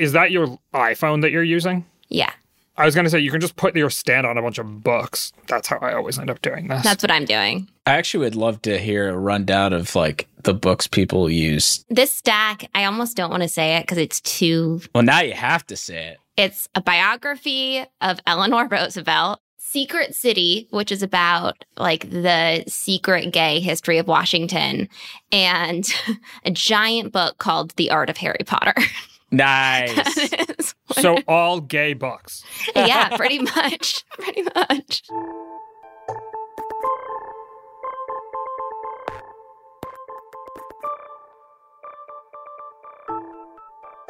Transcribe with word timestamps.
Is 0.00 0.12
that 0.12 0.30
your 0.30 0.58
iPhone 0.72 1.20
that 1.20 1.30
you're 1.30 1.42
using? 1.42 1.84
Yeah. 2.08 2.32
I 2.78 2.86
was 2.86 2.94
going 2.94 3.04
to 3.04 3.10
say 3.10 3.18
you 3.18 3.30
can 3.30 3.42
just 3.42 3.56
put 3.56 3.76
your 3.76 3.90
stand 3.90 4.26
on 4.26 4.38
a 4.38 4.42
bunch 4.42 4.56
of 4.56 4.82
books. 4.82 5.34
That's 5.46 5.68
how 5.68 5.76
I 5.76 5.92
always 5.92 6.18
end 6.18 6.30
up 6.30 6.40
doing 6.40 6.68
this. 6.68 6.82
That's 6.82 7.02
what 7.02 7.10
I'm 7.10 7.26
doing. 7.26 7.68
I 7.84 7.92
actually 7.92 8.24
would 8.24 8.34
love 8.34 8.62
to 8.62 8.78
hear 8.78 9.10
a 9.10 9.18
rundown 9.18 9.74
of 9.74 9.94
like 9.94 10.26
the 10.44 10.54
books 10.54 10.86
people 10.86 11.28
use. 11.28 11.84
This 11.90 12.10
stack, 12.10 12.70
I 12.74 12.86
almost 12.86 13.14
don't 13.14 13.28
want 13.28 13.42
to 13.42 13.48
say 13.50 13.76
it 13.76 13.82
because 13.82 13.98
it's 13.98 14.22
too. 14.22 14.80
Well, 14.94 15.02
now 15.02 15.20
you 15.20 15.34
have 15.34 15.66
to 15.66 15.76
say 15.76 16.08
it. 16.08 16.18
It's 16.38 16.66
a 16.74 16.80
biography 16.80 17.84
of 18.00 18.20
Eleanor 18.26 18.66
Roosevelt, 18.68 19.40
Secret 19.58 20.14
City, 20.14 20.66
which 20.70 20.90
is 20.90 21.02
about 21.02 21.62
like 21.76 22.08
the 22.08 22.64
secret 22.66 23.30
gay 23.34 23.60
history 23.60 23.98
of 23.98 24.08
Washington, 24.08 24.88
and 25.30 25.86
a 26.46 26.50
giant 26.50 27.12
book 27.12 27.36
called 27.36 27.72
The 27.72 27.90
Art 27.90 28.08
of 28.08 28.16
Harry 28.16 28.44
Potter. 28.46 28.72
Nice. 29.32 30.74
so 30.92 31.18
all 31.28 31.60
gay 31.60 31.94
books. 31.94 32.42
yeah, 32.74 33.16
pretty 33.16 33.38
much. 33.38 34.04
Pretty 34.10 34.42
much. 34.42 35.02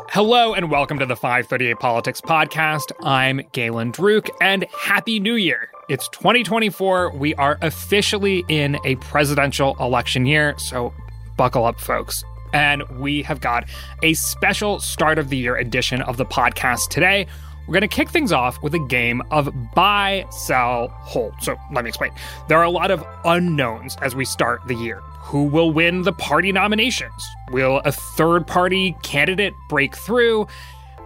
Hello 0.08 0.54
and 0.54 0.70
welcome 0.70 0.98
to 0.98 1.06
the 1.06 1.14
538 1.14 1.78
Politics 1.78 2.20
Podcast. 2.20 2.90
I'm 3.02 3.42
Galen 3.52 3.92
Druke 3.92 4.30
and 4.40 4.64
Happy 4.76 5.20
New 5.20 5.34
Year. 5.34 5.70
It's 5.88 6.08
2024. 6.08 7.16
We 7.16 7.34
are 7.36 7.58
officially 7.62 8.44
in 8.48 8.76
a 8.84 8.96
presidential 8.96 9.76
election 9.78 10.26
year, 10.26 10.56
so 10.58 10.92
buckle 11.36 11.64
up, 11.64 11.78
folks. 11.78 12.24
And 12.52 12.82
we 12.98 13.22
have 13.22 13.40
got 13.40 13.68
a 14.02 14.14
special 14.14 14.80
start 14.80 15.18
of 15.18 15.28
the 15.28 15.36
year 15.36 15.56
edition 15.56 16.02
of 16.02 16.16
the 16.16 16.26
podcast 16.26 16.88
today. 16.90 17.26
We're 17.66 17.74
going 17.74 17.82
to 17.82 17.88
kick 17.88 18.08
things 18.08 18.32
off 18.32 18.60
with 18.62 18.74
a 18.74 18.84
game 18.88 19.22
of 19.30 19.48
buy, 19.74 20.26
sell, 20.30 20.88
hold. 20.88 21.34
So 21.40 21.56
let 21.72 21.84
me 21.84 21.88
explain. 21.88 22.10
There 22.48 22.58
are 22.58 22.64
a 22.64 22.70
lot 22.70 22.90
of 22.90 23.04
unknowns 23.24 23.96
as 24.02 24.16
we 24.16 24.24
start 24.24 24.60
the 24.66 24.74
year. 24.74 25.00
Who 25.20 25.44
will 25.44 25.70
win 25.72 26.02
the 26.02 26.12
party 26.12 26.50
nominations? 26.50 27.12
Will 27.52 27.80
a 27.84 27.92
third 27.92 28.46
party 28.46 28.96
candidate 29.04 29.52
break 29.68 29.94
through? 29.94 30.48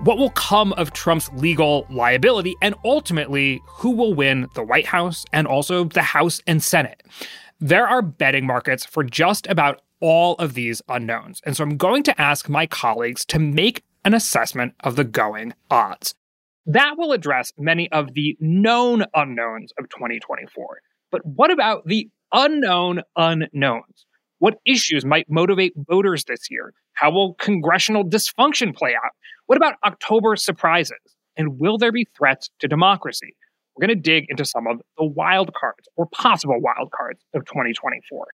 What 0.00 0.16
will 0.16 0.30
come 0.30 0.72
of 0.74 0.92
Trump's 0.92 1.30
legal 1.34 1.86
liability? 1.90 2.56
And 2.62 2.74
ultimately, 2.84 3.60
who 3.66 3.90
will 3.90 4.14
win 4.14 4.48
the 4.54 4.62
White 4.62 4.86
House 4.86 5.24
and 5.32 5.46
also 5.46 5.84
the 5.84 6.02
House 6.02 6.40
and 6.46 6.62
Senate? 6.62 7.02
There 7.60 7.86
are 7.86 8.02
betting 8.02 8.46
markets 8.46 8.84
for 8.84 9.04
just 9.04 9.46
about 9.46 9.82
all 10.00 10.34
of 10.36 10.54
these 10.54 10.82
unknowns. 10.88 11.40
And 11.44 11.56
so 11.56 11.64
I'm 11.64 11.76
going 11.76 12.02
to 12.04 12.20
ask 12.20 12.48
my 12.48 12.66
colleagues 12.66 13.24
to 13.26 13.38
make 13.38 13.82
an 14.04 14.14
assessment 14.14 14.74
of 14.80 14.96
the 14.96 15.04
going 15.04 15.54
odds. 15.70 16.14
That 16.66 16.94
will 16.96 17.12
address 17.12 17.52
many 17.58 17.90
of 17.92 18.14
the 18.14 18.36
known 18.40 19.04
unknowns 19.14 19.72
of 19.78 19.88
2024. 19.90 20.80
But 21.10 21.24
what 21.24 21.50
about 21.50 21.86
the 21.86 22.08
unknown 22.32 23.02
unknowns? 23.16 24.06
What 24.38 24.58
issues 24.66 25.04
might 25.04 25.30
motivate 25.30 25.72
voters 25.76 26.24
this 26.24 26.50
year? 26.50 26.72
How 26.94 27.10
will 27.10 27.34
congressional 27.34 28.04
dysfunction 28.04 28.74
play 28.74 28.94
out? 28.94 29.12
What 29.46 29.56
about 29.56 29.74
October 29.84 30.36
surprises? 30.36 30.98
And 31.36 31.58
will 31.58 31.78
there 31.78 31.92
be 31.92 32.06
threats 32.16 32.50
to 32.60 32.68
democracy? 32.68 33.34
We're 33.74 33.86
going 33.86 33.96
to 33.96 34.02
dig 34.02 34.26
into 34.28 34.44
some 34.44 34.66
of 34.66 34.80
the 34.96 35.04
wild 35.04 35.52
cards 35.54 35.88
or 35.96 36.06
possible 36.06 36.60
wild 36.60 36.90
cards 36.92 37.20
of 37.34 37.44
2024. 37.46 38.26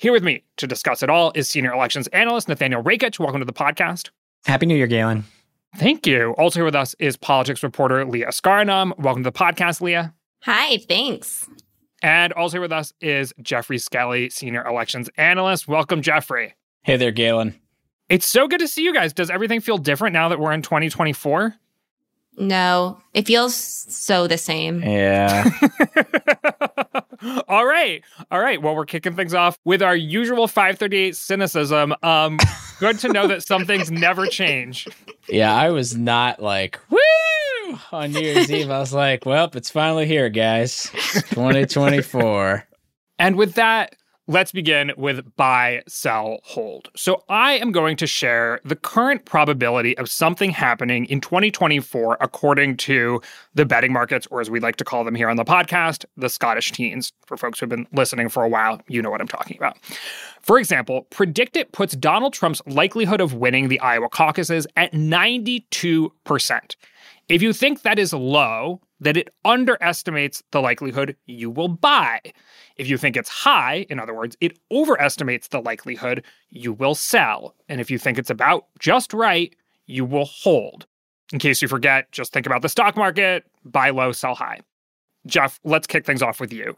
Here 0.00 0.12
with 0.12 0.22
me 0.22 0.44
to 0.56 0.66
discuss 0.66 1.02
it 1.02 1.10
all 1.10 1.30
is 1.34 1.46
senior 1.46 1.74
elections 1.74 2.06
analyst 2.06 2.48
Nathaniel 2.48 2.82
Rakich. 2.82 3.18
Welcome 3.18 3.42
to 3.42 3.44
the 3.44 3.52
podcast. 3.52 4.08
Happy 4.46 4.64
New 4.64 4.74
Year, 4.74 4.86
Galen. 4.86 5.24
Thank 5.76 6.06
you. 6.06 6.34
Also 6.38 6.60
here 6.60 6.64
with 6.64 6.74
us 6.74 6.94
is 6.98 7.18
politics 7.18 7.62
reporter 7.62 8.06
Leah 8.06 8.28
Askarinam. 8.28 8.98
Welcome 8.98 9.24
to 9.24 9.30
the 9.30 9.38
podcast, 9.38 9.82
Leah. 9.82 10.14
Hi, 10.44 10.78
thanks. 10.78 11.46
And 12.00 12.32
also 12.32 12.54
here 12.54 12.60
with 12.62 12.72
us 12.72 12.94
is 13.02 13.34
Jeffrey 13.42 13.76
Skelly, 13.76 14.30
senior 14.30 14.66
elections 14.66 15.10
analyst. 15.18 15.68
Welcome, 15.68 16.00
Jeffrey. 16.00 16.54
Hey 16.82 16.96
there, 16.96 17.12
Galen. 17.12 17.60
It's 18.08 18.24
so 18.24 18.48
good 18.48 18.60
to 18.60 18.68
see 18.68 18.82
you 18.82 18.94
guys. 18.94 19.12
Does 19.12 19.28
everything 19.28 19.60
feel 19.60 19.76
different 19.76 20.14
now 20.14 20.30
that 20.30 20.40
we're 20.40 20.52
in 20.52 20.62
2024? 20.62 21.56
No, 22.38 22.98
it 23.12 23.26
feels 23.26 23.54
so 23.54 24.26
the 24.26 24.38
same. 24.38 24.82
Yeah. 24.82 25.50
All 27.48 27.66
right. 27.66 28.02
All 28.30 28.40
right. 28.40 28.60
Well, 28.60 28.74
we're 28.74 28.86
kicking 28.86 29.14
things 29.14 29.34
off 29.34 29.58
with 29.64 29.82
our 29.82 29.96
usual 29.96 30.48
538 30.48 31.16
cynicism. 31.16 31.94
Um, 32.02 32.38
good 32.78 32.98
to 33.00 33.08
know 33.08 33.26
that 33.26 33.46
some 33.46 33.66
things 33.66 33.90
never 33.90 34.26
change. 34.26 34.88
Yeah, 35.28 35.54
I 35.54 35.70
was 35.70 35.96
not 35.96 36.42
like, 36.42 36.78
woo! 36.90 36.98
On 37.92 38.10
New 38.12 38.20
Year's 38.20 38.50
Eve, 38.50 38.70
I 38.70 38.78
was 38.78 38.92
like, 38.92 39.26
well, 39.26 39.50
it's 39.54 39.70
finally 39.70 40.06
here, 40.06 40.28
guys. 40.28 40.90
2024. 41.30 42.66
And 43.18 43.36
with 43.36 43.54
that, 43.54 43.94
let's 44.30 44.52
begin 44.52 44.92
with 44.96 45.34
buy, 45.34 45.82
sell, 45.88 46.38
hold. 46.44 46.88
So 46.94 47.24
I 47.28 47.54
am 47.54 47.72
going 47.72 47.96
to 47.96 48.06
share 48.06 48.60
the 48.64 48.76
current 48.76 49.24
probability 49.24 49.98
of 49.98 50.08
something 50.08 50.50
happening 50.50 51.06
in 51.06 51.20
2024 51.20 52.16
according 52.20 52.76
to 52.76 53.20
the 53.54 53.66
betting 53.66 53.92
markets, 53.92 54.28
or 54.30 54.40
as 54.40 54.48
we 54.48 54.60
like 54.60 54.76
to 54.76 54.84
call 54.84 55.02
them 55.02 55.16
here 55.16 55.28
on 55.28 55.36
the 55.36 55.44
podcast, 55.44 56.04
the 56.16 56.28
Scottish 56.28 56.70
teens. 56.70 57.12
For 57.26 57.36
folks 57.36 57.58
who've 57.58 57.68
been 57.68 57.88
listening 57.92 58.28
for 58.28 58.44
a 58.44 58.48
while, 58.48 58.80
you 58.86 59.02
know 59.02 59.10
what 59.10 59.20
I'm 59.20 59.26
talking 59.26 59.56
about. 59.56 59.76
For 60.40 60.60
example, 60.60 61.08
PredictIt 61.10 61.72
puts 61.72 61.96
Donald 61.96 62.32
Trump's 62.32 62.62
likelihood 62.66 63.20
of 63.20 63.34
winning 63.34 63.66
the 63.66 63.80
Iowa 63.80 64.08
caucuses 64.08 64.64
at 64.76 64.92
92%. 64.92 66.76
If 67.28 67.42
you 67.42 67.52
think 67.52 67.82
that 67.82 67.98
is 67.98 68.12
low, 68.12 68.80
that 69.00 69.16
it 69.16 69.28
underestimates 69.44 70.42
the 70.50 70.60
likelihood 70.60 71.16
you 71.26 71.50
will 71.50 71.68
buy. 71.68 72.20
If 72.76 72.88
you 72.88 72.98
think 72.98 73.16
it's 73.16 73.28
high, 73.28 73.86
in 73.90 73.98
other 73.98 74.14
words, 74.14 74.36
it 74.40 74.58
overestimates 74.70 75.48
the 75.48 75.60
likelihood 75.60 76.24
you 76.50 76.72
will 76.72 76.94
sell. 76.94 77.54
And 77.68 77.80
if 77.80 77.90
you 77.90 77.98
think 77.98 78.18
it's 78.18 78.30
about 78.30 78.66
just 78.78 79.12
right, 79.12 79.54
you 79.86 80.04
will 80.04 80.26
hold. 80.26 80.86
In 81.32 81.38
case 81.38 81.62
you 81.62 81.68
forget, 81.68 82.10
just 82.12 82.32
think 82.32 82.46
about 82.46 82.62
the 82.62 82.68
stock 82.68 82.96
market 82.96 83.44
buy 83.64 83.90
low, 83.90 84.12
sell 84.12 84.34
high. 84.34 84.60
Jeff, 85.26 85.60
let's 85.64 85.86
kick 85.86 86.06
things 86.06 86.22
off 86.22 86.40
with 86.40 86.52
you. 86.52 86.76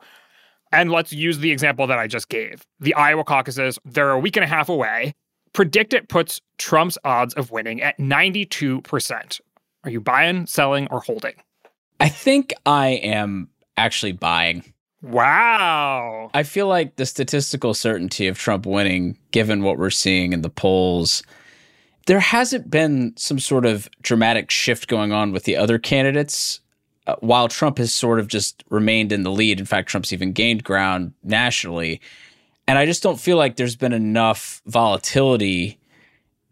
And 0.72 0.90
let's 0.90 1.12
use 1.12 1.38
the 1.38 1.50
example 1.50 1.86
that 1.86 1.98
I 1.98 2.06
just 2.06 2.28
gave. 2.28 2.66
The 2.80 2.94
Iowa 2.94 3.24
caucuses, 3.24 3.78
they're 3.84 4.10
a 4.10 4.18
week 4.18 4.36
and 4.36 4.44
a 4.44 4.48
half 4.48 4.68
away. 4.68 5.14
PredictIt 5.54 6.08
puts 6.08 6.40
Trump's 6.56 6.96
odds 7.04 7.34
of 7.34 7.50
winning 7.50 7.82
at 7.82 7.98
92%. 7.98 9.40
Are 9.84 9.90
you 9.90 10.00
buying, 10.00 10.46
selling, 10.46 10.88
or 10.90 11.00
holding? 11.00 11.34
I 12.02 12.08
think 12.08 12.52
I 12.66 12.88
am 12.88 13.48
actually 13.76 14.10
buying. 14.10 14.64
Wow. 15.02 16.30
I 16.34 16.42
feel 16.42 16.66
like 16.66 16.96
the 16.96 17.06
statistical 17.06 17.74
certainty 17.74 18.26
of 18.26 18.36
Trump 18.36 18.66
winning, 18.66 19.16
given 19.30 19.62
what 19.62 19.78
we're 19.78 19.90
seeing 19.90 20.32
in 20.32 20.42
the 20.42 20.50
polls, 20.50 21.22
there 22.06 22.18
hasn't 22.18 22.68
been 22.68 23.14
some 23.16 23.38
sort 23.38 23.64
of 23.64 23.88
dramatic 24.02 24.50
shift 24.50 24.88
going 24.88 25.12
on 25.12 25.30
with 25.30 25.44
the 25.44 25.56
other 25.56 25.78
candidates. 25.78 26.60
Uh, 27.06 27.16
while 27.20 27.48
Trump 27.48 27.78
has 27.78 27.92
sort 27.92 28.20
of 28.20 28.28
just 28.28 28.62
remained 28.68 29.10
in 29.10 29.24
the 29.24 29.30
lead. 29.30 29.58
In 29.58 29.66
fact, 29.66 29.88
Trump's 29.88 30.12
even 30.12 30.32
gained 30.32 30.62
ground 30.62 31.12
nationally. 31.24 32.00
And 32.68 32.78
I 32.78 32.86
just 32.86 33.02
don't 33.02 33.18
feel 33.18 33.36
like 33.36 33.56
there's 33.56 33.74
been 33.74 33.92
enough 33.92 34.62
volatility 34.66 35.80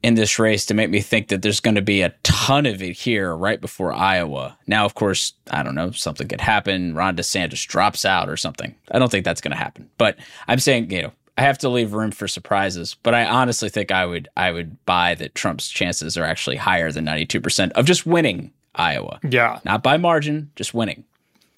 in 0.02 0.14
this 0.14 0.38
race 0.38 0.64
to 0.66 0.74
make 0.74 0.90
me 0.90 1.00
think 1.00 1.28
that 1.28 1.42
there's 1.42 1.60
going 1.60 1.74
to 1.74 1.82
be 1.82 2.00
a 2.02 2.14
ton 2.22 2.66
of 2.66 2.82
it 2.82 2.92
here 2.92 3.34
right 3.34 3.60
before 3.60 3.92
Iowa. 3.92 4.56
Now, 4.66 4.84
of 4.86 4.94
course, 4.94 5.34
I 5.50 5.62
don't 5.62 5.74
know, 5.74 5.90
something 5.90 6.26
could 6.26 6.40
happen. 6.40 6.94
Ron 6.94 7.16
DeSantis 7.16 7.66
drops 7.66 8.04
out 8.04 8.28
or 8.28 8.36
something. 8.36 8.74
I 8.90 8.98
don't 8.98 9.10
think 9.10 9.24
that's 9.24 9.40
going 9.40 9.52
to 9.52 9.58
happen. 9.58 9.90
But 9.98 10.16
I'm 10.48 10.58
saying, 10.58 10.90
you 10.90 11.02
know, 11.02 11.12
I 11.36 11.42
have 11.42 11.58
to 11.58 11.68
leave 11.68 11.92
room 11.92 12.10
for 12.10 12.28
surprises. 12.28 12.96
But 13.02 13.14
I 13.14 13.24
honestly 13.24 13.68
think 13.68 13.90
I 13.90 14.06
would 14.06 14.28
I 14.36 14.52
would 14.52 14.84
buy 14.84 15.14
that 15.16 15.34
Trump's 15.34 15.68
chances 15.68 16.16
are 16.16 16.24
actually 16.24 16.56
higher 16.56 16.92
than 16.92 17.06
92% 17.06 17.72
of 17.72 17.86
just 17.86 18.06
winning 18.06 18.52
Iowa. 18.74 19.20
Yeah. 19.28 19.60
Not 19.64 19.82
by 19.82 19.96
margin, 19.96 20.50
just 20.56 20.74
winning. 20.74 21.04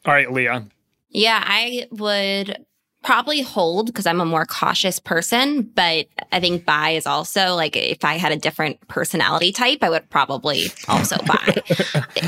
All 0.05 0.15
right, 0.15 0.33
Leah. 0.33 0.67
Yeah, 1.11 1.43
I 1.45 1.87
would 1.91 2.65
probably 3.03 3.43
hold 3.43 3.87
because 3.87 4.07
I'm 4.07 4.21
a 4.21 4.25
more 4.25 4.45
cautious 4.45 4.99
person, 4.99 5.63
but 5.63 6.07
I 6.31 6.41
think 6.41 6.65
buy 6.65 6.91
is 6.91 7.07
also 7.07 7.55
like 7.55 7.77
if 7.77 8.05
I 8.05 8.15
had 8.15 8.33
a 8.33 8.37
different 8.37 8.87
personality 8.89 9.53
type, 9.53 9.83
I 9.83 9.91
would 9.91 10.09
probably 10.11 10.67
also 10.89 11.17
buy. 11.27 11.63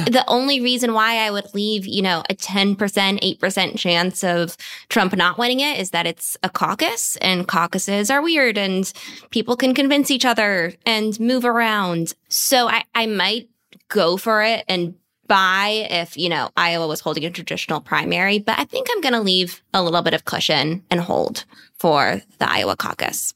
the 0.07 0.25
only 0.27 0.61
reason 0.61 0.93
why 0.95 1.19
I 1.19 1.31
would 1.31 1.55
leave, 1.55 1.87
you 1.87 2.03
know, 2.03 2.23
a 2.29 2.35
10%, 2.35 2.77
8% 2.77 3.79
chance 3.79 4.25
of 4.25 4.57
Trump 4.89 5.17
not 5.17 5.39
winning 5.39 5.61
it 5.61 5.79
is 5.79 5.91
that 5.91 6.07
it's 6.07 6.37
a 6.43 6.51
caucus 6.51 7.17
and 7.17 7.47
caucuses 7.47 8.11
are 8.11 8.23
weird 8.23 8.59
and 8.59 8.93
people 9.31 9.57
can 9.57 9.75
convince 9.75 10.11
each 10.11 10.25
other 10.25 10.73
and 10.85 11.19
move 11.21 11.45
around. 11.45 12.15
So 12.29 12.69
I, 12.69 12.85
I 12.95 13.07
might 13.07 13.49
go 13.89 14.17
for 14.17 14.43
it 14.43 14.65
and 14.69 14.95
buy 15.27 15.87
if, 15.91 16.17
you 16.17 16.29
know, 16.29 16.51
Iowa 16.57 16.87
was 16.87 17.01
holding 17.01 17.25
a 17.25 17.31
traditional 17.31 17.81
primary, 17.81 18.39
but 18.39 18.59
I 18.59 18.65
think 18.65 18.89
I'm 18.91 19.01
going 19.01 19.15
to 19.15 19.21
leave 19.21 19.63
a 19.73 19.83
little 19.83 20.03
bit 20.03 20.15
of 20.15 20.25
cushion 20.25 20.85
and 20.91 21.01
hold 21.01 21.45
for 21.79 22.21
the 22.39 22.51
Iowa 22.51 22.77
caucus. 22.77 23.35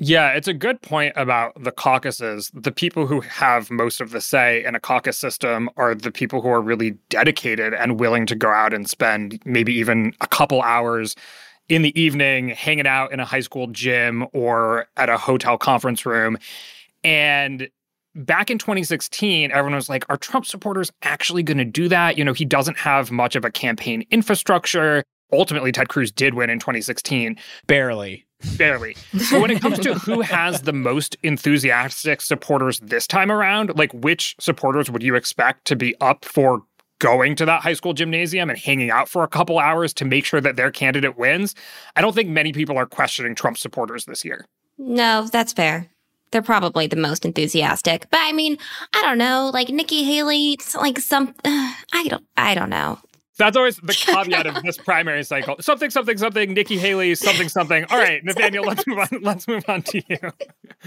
Yeah, 0.00 0.30
it's 0.30 0.46
a 0.46 0.54
good 0.54 0.80
point 0.80 1.12
about 1.16 1.60
the 1.60 1.72
caucuses. 1.72 2.52
The 2.54 2.70
people 2.70 3.08
who 3.08 3.20
have 3.20 3.68
most 3.68 4.00
of 4.00 4.10
the 4.10 4.20
say 4.20 4.64
in 4.64 4.76
a 4.76 4.80
caucus 4.80 5.18
system 5.18 5.68
are 5.76 5.92
the 5.92 6.12
people 6.12 6.40
who 6.40 6.48
are 6.48 6.62
really 6.62 6.92
dedicated 7.08 7.74
and 7.74 7.98
willing 7.98 8.24
to 8.26 8.36
go 8.36 8.48
out 8.48 8.72
and 8.72 8.88
spend 8.88 9.40
maybe 9.44 9.74
even 9.74 10.12
a 10.20 10.28
couple 10.28 10.62
hours 10.62 11.16
in 11.68 11.82
the 11.82 12.00
evening 12.00 12.50
hanging 12.50 12.86
out 12.86 13.12
in 13.12 13.18
a 13.18 13.24
high 13.24 13.40
school 13.40 13.66
gym 13.66 14.24
or 14.32 14.86
at 14.96 15.08
a 15.08 15.18
hotel 15.18 15.58
conference 15.58 16.06
room. 16.06 16.38
And 17.02 17.68
back 18.18 18.50
in 18.50 18.58
2016, 18.58 19.50
everyone 19.50 19.74
was 19.74 19.88
like, 19.88 20.04
are 20.08 20.16
Trump 20.16 20.46
supporters 20.46 20.90
actually 21.02 21.42
going 21.42 21.58
to 21.58 21.64
do 21.64 21.88
that? 21.88 22.18
You 22.18 22.24
know, 22.24 22.32
he 22.32 22.44
doesn't 22.44 22.78
have 22.78 23.10
much 23.10 23.36
of 23.36 23.44
a 23.44 23.50
campaign 23.50 24.04
infrastructure. 24.10 25.04
Ultimately, 25.32 25.72
Ted 25.72 25.88
Cruz 25.88 26.10
did 26.10 26.34
win 26.34 26.50
in 26.50 26.58
2016. 26.58 27.36
Barely. 27.66 28.26
Barely. 28.56 28.96
But 29.30 29.40
when 29.40 29.50
it 29.50 29.60
comes 29.60 29.78
to 29.80 29.94
who 29.94 30.20
has 30.20 30.62
the 30.62 30.72
most 30.72 31.16
enthusiastic 31.22 32.20
supporters 32.20 32.80
this 32.80 33.06
time 33.06 33.30
around, 33.30 33.76
like 33.76 33.92
which 33.92 34.36
supporters 34.40 34.90
would 34.90 35.02
you 35.02 35.14
expect 35.14 35.66
to 35.66 35.76
be 35.76 35.94
up 36.00 36.24
for 36.24 36.62
going 36.98 37.36
to 37.36 37.44
that 37.44 37.62
high 37.62 37.74
school 37.74 37.92
gymnasium 37.92 38.50
and 38.50 38.58
hanging 38.58 38.90
out 38.90 39.08
for 39.08 39.22
a 39.22 39.28
couple 39.28 39.58
hours 39.58 39.92
to 39.94 40.04
make 40.04 40.24
sure 40.24 40.40
that 40.40 40.56
their 40.56 40.70
candidate 40.70 41.18
wins? 41.18 41.54
I 41.94 42.00
don't 42.00 42.14
think 42.14 42.28
many 42.28 42.52
people 42.52 42.76
are 42.78 42.86
questioning 42.86 43.34
Trump 43.34 43.58
supporters 43.58 44.04
this 44.06 44.24
year. 44.24 44.46
No, 44.78 45.28
that's 45.30 45.52
fair. 45.52 45.90
They're 46.30 46.42
probably 46.42 46.86
the 46.86 46.96
most 46.96 47.24
enthusiastic. 47.24 48.06
But 48.10 48.20
I 48.22 48.32
mean, 48.32 48.58
I 48.94 49.02
don't 49.02 49.18
know, 49.18 49.50
like 49.52 49.68
Nikki 49.68 50.04
Haley, 50.04 50.52
it's 50.52 50.74
like 50.74 50.98
some 50.98 51.34
uh, 51.44 51.72
I 51.92 52.08
don't 52.08 52.24
I 52.36 52.54
don't 52.54 52.70
know. 52.70 52.98
That's 53.38 53.56
always 53.56 53.76
the 53.76 53.94
caveat 53.94 54.46
of 54.46 54.62
this 54.64 54.76
primary 54.76 55.22
cycle. 55.22 55.56
Something, 55.60 55.90
something, 55.90 56.18
something. 56.18 56.52
Nikki 56.54 56.76
Haley, 56.76 57.14
something, 57.14 57.48
something. 57.48 57.84
All 57.88 57.98
right, 57.98 58.22
Nathaniel, 58.24 58.64
let's 58.64 58.84
move 58.84 58.98
on. 58.98 59.08
Let's 59.22 59.46
move 59.46 59.64
on 59.68 59.82
to 59.82 60.02
you. 60.08 60.18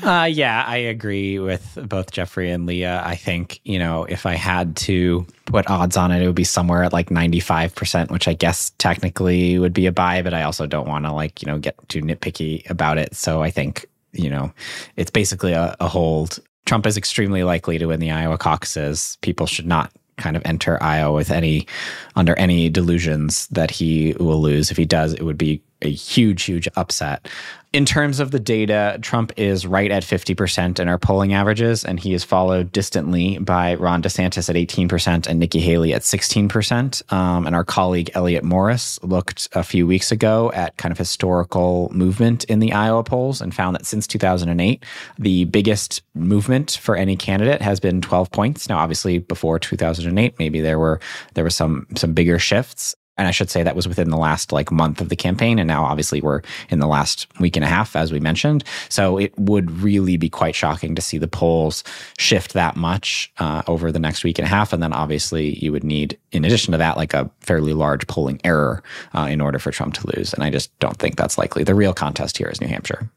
Uh, 0.03 0.23
yeah, 0.23 0.63
I 0.65 0.77
agree 0.77 1.37
with 1.37 1.77
both 1.83 2.11
Jeffrey 2.11 2.49
and 2.49 2.65
Leah. 2.65 3.03
I 3.05 3.15
think 3.15 3.59
you 3.65 3.77
know 3.77 4.05
if 4.05 4.25
I 4.25 4.35
had 4.35 4.77
to 4.77 5.27
put 5.45 5.69
odds 5.69 5.97
on 5.97 6.11
it, 6.11 6.21
it 6.21 6.25
would 6.27 6.35
be 6.35 6.45
somewhere 6.45 6.83
at 6.83 6.93
like 6.93 7.11
ninety 7.11 7.41
five 7.41 7.75
percent, 7.75 8.09
which 8.09 8.25
I 8.25 8.33
guess 8.33 8.69
technically 8.77 9.59
would 9.59 9.73
be 9.73 9.87
a 9.87 9.91
buy, 9.91 10.21
but 10.21 10.33
I 10.33 10.43
also 10.43 10.65
don't 10.65 10.87
want 10.87 11.05
to 11.05 11.11
like 11.11 11.41
you 11.41 11.47
know 11.51 11.59
get 11.59 11.75
too 11.89 12.01
nitpicky 12.01 12.67
about 12.69 12.99
it. 12.99 13.15
So 13.15 13.43
I 13.43 13.51
think 13.51 13.85
you 14.13 14.29
know 14.29 14.53
it's 14.95 15.11
basically 15.11 15.53
a, 15.53 15.75
a 15.79 15.87
hold. 15.87 16.39
Trump 16.65 16.85
is 16.85 16.97
extremely 16.97 17.43
likely 17.43 17.77
to 17.77 17.87
win 17.87 17.99
the 17.99 18.11
Iowa 18.11 18.37
caucuses. 18.37 19.17
People 19.21 19.47
should 19.47 19.65
not 19.65 19.91
kind 20.17 20.37
of 20.37 20.43
enter 20.45 20.81
Iowa 20.81 21.13
with 21.13 21.31
any 21.31 21.67
under 22.15 22.37
any 22.37 22.69
delusions 22.69 23.47
that 23.47 23.71
he 23.71 24.13
will 24.19 24.41
lose. 24.41 24.71
If 24.71 24.77
he 24.77 24.85
does, 24.85 25.13
it 25.13 25.23
would 25.23 25.37
be 25.37 25.61
a 25.81 25.91
huge, 25.91 26.43
huge 26.43 26.67
upset. 26.75 27.27
In 27.73 27.85
terms 27.85 28.19
of 28.19 28.31
the 28.31 28.39
data, 28.39 28.99
Trump 29.01 29.31
is 29.37 29.65
right 29.65 29.91
at 29.91 30.03
50% 30.03 30.77
in 30.77 30.89
our 30.89 30.97
polling 30.97 31.33
averages, 31.33 31.85
and 31.85 31.97
he 31.97 32.13
is 32.13 32.21
followed 32.21 32.69
distantly 32.73 33.37
by 33.37 33.75
Ron 33.75 34.03
DeSantis 34.03 34.49
at 34.49 34.57
18% 34.57 35.25
and 35.25 35.39
Nikki 35.39 35.61
Haley 35.61 35.93
at 35.93 36.01
16%. 36.01 37.13
Um, 37.13 37.47
and 37.47 37.55
our 37.55 37.63
colleague 37.63 38.11
Elliott 38.13 38.43
Morris 38.43 39.01
looked 39.03 39.47
a 39.53 39.63
few 39.63 39.87
weeks 39.87 40.11
ago 40.11 40.51
at 40.53 40.75
kind 40.75 40.91
of 40.91 40.97
historical 40.97 41.89
movement 41.93 42.43
in 42.45 42.59
the 42.59 42.73
Iowa 42.73 43.05
polls 43.05 43.39
and 43.39 43.55
found 43.55 43.77
that 43.77 43.85
since 43.85 44.05
2008, 44.05 44.83
the 45.17 45.45
biggest 45.45 46.01
movement 46.13 46.71
for 46.71 46.97
any 46.97 47.15
candidate 47.15 47.61
has 47.61 47.79
been 47.79 48.01
12 48.01 48.31
points. 48.31 48.67
Now, 48.67 48.79
obviously, 48.79 49.19
before 49.19 49.59
2008, 49.59 50.37
maybe 50.39 50.59
there 50.59 50.77
were 50.77 50.99
there 51.35 51.45
was 51.45 51.55
some 51.55 51.87
some 51.95 52.11
bigger 52.11 52.37
shifts 52.37 52.95
and 53.17 53.27
I 53.27 53.31
should 53.31 53.49
say 53.49 53.61
that 53.61 53.75
was 53.75 53.87
within 53.87 54.09
the 54.09 54.17
last 54.17 54.51
like 54.51 54.71
month 54.71 55.01
of 55.01 55.09
the 55.09 55.15
campaign. 55.15 55.59
And 55.59 55.67
now 55.67 55.83
obviously 55.83 56.21
we're 56.21 56.41
in 56.69 56.79
the 56.79 56.87
last 56.87 57.27
week 57.39 57.55
and 57.55 57.63
a 57.63 57.67
half, 57.67 57.95
as 57.95 58.11
we 58.11 58.19
mentioned. 58.19 58.63
So 58.89 59.17
it 59.17 59.37
would 59.37 59.69
really 59.81 60.17
be 60.17 60.29
quite 60.29 60.55
shocking 60.55 60.95
to 60.95 61.01
see 61.01 61.17
the 61.17 61.27
polls 61.27 61.83
shift 62.17 62.53
that 62.53 62.75
much 62.75 63.31
uh, 63.37 63.63
over 63.67 63.91
the 63.91 63.99
next 63.99 64.23
week 64.23 64.39
and 64.39 64.45
a 64.45 64.49
half. 64.49 64.73
And 64.73 64.81
then 64.81 64.93
obviously 64.93 65.59
you 65.63 65.71
would 65.71 65.83
need, 65.83 66.17
in 66.31 66.45
addition 66.45 66.71
to 66.71 66.77
that, 66.77 66.97
like 66.97 67.13
a 67.13 67.29
fairly 67.41 67.73
large 67.73 68.07
polling 68.07 68.39
error 68.43 68.81
uh, 69.13 69.27
in 69.29 69.41
order 69.41 69.59
for 69.59 69.71
Trump 69.71 69.93
to 69.95 70.07
lose. 70.15 70.33
And 70.33 70.43
I 70.43 70.49
just 70.49 70.77
don't 70.79 70.97
think 70.97 71.17
that's 71.17 71.37
likely. 71.37 71.63
The 71.63 71.75
real 71.75 71.93
contest 71.93 72.37
here 72.37 72.47
is 72.47 72.61
New 72.61 72.67
Hampshire. 72.67 73.09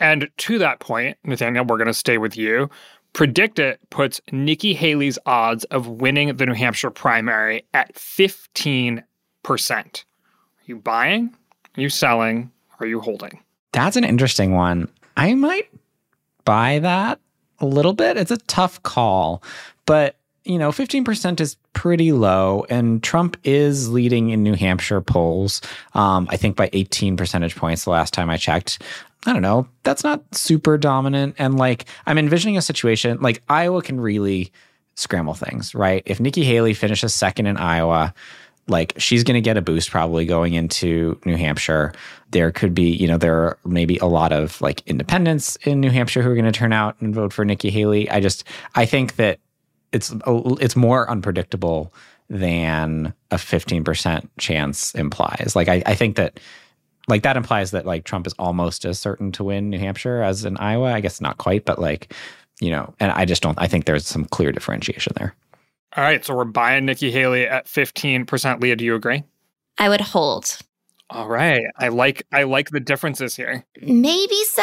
And 0.00 0.30
to 0.38 0.58
that 0.58 0.80
point, 0.80 1.16
Nathaniel, 1.24 1.64
we're 1.64 1.76
going 1.76 1.86
to 1.86 1.94
stay 1.94 2.18
with 2.18 2.36
you. 2.36 2.70
PredictIt 3.14 3.76
puts 3.90 4.20
Nikki 4.32 4.72
Haley's 4.72 5.18
odds 5.26 5.64
of 5.64 5.86
winning 5.86 6.34
the 6.34 6.46
New 6.46 6.54
Hampshire 6.54 6.90
primary 6.90 7.66
at 7.74 7.94
15 7.94 9.04
percent. 9.42 10.04
Are 10.58 10.64
you 10.66 10.76
buying? 10.76 11.34
Are 11.76 11.80
you 11.80 11.88
selling? 11.88 12.50
Are 12.80 12.86
you 12.86 13.00
holding? 13.00 13.40
That's 13.72 13.96
an 13.96 14.04
interesting 14.04 14.52
one. 14.52 14.88
I 15.16 15.34
might 15.34 15.68
buy 16.44 16.78
that 16.80 17.20
a 17.60 17.66
little 17.66 17.92
bit. 17.92 18.16
It's 18.16 18.30
a 18.30 18.36
tough 18.38 18.82
call, 18.82 19.42
but 19.86 20.16
you 20.44 20.58
know, 20.58 20.70
15% 20.70 21.40
is 21.40 21.56
pretty 21.72 22.10
low, 22.10 22.66
and 22.68 23.02
Trump 23.02 23.36
is 23.44 23.88
leading 23.90 24.30
in 24.30 24.42
New 24.42 24.54
Hampshire 24.54 25.00
polls. 25.00 25.60
Um, 25.94 26.26
I 26.30 26.36
think 26.36 26.56
by 26.56 26.68
18 26.72 27.16
percentage 27.16 27.54
points 27.54 27.84
the 27.84 27.90
last 27.90 28.12
time 28.12 28.28
I 28.28 28.36
checked. 28.36 28.82
I 29.24 29.32
don't 29.32 29.42
know. 29.42 29.68
That's 29.84 30.02
not 30.02 30.22
super 30.34 30.76
dominant. 30.76 31.36
And 31.38 31.56
like, 31.56 31.84
I'm 32.06 32.18
envisioning 32.18 32.56
a 32.56 32.62
situation 32.62 33.20
like 33.20 33.40
Iowa 33.48 33.80
can 33.82 34.00
really 34.00 34.50
scramble 34.96 35.34
things, 35.34 35.74
right? 35.74 36.02
If 36.06 36.18
Nikki 36.18 36.42
Haley 36.42 36.74
finishes 36.74 37.14
second 37.14 37.46
in 37.46 37.56
Iowa, 37.56 38.12
like 38.68 38.94
she's 38.96 39.24
going 39.24 39.34
to 39.34 39.40
get 39.40 39.56
a 39.56 39.62
boost 39.62 39.90
probably 39.90 40.24
going 40.24 40.54
into 40.54 41.18
New 41.24 41.36
Hampshire. 41.36 41.92
There 42.30 42.52
could 42.52 42.74
be, 42.74 42.90
you 42.90 43.08
know, 43.08 43.18
there 43.18 43.36
are 43.36 43.58
maybe 43.64 43.98
a 43.98 44.06
lot 44.06 44.32
of 44.32 44.60
like 44.60 44.82
independents 44.86 45.56
in 45.64 45.80
New 45.80 45.90
Hampshire 45.90 46.22
who 46.22 46.30
are 46.30 46.34
going 46.34 46.44
to 46.44 46.52
turn 46.52 46.72
out 46.72 47.00
and 47.00 47.14
vote 47.14 47.32
for 47.32 47.44
Nikki 47.44 47.70
Haley. 47.70 48.08
I 48.10 48.20
just, 48.20 48.44
I 48.74 48.86
think 48.86 49.16
that 49.16 49.40
it's 49.92 50.14
it's 50.24 50.74
more 50.74 51.08
unpredictable 51.10 51.92
than 52.30 53.12
a 53.30 53.36
15% 53.36 54.28
chance 54.38 54.94
implies. 54.94 55.52
Like 55.54 55.68
I, 55.68 55.82
I 55.84 55.94
think 55.94 56.16
that 56.16 56.40
like 57.08 57.24
that 57.24 57.36
implies 57.36 57.72
that 57.72 57.84
like 57.84 58.04
Trump 58.04 58.26
is 58.26 58.32
almost 58.38 58.84
as 58.84 58.98
certain 58.98 59.32
to 59.32 59.44
win 59.44 59.70
New 59.70 59.78
Hampshire 59.78 60.22
as 60.22 60.44
in 60.44 60.56
Iowa. 60.56 60.92
I 60.92 61.00
guess 61.00 61.20
not 61.20 61.36
quite, 61.38 61.64
but 61.64 61.78
like, 61.78 62.14
you 62.60 62.70
know, 62.70 62.94
and 63.00 63.12
I 63.12 63.24
just 63.26 63.42
don't 63.42 63.60
I 63.60 63.66
think 63.66 63.84
there's 63.84 64.06
some 64.06 64.24
clear 64.24 64.50
differentiation 64.50 65.12
there. 65.16 65.34
All 65.94 66.04
right, 66.04 66.24
so 66.24 66.34
we're 66.34 66.44
buying 66.44 66.86
Nikki 66.86 67.10
Haley 67.10 67.46
at 67.46 67.66
15%. 67.66 68.62
Leah, 68.62 68.76
do 68.76 68.84
you 68.84 68.94
agree? 68.94 69.24
I 69.78 69.88
would 69.88 70.00
hold. 70.00 70.58
All 71.12 71.28
right. 71.28 71.62
I 71.76 71.88
like 71.88 72.26
I 72.32 72.44
like 72.44 72.70
the 72.70 72.80
differences 72.80 73.36
here. 73.36 73.64
Maybe 73.82 74.42
so. 74.44 74.62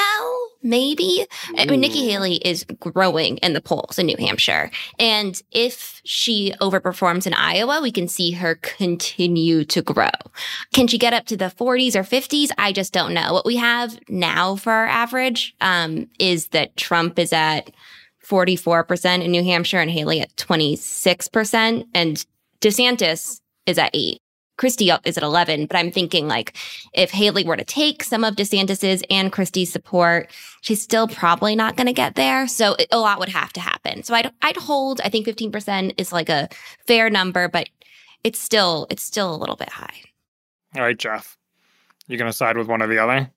Maybe. 0.64 1.26
Ooh. 1.52 1.56
I 1.58 1.66
mean, 1.66 1.80
Nikki 1.80 2.10
Haley 2.10 2.36
is 2.38 2.66
growing 2.80 3.38
in 3.38 3.54
the 3.54 3.62
polls 3.62 4.00
in 4.00 4.08
New 4.08 4.18
Hampshire. 4.18 4.72
And 4.98 5.40
if 5.52 6.02
she 6.04 6.53
overperforms 6.60 7.27
in 7.27 7.34
Iowa, 7.36 7.80
we 7.82 7.92
can 7.92 8.08
see 8.08 8.32
her 8.32 8.56
continue 8.56 9.63
to 9.65 9.82
grow. 9.84 10.10
Can 10.74 10.88
she 10.88 10.98
get 10.98 11.13
up 11.13 11.27
to 11.27 11.38
the 11.38 11.46
40s 11.46 11.96
or 11.96 12.03
50s? 12.03 12.50
I 12.58 12.72
just 12.72 12.92
don't 12.92 13.13
know. 13.13 13.32
What 13.32 13.46
we 13.46 13.56
have 13.58 14.00
now 14.10 14.56
for 14.56 14.74
our 14.74 14.88
average 14.88 15.56
um, 15.62 16.08
is 16.18 16.48
that 16.48 16.75
Trump 16.75 17.20
is 17.20 17.32
at 17.32 17.72
44% 18.29 19.24
in 19.24 19.31
New 19.31 19.43
Hampshire 19.43 19.79
and 19.79 19.89
Haley 19.89 20.21
at 20.21 20.36
26%. 20.36 21.86
And 21.93 22.25
DeSantis 22.62 23.41
is 23.65 23.77
at 23.77 23.91
8. 23.93 24.21
Christie 24.57 24.91
is 25.05 25.17
at 25.17 25.24
11, 25.24 25.67
but 25.67 25.77
I'm 25.77 25.89
thinking 25.89 26.27
like 26.27 26.53
if 26.93 27.12
Haley 27.12 27.45
were 27.45 27.55
to 27.55 27.63
take 27.63 28.03
some 28.03 28.25
of 28.25 28.36
DeSantis's 28.36 29.01
and 29.09 29.31
Christie's 29.31 29.71
support, 29.71 30.29
she's 30.59 30.81
still 30.81 31.07
probably 31.07 31.55
not 31.55 31.77
going 31.77 31.88
to 31.88 31.93
get 31.93 32.15
there. 32.15 32.45
So 32.45 32.75
a 32.91 33.00
lot 33.00 33.19
would 33.19 33.29
have 33.29 33.53
to 33.53 33.62
happen. 33.62 34.03
So 34.03 34.13
I'd, 34.13 34.31
I'd 34.41 34.57
hold, 34.57 35.00
I 35.05 35.07
think 35.07 35.25
15% 35.25 35.93
is 35.98 36.12
like 36.12 36.27
a 36.27 36.50
fair 36.86 37.09
number, 37.09 37.48
but 37.48 37.69
it's 38.25 38.38
still, 38.38 38.86
it's 38.89 39.01
still 39.01 39.33
a 39.33 39.38
little 39.38 39.55
bit 39.55 39.69
high. 39.69 39.95
All 40.75 40.81
right, 40.81 40.98
Jeff, 40.98 41.38
you're 42.07 42.19
going 42.19 42.29
to 42.29 42.36
side 42.36 42.57
with 42.57 42.67
one 42.67 42.81
or 42.81 42.88
the 42.88 43.00
other? 43.00 43.31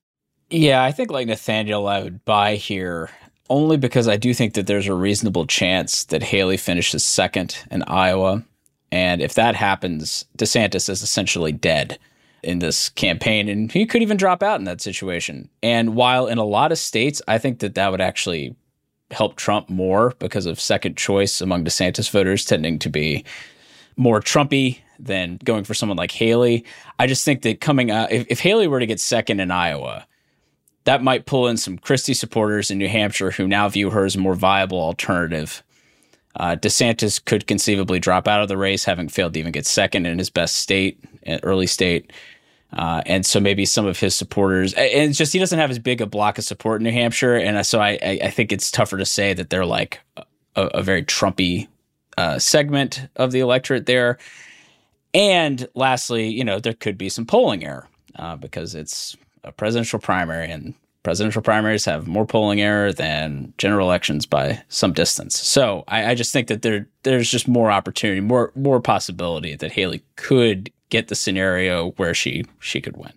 Yeah, 0.49 0.83
I 0.83 0.91
think 0.91 1.09
like 1.09 1.27
Nathaniel, 1.27 1.87
I 1.87 2.03
would 2.03 2.25
buy 2.25 2.55
here 2.55 3.09
only 3.53 3.77
because 3.77 4.07
I 4.07 4.17
do 4.17 4.33
think 4.33 4.55
that 4.55 4.65
there's 4.65 4.87
a 4.87 4.95
reasonable 4.95 5.45
chance 5.45 6.05
that 6.05 6.23
Haley 6.23 6.57
finishes 6.57 7.05
second 7.05 7.55
in 7.69 7.83
Iowa. 7.83 8.43
And 8.91 9.21
if 9.21 9.35
that 9.35 9.53
happens, 9.53 10.25
DeSantis 10.39 10.89
is 10.89 11.03
essentially 11.03 11.51
dead 11.51 11.99
in 12.41 12.57
this 12.59 12.89
campaign, 12.89 13.47
and 13.47 13.71
he 13.71 13.85
could 13.85 14.01
even 14.01 14.17
drop 14.17 14.41
out 14.41 14.59
in 14.59 14.65
that 14.65 14.81
situation. 14.81 15.49
And 15.61 15.95
while 15.95 16.25
in 16.25 16.39
a 16.39 16.43
lot 16.43 16.71
of 16.71 16.79
states, 16.79 17.21
I 17.27 17.37
think 17.37 17.59
that 17.59 17.75
that 17.75 17.91
would 17.91 18.01
actually 18.01 18.55
help 19.11 19.35
Trump 19.35 19.69
more 19.69 20.15
because 20.17 20.47
of 20.47 20.59
second 20.59 20.97
choice 20.97 21.39
among 21.39 21.63
DeSantis 21.63 22.09
voters 22.09 22.45
tending 22.45 22.79
to 22.79 22.89
be 22.89 23.23
more 23.97 24.19
Trumpy 24.19 24.79
than 24.97 25.37
going 25.43 25.63
for 25.63 25.75
someone 25.75 25.97
like 25.97 26.11
Haley. 26.11 26.65
I 26.97 27.05
just 27.05 27.23
think 27.23 27.43
that 27.43 27.61
coming 27.61 27.91
out, 27.91 28.11
if, 28.11 28.25
if 28.29 28.39
Haley 28.39 28.67
were 28.67 28.79
to 28.79 28.87
get 28.87 28.99
second 28.99 29.39
in 29.39 29.51
Iowa, 29.51 30.07
that 30.85 31.03
might 31.03 31.25
pull 31.25 31.47
in 31.47 31.57
some 31.57 31.77
Christie 31.77 32.13
supporters 32.13 32.71
in 32.71 32.77
New 32.77 32.89
Hampshire 32.89 33.31
who 33.31 33.47
now 33.47 33.69
view 33.69 33.89
her 33.91 34.05
as 34.05 34.15
a 34.15 34.19
more 34.19 34.35
viable 34.35 34.79
alternative. 34.79 35.63
Uh, 36.35 36.55
DeSantis 36.55 37.23
could 37.23 37.47
conceivably 37.47 37.99
drop 37.99 38.27
out 38.27 38.41
of 38.41 38.47
the 38.47 38.57
race, 38.57 38.85
having 38.85 39.07
failed 39.07 39.33
to 39.33 39.39
even 39.39 39.51
get 39.51 39.65
second 39.65 40.05
in 40.05 40.17
his 40.17 40.29
best 40.29 40.55
state, 40.55 40.99
uh, 41.27 41.37
early 41.43 41.67
state. 41.67 42.11
Uh, 42.73 43.03
and 43.05 43.23
so 43.23 43.39
maybe 43.39 43.65
some 43.65 43.85
of 43.85 43.99
his 43.99 44.15
supporters, 44.15 44.73
and 44.73 45.09
it's 45.09 45.17
just 45.17 45.31
he 45.31 45.37
doesn't 45.37 45.59
have 45.59 45.69
as 45.69 45.77
big 45.77 46.01
a 46.01 46.07
block 46.07 46.39
of 46.39 46.43
support 46.43 46.81
in 46.81 46.85
New 46.85 46.91
Hampshire, 46.91 47.35
and 47.35 47.63
so 47.63 47.79
I, 47.79 47.99
I, 48.01 48.19
I 48.23 48.29
think 48.31 48.51
it's 48.51 48.71
tougher 48.71 48.97
to 48.97 49.05
say 49.05 49.31
that 49.35 49.51
they're 49.51 49.65
like 49.65 49.99
a, 50.17 50.25
a 50.55 50.81
very 50.81 51.03
Trumpy 51.03 51.67
uh, 52.17 52.39
segment 52.39 53.07
of 53.15 53.31
the 53.31 53.41
electorate 53.41 53.85
there. 53.85 54.17
And 55.13 55.67
lastly, 55.75 56.29
you 56.29 56.43
know, 56.43 56.59
there 56.59 56.73
could 56.73 56.97
be 56.97 57.09
some 57.09 57.27
polling 57.27 57.63
error 57.63 57.87
uh, 58.15 58.35
because 58.37 58.73
it's 58.73 59.15
a 59.43 59.51
presidential 59.51 59.99
primary, 59.99 60.49
and 60.49 60.73
presidential 61.03 61.41
primaries 61.41 61.85
have 61.85 62.07
more 62.07 62.25
polling 62.25 62.61
error 62.61 62.93
than 62.93 63.53
general 63.57 63.87
elections 63.87 64.25
by 64.25 64.61
some 64.69 64.93
distance. 64.93 65.37
So 65.39 65.83
I, 65.87 66.11
I 66.11 66.15
just 66.15 66.31
think 66.31 66.47
that 66.47 66.61
there 66.61 66.87
there's 67.03 67.29
just 67.29 67.47
more 67.47 67.71
opportunity, 67.71 68.21
more 68.21 68.51
more 68.55 68.79
possibility 68.79 69.55
that 69.55 69.73
Haley 69.73 70.03
could 70.15 70.71
get 70.89 71.07
the 71.09 71.15
scenario 71.15 71.91
where 71.91 72.13
she 72.13 72.45
she 72.59 72.81
could 72.81 72.97
win. 72.97 73.13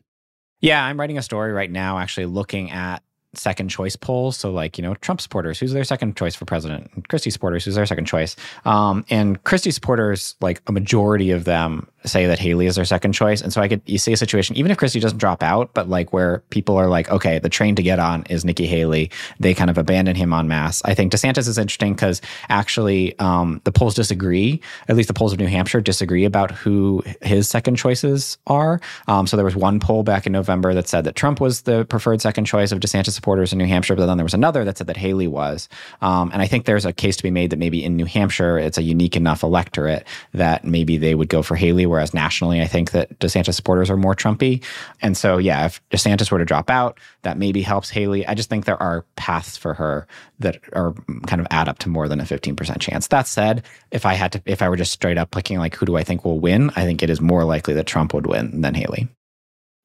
Yeah, 0.60 0.84
I'm 0.84 0.98
writing 0.98 1.18
a 1.18 1.22
story 1.22 1.52
right 1.52 1.70
now 1.70 1.98
actually 1.98 2.26
looking 2.26 2.70
at 2.70 3.02
second 3.36 3.68
choice 3.68 3.96
polls. 3.96 4.36
So, 4.36 4.50
like, 4.50 4.78
you 4.78 4.82
know, 4.82 4.94
Trump 4.96 5.20
supporters, 5.20 5.58
who's 5.58 5.72
their 5.72 5.84
second 5.84 6.16
choice 6.16 6.34
for 6.34 6.44
president? 6.44 6.90
And 6.94 7.06
Christie 7.08 7.30
supporters, 7.30 7.64
who's 7.64 7.74
their 7.74 7.86
second 7.86 8.06
choice? 8.06 8.36
Um, 8.64 9.04
and 9.10 9.42
Christie 9.44 9.70
supporters, 9.70 10.36
like 10.40 10.62
a 10.66 10.72
majority 10.72 11.30
of 11.30 11.44
them 11.44 11.88
say 12.08 12.26
that 12.26 12.38
Haley 12.38 12.66
is 12.66 12.76
their 12.76 12.84
second 12.84 13.12
choice. 13.12 13.40
And 13.40 13.52
so 13.52 13.60
I 13.60 13.68
could, 13.68 13.82
you 13.86 13.98
see 13.98 14.12
a 14.12 14.16
situation, 14.16 14.56
even 14.56 14.70
if 14.70 14.78
Christie 14.78 15.00
doesn't 15.00 15.18
drop 15.18 15.42
out, 15.42 15.74
but 15.74 15.88
like 15.88 16.12
where 16.12 16.38
people 16.50 16.76
are 16.76 16.88
like, 16.88 17.10
okay, 17.10 17.38
the 17.38 17.48
train 17.48 17.74
to 17.76 17.82
get 17.82 17.98
on 17.98 18.24
is 18.30 18.44
Nikki 18.44 18.66
Haley. 18.66 19.10
They 19.40 19.54
kind 19.54 19.70
of 19.70 19.78
abandon 19.78 20.16
him 20.16 20.32
en 20.32 20.48
masse. 20.48 20.82
I 20.84 20.94
think 20.94 21.12
DeSantis 21.12 21.48
is 21.48 21.58
interesting 21.58 21.94
because 21.94 22.22
actually 22.48 23.18
um, 23.18 23.60
the 23.64 23.72
polls 23.72 23.94
disagree. 23.94 24.60
At 24.88 24.96
least 24.96 25.08
the 25.08 25.14
polls 25.14 25.32
of 25.32 25.38
New 25.38 25.46
Hampshire 25.46 25.80
disagree 25.80 26.24
about 26.24 26.50
who 26.50 27.02
his 27.22 27.48
second 27.48 27.76
choices 27.76 28.38
are. 28.46 28.80
Um, 29.08 29.26
so 29.26 29.36
there 29.36 29.44
was 29.44 29.56
one 29.56 29.80
poll 29.80 30.02
back 30.02 30.26
in 30.26 30.32
November 30.32 30.74
that 30.74 30.88
said 30.88 31.04
that 31.04 31.16
Trump 31.16 31.40
was 31.40 31.62
the 31.62 31.84
preferred 31.86 32.20
second 32.20 32.44
choice 32.44 32.72
of 32.72 32.80
DeSantis 32.80 33.16
supporters 33.26 33.52
in 33.52 33.58
New 33.58 33.66
Hampshire, 33.66 33.96
but 33.96 34.06
then 34.06 34.18
there 34.18 34.24
was 34.24 34.34
another 34.34 34.64
that 34.64 34.78
said 34.78 34.86
that 34.86 34.96
Haley 34.96 35.26
was. 35.26 35.68
Um, 36.00 36.30
and 36.32 36.40
I 36.40 36.46
think 36.46 36.64
there's 36.64 36.84
a 36.84 36.92
case 36.92 37.16
to 37.16 37.24
be 37.24 37.30
made 37.32 37.50
that 37.50 37.58
maybe 37.58 37.84
in 37.84 37.96
New 37.96 38.04
Hampshire, 38.04 38.56
it's 38.56 38.78
a 38.78 38.84
unique 38.84 39.16
enough 39.16 39.42
electorate 39.42 40.06
that 40.32 40.64
maybe 40.64 40.96
they 40.96 41.16
would 41.16 41.28
go 41.28 41.42
for 41.42 41.56
Haley, 41.56 41.86
whereas 41.86 42.14
nationally, 42.14 42.62
I 42.62 42.68
think 42.68 42.92
that 42.92 43.18
DeSantis 43.18 43.54
supporters 43.54 43.90
are 43.90 43.96
more 43.96 44.14
Trumpy. 44.14 44.62
And 45.02 45.16
so, 45.16 45.38
yeah, 45.38 45.66
if 45.66 45.80
DeSantis 45.90 46.30
were 46.30 46.38
to 46.38 46.44
drop 46.44 46.70
out, 46.70 47.00
that 47.22 47.36
maybe 47.36 47.62
helps 47.62 47.90
Haley. 47.90 48.24
I 48.24 48.34
just 48.34 48.48
think 48.48 48.64
there 48.64 48.80
are 48.80 49.04
paths 49.16 49.56
for 49.56 49.74
her 49.74 50.06
that 50.38 50.60
are 50.72 50.94
kind 51.26 51.40
of 51.40 51.48
add 51.50 51.68
up 51.68 51.80
to 51.80 51.88
more 51.88 52.06
than 52.06 52.20
a 52.20 52.24
15% 52.24 52.78
chance. 52.78 53.08
That 53.08 53.26
said, 53.26 53.64
if 53.90 54.06
I 54.06 54.14
had 54.14 54.30
to, 54.32 54.42
if 54.46 54.62
I 54.62 54.68
were 54.68 54.76
just 54.76 54.92
straight 54.92 55.18
up 55.18 55.32
picking 55.32 55.58
like 55.58 55.74
who 55.74 55.84
do 55.84 55.96
I 55.96 56.04
think 56.04 56.24
will 56.24 56.38
win, 56.38 56.70
I 56.76 56.84
think 56.84 57.02
it 57.02 57.10
is 57.10 57.20
more 57.20 57.42
likely 57.42 57.74
that 57.74 57.88
Trump 57.88 58.14
would 58.14 58.28
win 58.28 58.60
than 58.60 58.74
Haley. 58.74 59.08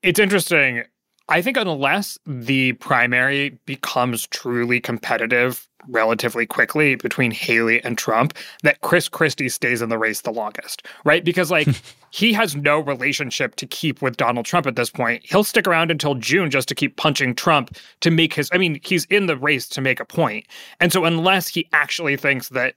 It's 0.04 0.20
interesting 0.20 0.84
I 1.32 1.42
think 1.42 1.56
unless 1.56 2.20
the 2.26 2.74
primary 2.74 3.58
becomes 3.66 4.28
truly 4.28 4.82
competitive 4.82 5.66
relatively 5.88 6.46
quickly 6.46 6.96
between 6.96 7.32
Haley 7.32 7.82
and 7.86 7.98
Trump, 7.98 8.38
that 8.64 8.82
Chris 8.82 9.08
Christie 9.08 9.48
stays 9.48 9.82
in 9.82 9.88
the 9.88 9.98
race 9.98 10.22
the 10.22 10.32
longest, 10.32 10.86
right? 11.06 11.24
Because 11.24 11.50
like 11.50 11.70
he 12.12 12.34
has 12.34 12.56
no 12.56 12.82
relationship 12.82 13.56
to 13.56 13.66
keep 13.66 14.02
with 14.02 14.18
Donald 14.18 14.46
Trump 14.46 14.68
at 14.68 14.76
this 14.76 14.90
point. 14.90 15.24
He'll 15.26 15.46
stick 15.46 15.68
around 15.68 15.90
until 15.90 16.16
June 16.16 16.52
just 16.52 16.68
to 16.68 16.76
keep 16.76 16.98
punching 16.98 17.36
Trump 17.36 17.78
to 18.02 18.12
make 18.12 18.34
his 18.34 18.50
I 18.52 18.58
mean, 18.58 18.82
he's 18.84 19.06
in 19.06 19.28
the 19.28 19.38
race 19.38 19.70
to 19.70 19.82
make 19.82 20.02
a 20.02 20.06
point. 20.06 20.46
And 20.82 20.92
so 20.92 21.06
unless 21.06 21.48
he 21.48 21.70
actually 21.72 22.18
thinks 22.18 22.50
that 22.50 22.76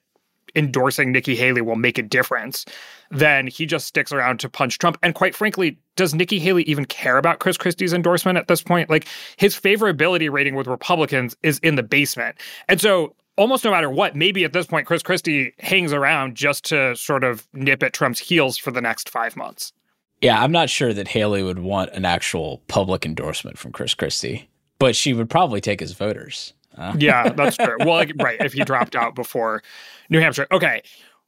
endorsing 0.55 1.13
Nikki 1.13 1.35
Haley 1.35 1.63
will 1.63 1.77
make 1.77 1.99
a 1.99 2.03
difference, 2.03 2.65
then 3.11 3.47
he 3.47 3.67
just 3.67 3.87
sticks 3.87 4.13
around 4.13 4.41
to 4.41 4.49
punch 4.49 4.79
Trump. 4.79 4.99
And 5.03 5.15
quite 5.15 5.35
frankly, 5.35 5.79
does 5.97 6.15
Nikki 6.15 6.39
Haley 6.39 6.63
even 6.65 6.85
care 6.85 7.19
about 7.19 7.39
Chris 7.39 7.57
Christie's 7.57 7.93
endorsement 7.93 8.39
at 8.39 8.49
this 8.49 8.63
point? 8.63 8.91
Like 8.91 9.07
his 9.37 9.59
favorability 9.59 10.31
rating 10.31 10.55
with 10.55 10.67
Republicans 10.67 11.37
is 11.43 11.59
in 11.61 11.75
the 11.75 11.83
basement. 11.83 12.37
And 12.69 12.81
so 12.81 13.15
almost 13.37 13.65
no 13.65 13.71
matter 13.71 13.91
what, 13.91 14.15
maybe 14.15 14.45
at 14.45 14.53
this 14.53 14.67
point, 14.67 14.87
Chris 14.87 15.03
Christie 15.03 15.53
hangs 15.59 15.93
around 15.93 16.35
just 16.35 16.65
to 16.67 16.97
sort 16.97 17.25
of 17.25 17.47
nip 17.53 17.83
at 17.83 17.93
Trump's 17.93 18.21
heels 18.21 18.59
for 18.59 18.71
the 18.71 18.81
next 18.81 19.09
five 19.09 19.37
months. 19.37 19.73
Yeah, 20.21 20.41
I'm 20.41 20.53
not 20.53 20.71
sure 20.71 20.95
that 20.95 21.09
Haley 21.09 21.43
would 21.43 21.59
want 21.59 21.91
an 21.93 22.05
actual 22.05 22.63
public 22.69 23.05
endorsement 23.05 23.59
from 23.59 23.73
Chris 23.73 23.95
Christie, 23.95 24.49
but 24.79 24.97
she 24.97 25.13
would 25.13 25.29
probably 25.29 25.61
take 25.61 25.81
his 25.81 25.93
voters. 25.93 26.55
Uh. 26.77 26.95
yeah, 26.99 27.31
that's 27.31 27.57
true. 27.57 27.77
Well, 27.81 27.95
like, 27.95 28.13
right, 28.21 28.41
if 28.41 28.53
he 28.53 28.65
dropped 28.65 28.97
out 28.97 29.15
before 29.15 29.63
New 30.11 30.21
Hampshire. 30.21 30.47
Okay. 30.53 30.83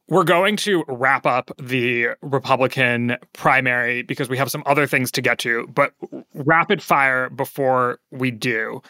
We're 0.09 0.23
going 0.23 0.55
to 0.57 0.85
wrap 0.87 1.25
up 1.25 1.51
the 1.59 2.09
Republican 2.21 3.17
primary 3.33 4.03
because 4.03 4.29
we 4.29 4.37
have 4.37 4.49
some 4.49 4.63
other 4.65 4.87
things 4.87 5.11
to 5.11 5.21
get 5.21 5.37
to, 5.39 5.67
but 5.67 5.93
rapid 6.33 6.81
fire 6.81 7.29
before 7.29 7.99
we 8.09 8.31
do. 8.31 8.81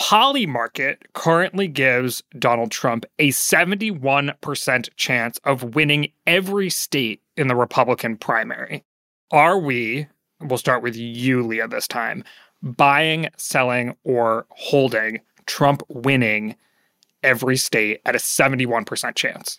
Polymarket 0.00 0.96
currently 1.12 1.68
gives 1.68 2.22
Donald 2.38 2.70
Trump 2.70 3.04
a 3.18 3.28
71% 3.30 4.88
chance 4.96 5.38
of 5.44 5.74
winning 5.74 6.10
every 6.26 6.70
state 6.70 7.20
in 7.36 7.48
the 7.48 7.56
Republican 7.56 8.16
primary. 8.16 8.82
Are 9.30 9.58
we, 9.58 10.06
we'll 10.40 10.56
start 10.56 10.82
with 10.82 10.96
you, 10.96 11.42
Leah, 11.42 11.68
this 11.68 11.86
time, 11.86 12.24
buying, 12.62 13.28
selling, 13.36 13.94
or 14.04 14.46
holding 14.50 15.20
Trump 15.50 15.82
winning 15.88 16.54
every 17.24 17.56
state 17.56 18.00
at 18.06 18.14
a 18.14 18.18
71% 18.18 19.16
chance. 19.16 19.58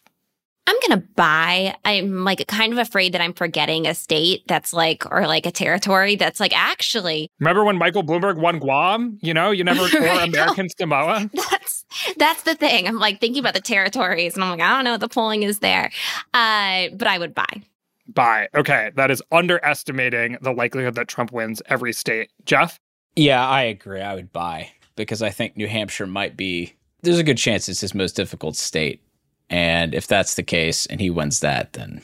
I'm 0.67 0.75
going 0.87 1.01
to 1.01 1.07
buy. 1.15 1.75
I'm 1.83 2.23
like 2.23 2.47
kind 2.47 2.71
of 2.71 2.79
afraid 2.79 3.13
that 3.13 3.19
I'm 3.19 3.33
forgetting 3.33 3.87
a 3.87 3.93
state 3.93 4.47
that's 4.47 4.71
like, 4.71 5.03
or 5.11 5.27
like 5.27 5.45
a 5.45 5.51
territory 5.51 6.15
that's 6.15 6.39
like 6.39 6.57
actually. 6.57 7.29
Remember 7.39 7.65
when 7.65 7.77
Michael 7.77 8.03
Bloomberg 8.03 8.37
won 8.37 8.59
Guam? 8.59 9.19
You 9.21 9.33
know, 9.33 9.51
you 9.51 9.65
never 9.65 9.83
right, 9.99 10.29
American 10.29 10.69
Samoa. 10.69 11.29
That's 11.51 11.85
that's 12.15 12.43
the 12.43 12.55
thing. 12.55 12.87
I'm 12.87 12.99
like 12.99 13.19
thinking 13.19 13.41
about 13.41 13.53
the 13.53 13.59
territories, 13.59 14.35
and 14.35 14.43
I'm 14.45 14.51
like, 14.51 14.61
I 14.61 14.69
don't 14.69 14.85
know 14.85 14.91
what 14.91 15.01
the 15.01 15.09
polling 15.09 15.43
is 15.43 15.59
there, 15.59 15.91
uh, 16.33 16.87
but 16.93 17.07
I 17.07 17.17
would 17.17 17.35
buy. 17.35 17.63
Buy. 18.07 18.47
Okay, 18.55 18.91
that 18.95 19.11
is 19.11 19.21
underestimating 19.31 20.37
the 20.41 20.53
likelihood 20.53 20.95
that 20.95 21.09
Trump 21.09 21.33
wins 21.33 21.61
every 21.65 21.91
state. 21.91 22.31
Jeff. 22.45 22.79
Yeah, 23.17 23.45
I 23.45 23.63
agree. 23.63 23.99
I 23.99 24.15
would 24.15 24.31
buy 24.31 24.71
because 25.01 25.21
I 25.21 25.29
think 25.29 25.57
New 25.57 25.67
Hampshire 25.67 26.07
might 26.07 26.37
be 26.37 26.75
there's 27.01 27.19
a 27.19 27.23
good 27.23 27.37
chance 27.37 27.67
it's 27.67 27.81
his 27.81 27.95
most 27.95 28.15
difficult 28.15 28.55
state. 28.55 29.01
And 29.49 29.93
if 29.93 30.07
that's 30.07 30.35
the 30.35 30.43
case 30.43 30.85
and 30.85 31.01
he 31.01 31.09
wins 31.09 31.41
that, 31.41 31.73
then 31.73 32.01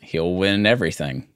he'll 0.00 0.34
win 0.34 0.66
everything. 0.66 1.28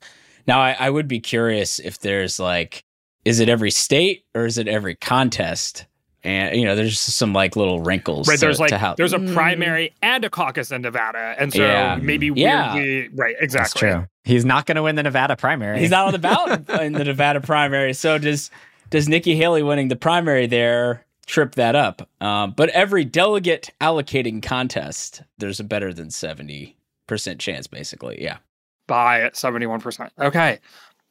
Now, 0.47 0.61
I, 0.61 0.77
I 0.79 0.91
would 0.91 1.09
be 1.09 1.21
curious 1.21 1.79
if 1.79 2.01
there's 2.01 2.39
like, 2.39 2.85
is 3.25 3.41
it 3.41 3.49
every 3.49 3.71
state 3.71 4.25
or 4.35 4.45
is 4.45 4.59
it 4.59 4.69
every 4.69 4.95
contest? 4.95 5.87
and 6.25 6.57
you 6.57 6.65
know 6.65 6.75
there's 6.75 6.99
some 6.99 7.33
like 7.33 7.55
little 7.55 7.81
wrinkles 7.81 8.27
right 8.27 8.41
there's 8.41 8.57
to, 8.57 8.63
like 8.63 8.71
to 8.71 8.95
there's 8.97 9.13
a 9.13 9.19
mm. 9.19 9.33
primary 9.35 9.93
and 10.03 10.25
a 10.25 10.31
caucus 10.31 10.73
in 10.73 10.83
nevada 10.83 11.37
and 11.39 11.53
so 11.53 11.63
yeah. 11.63 11.99
maybe 12.01 12.33
yeah. 12.35 12.75
weirdly 12.75 13.09
right 13.15 13.37
exactly 13.41 13.89
That's 13.89 13.99
true 13.99 14.09
he's 14.25 14.45
not 14.45 14.67
going 14.67 14.77
to 14.77 14.83
win 14.83 14.97
the 14.97 15.03
nevada 15.03 15.37
primary 15.37 15.79
he's 15.79 15.91
not 15.91 16.07
on 16.07 16.13
the 16.13 16.19
ballot 16.21 16.69
in 16.81 16.95
the 16.95 17.05
nevada 17.05 17.41
primary 17.41 17.93
so 17.93 18.19
does 18.19 18.51
does 18.91 19.09
nikki 19.09 19.37
haley 19.37 19.63
winning 19.63 19.89
the 19.89 19.97
primary 19.97 20.47
there 20.47 21.04
trip 21.25 21.55
that 21.55 21.75
up. 21.75 22.09
Um, 22.21 22.53
but 22.53 22.69
every 22.71 23.05
delegate 23.05 23.71
allocating 23.81 24.43
contest, 24.43 25.23
there's 25.39 25.61
a 25.61 25.65
better 25.65 25.93
than 25.93 26.09
70% 26.09 26.75
chance, 27.39 27.67
basically. 27.67 28.23
Yeah. 28.23 28.39
By 28.87 29.31
71%. 29.31 30.11
Okay. 30.19 30.59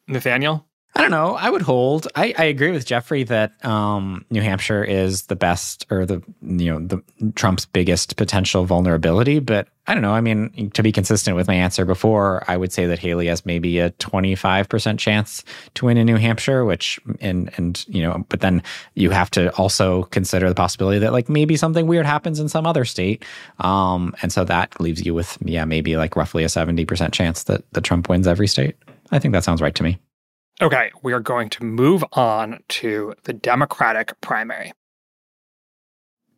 Nathaniel? 0.07 0.65
I 0.95 1.01
don't 1.01 1.09
know. 1.09 1.33
I 1.33 1.49
would 1.49 1.63
hold. 1.63 2.07
I, 2.15 2.35
I 2.37 2.43
agree 2.43 2.69
with 2.69 2.85
Jeffrey 2.85 3.23
that 3.23 3.65
um, 3.65 4.25
New 4.29 4.43
Hampshire 4.43 4.83
is 4.83 5.23
the 5.23 5.35
best 5.35 5.87
or 5.89 6.05
the 6.05 6.21
you 6.43 6.71
know 6.71 6.79
the 6.85 7.31
Trump's 7.33 7.65
biggest 7.65 8.15
potential 8.15 8.65
vulnerability. 8.65 9.39
But 9.39 9.69
I 9.87 9.95
don't 9.95 10.03
know. 10.03 10.13
I 10.13 10.21
mean, 10.21 10.69
to 10.75 10.83
be 10.83 10.91
consistent 10.91 11.35
with 11.35 11.47
my 11.47 11.55
answer 11.55 11.83
before, 11.83 12.43
I 12.47 12.57
would 12.57 12.71
say 12.71 12.85
that 12.85 12.99
Haley 12.99 13.25
has 13.25 13.43
maybe 13.43 13.79
a 13.79 13.89
twenty 13.91 14.35
five 14.35 14.69
percent 14.69 14.99
chance 14.99 15.43
to 15.73 15.87
win 15.87 15.97
in 15.97 16.05
New 16.05 16.17
Hampshire. 16.17 16.63
Which 16.63 16.99
and 17.19 17.51
and 17.57 17.83
you 17.87 18.03
know, 18.03 18.23
but 18.29 18.41
then 18.41 18.61
you 18.93 19.09
have 19.09 19.31
to 19.31 19.51
also 19.55 20.03
consider 20.03 20.47
the 20.47 20.55
possibility 20.55 20.99
that 20.99 21.11
like 21.11 21.27
maybe 21.27 21.57
something 21.57 21.87
weird 21.87 22.05
happens 22.05 22.39
in 22.39 22.49
some 22.49 22.67
other 22.67 22.85
state, 22.85 23.25
um, 23.61 24.13
and 24.21 24.31
so 24.31 24.43
that 24.43 24.79
leaves 24.79 25.03
you 25.03 25.15
with 25.15 25.39
yeah 25.43 25.65
maybe 25.65 25.97
like 25.97 26.15
roughly 26.15 26.43
a 26.43 26.49
seventy 26.49 26.85
percent 26.85 27.15
chance 27.15 27.45
that 27.45 27.63
that 27.73 27.83
Trump 27.83 28.09
wins 28.09 28.27
every 28.27 28.47
state. 28.47 28.75
I 29.09 29.17
think 29.17 29.31
that 29.31 29.43
sounds 29.43 29.61
right 29.61 29.73
to 29.73 29.83
me. 29.83 29.97
Okay, 30.63 30.91
we 31.01 31.11
are 31.11 31.19
going 31.19 31.49
to 31.49 31.65
move 31.65 32.05
on 32.13 32.63
to 32.69 33.15
the 33.25 33.33
Democratic 33.33 34.13
primary. 34.21 34.71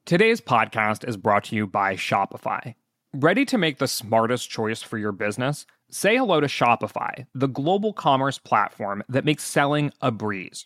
Today's 0.04 0.42
podcast 0.42 1.08
is 1.08 1.16
brought 1.16 1.44
to 1.44 1.56
you 1.56 1.68
by 1.68 1.94
Shopify. 1.94 2.74
Ready 3.14 3.46
to 3.46 3.60
make 3.60 3.78
the 3.78 3.88
smartest 3.88 4.50
choice 4.50 4.82
for 4.82 4.98
your 4.98 5.12
business? 5.12 5.68
Say 5.92 6.18
hello 6.18 6.40
to 6.40 6.48
Shopify, 6.48 7.28
the 7.36 7.48
global 7.48 7.94
commerce 7.94 8.40
platform 8.40 9.04
that 9.10 9.26
makes 9.26 9.44
selling 9.44 9.92
a 10.02 10.10
breeze. 10.10 10.66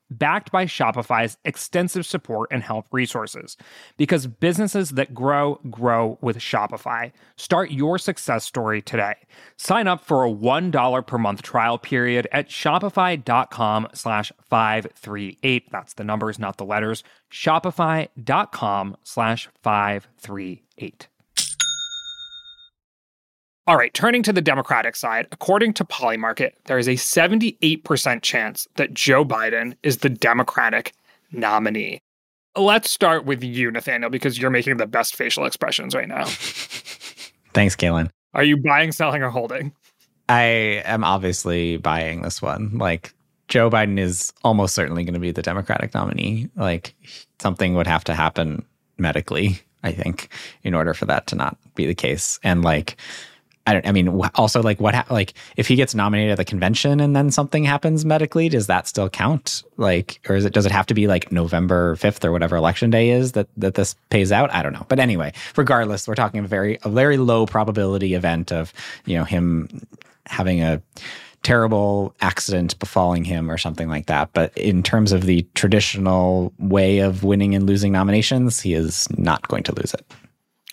backed 0.11 0.51
by 0.51 0.65
Shopify's 0.65 1.37
extensive 1.45 2.05
support 2.05 2.49
and 2.51 2.61
help 2.61 2.85
resources. 2.91 3.57
Because 3.97 4.27
businesses 4.27 4.91
that 4.91 5.13
grow, 5.13 5.59
grow 5.69 6.17
with 6.21 6.37
Shopify. 6.37 7.11
Start 7.37 7.71
your 7.71 7.97
success 7.97 8.45
story 8.45 8.81
today. 8.81 9.15
Sign 9.57 9.87
up 9.87 10.03
for 10.03 10.25
a 10.25 10.31
$1 10.31 11.07
per 11.07 11.17
month 11.17 11.41
trial 11.41 11.77
period 11.77 12.27
at 12.31 12.49
shopify.com 12.49 13.87
slash 13.93 14.31
538. 14.41 15.71
That's 15.71 15.93
the 15.93 16.03
numbers, 16.03 16.37
not 16.37 16.57
the 16.57 16.65
letters. 16.65 17.03
Shopify.com 17.31 18.97
slash 19.03 19.49
538. 19.63 21.07
All 23.71 23.77
right, 23.77 23.93
turning 23.93 24.21
to 24.23 24.33
the 24.33 24.41
Democratic 24.41 24.97
side, 24.97 25.29
according 25.31 25.75
to 25.75 25.85
Polymarket, 25.85 26.51
there 26.65 26.77
is 26.77 26.89
a 26.89 26.95
78% 26.95 28.21
chance 28.21 28.67
that 28.75 28.93
Joe 28.93 29.23
Biden 29.23 29.77
is 29.81 29.99
the 29.99 30.09
Democratic 30.09 30.91
nominee. 31.31 32.01
Let's 32.57 32.91
start 32.91 33.23
with 33.23 33.41
you, 33.45 33.71
Nathaniel, 33.71 34.09
because 34.09 34.37
you're 34.37 34.51
making 34.51 34.75
the 34.75 34.87
best 34.87 35.15
facial 35.15 35.45
expressions 35.45 35.95
right 35.95 36.09
now. 36.09 36.25
Thanks, 37.53 37.77
Galen. 37.77 38.11
Are 38.33 38.43
you 38.43 38.57
buying, 38.57 38.91
selling, 38.91 39.23
or 39.23 39.29
holding? 39.29 39.71
I 40.27 40.81
am 40.83 41.05
obviously 41.05 41.77
buying 41.77 42.23
this 42.23 42.41
one. 42.41 42.77
Like, 42.77 43.13
Joe 43.47 43.69
Biden 43.69 43.97
is 43.97 44.33
almost 44.43 44.75
certainly 44.75 45.05
going 45.05 45.13
to 45.13 45.19
be 45.21 45.31
the 45.31 45.41
Democratic 45.41 45.93
nominee. 45.93 46.49
Like, 46.57 46.93
something 47.39 47.75
would 47.75 47.87
have 47.87 48.03
to 48.03 48.15
happen 48.15 48.65
medically, 48.97 49.61
I 49.81 49.93
think, 49.93 50.27
in 50.61 50.73
order 50.73 50.93
for 50.93 51.05
that 51.05 51.27
to 51.27 51.37
not 51.37 51.57
be 51.75 51.85
the 51.85 51.95
case. 51.95 52.37
And, 52.43 52.65
like, 52.65 52.97
I 53.67 53.73
don't. 53.73 53.87
I 53.87 53.91
mean, 53.91 54.07
also 54.35 54.61
like 54.61 54.79
what? 54.79 54.95
Ha- 54.95 55.05
like 55.09 55.33
if 55.55 55.67
he 55.67 55.75
gets 55.75 55.93
nominated 55.93 56.31
at 56.31 56.37
the 56.37 56.45
convention 56.45 56.99
and 56.99 57.15
then 57.15 57.29
something 57.29 57.63
happens 57.63 58.03
medically, 58.03 58.49
does 58.49 58.67
that 58.67 58.87
still 58.87 59.09
count? 59.09 59.63
Like, 59.77 60.19
or 60.27 60.35
is 60.35 60.45
it? 60.45 60.53
Does 60.53 60.65
it 60.65 60.71
have 60.71 60.87
to 60.87 60.93
be 60.93 61.07
like 61.07 61.31
November 61.31 61.95
fifth 61.97 62.25
or 62.25 62.31
whatever 62.31 62.55
election 62.55 62.89
day 62.89 63.11
is 63.11 63.33
that 63.33 63.47
that 63.57 63.75
this 63.75 63.95
pays 64.09 64.31
out? 64.31 64.51
I 64.53 64.63
don't 64.63 64.73
know. 64.73 64.85
But 64.87 64.99
anyway, 64.99 65.33
regardless, 65.55 66.07
we're 66.07 66.15
talking 66.15 66.43
a 66.43 66.47
very 66.47 66.79
a 66.83 66.89
very 66.89 67.17
low 67.17 67.45
probability 67.45 68.15
event 68.15 68.51
of 68.51 68.73
you 69.05 69.17
know 69.17 69.25
him 69.25 69.85
having 70.25 70.61
a 70.61 70.81
terrible 71.43 72.15
accident 72.21 72.77
befalling 72.79 73.23
him 73.23 73.49
or 73.49 73.57
something 73.57 73.89
like 73.89 74.05
that. 74.07 74.31
But 74.33 74.55
in 74.57 74.83
terms 74.83 75.11
of 75.11 75.23
the 75.23 75.45
traditional 75.55 76.53
way 76.59 76.99
of 76.99 77.23
winning 77.23 77.55
and 77.55 77.65
losing 77.65 77.91
nominations, 77.91 78.61
he 78.61 78.73
is 78.73 79.07
not 79.17 79.47
going 79.47 79.63
to 79.63 79.75
lose 79.75 79.93
it. 79.93 80.05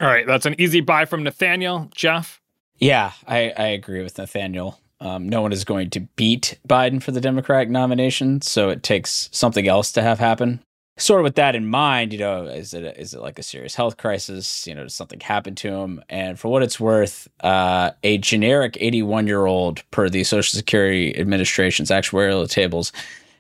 All 0.01 0.09
right, 0.09 0.27
that's 0.27 0.47
an 0.47 0.55
easy 0.59 0.81
buy 0.81 1.05
from 1.05 1.23
Nathaniel. 1.23 1.91
Jeff. 1.95 2.41
Yeah, 2.79 3.13
I, 3.27 3.53
I 3.57 3.67
agree 3.69 4.03
with 4.03 4.19
Nathaniel. 4.19 4.79
Um, 5.01 5.29
no 5.29 5.43
one 5.43 5.53
is 5.53 5.65
going 5.65 5.91
to 5.91 6.01
beat 6.01 6.59
Biden 6.69 7.03
for 7.03 7.13
the 7.13 7.21
Democratic 7.21 7.71
nomination, 7.71 8.41
so 8.41 8.69
it 8.69 8.83
takes 8.83 9.29
something 9.33 9.69
else 9.69 9.93
to 9.93 10.03
have 10.03 10.19
happen. 10.19 10.61
Sort 10.97 11.21
of 11.21 11.25
with 11.25 11.37
that 11.37 11.55
in 11.55 11.67
mind, 11.67 12.13
you 12.13 12.19
know, 12.19 12.47
is 12.47 12.75
it 12.75 12.97
is 12.99 13.15
it 13.15 13.21
like 13.21 13.39
a 13.39 13.43
serious 13.45 13.77
health 13.77 13.97
crisis? 13.97 14.67
You 14.67 14.75
know, 14.75 14.83
does 14.83 14.97
something 14.97 15.21
happen 15.21 15.55
to 15.57 15.69
him? 15.69 16.03
And 16.09 16.37
for 16.37 16.49
what 16.49 16.65
it's 16.65 16.81
worth, 16.81 17.29
uh, 17.41 17.93
a 18.03 18.19
generic 18.19 18.77
81 18.81 19.29
year 19.29 19.47
old 19.47 19.89
per 19.93 20.09
the 20.09 20.25
Social 20.25 20.57
Security 20.57 21.17
Administration's 21.17 21.91
actuarial 21.91 22.51
tables 22.51 22.91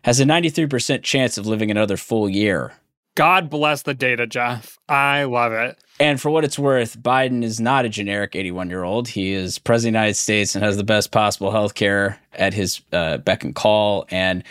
has 0.02 0.20
a 0.20 0.24
93% 0.24 1.02
chance 1.02 1.36
of 1.36 1.48
living 1.48 1.72
another 1.72 1.96
full 1.96 2.28
year. 2.28 2.74
God 3.18 3.50
bless 3.50 3.82
the 3.82 3.94
data, 3.94 4.28
Jeff. 4.28 4.78
I 4.88 5.24
love 5.24 5.52
it. 5.52 5.76
And 5.98 6.20
for 6.20 6.30
what 6.30 6.44
it's 6.44 6.56
worth, 6.56 6.96
Biden 7.02 7.42
is 7.42 7.58
not 7.58 7.84
a 7.84 7.88
generic 7.88 8.36
81 8.36 8.70
year 8.70 8.84
old. 8.84 9.08
He 9.08 9.32
is 9.32 9.58
president 9.58 9.96
of 9.96 9.98
the 9.98 9.98
United 10.04 10.14
States 10.14 10.54
and 10.54 10.64
has 10.64 10.76
the 10.76 10.84
best 10.84 11.10
possible 11.10 11.50
health 11.50 11.74
care 11.74 12.20
at 12.34 12.54
his 12.54 12.80
uh, 12.92 13.18
beck 13.18 13.42
and 13.42 13.56
call. 13.56 14.06
And 14.12 14.44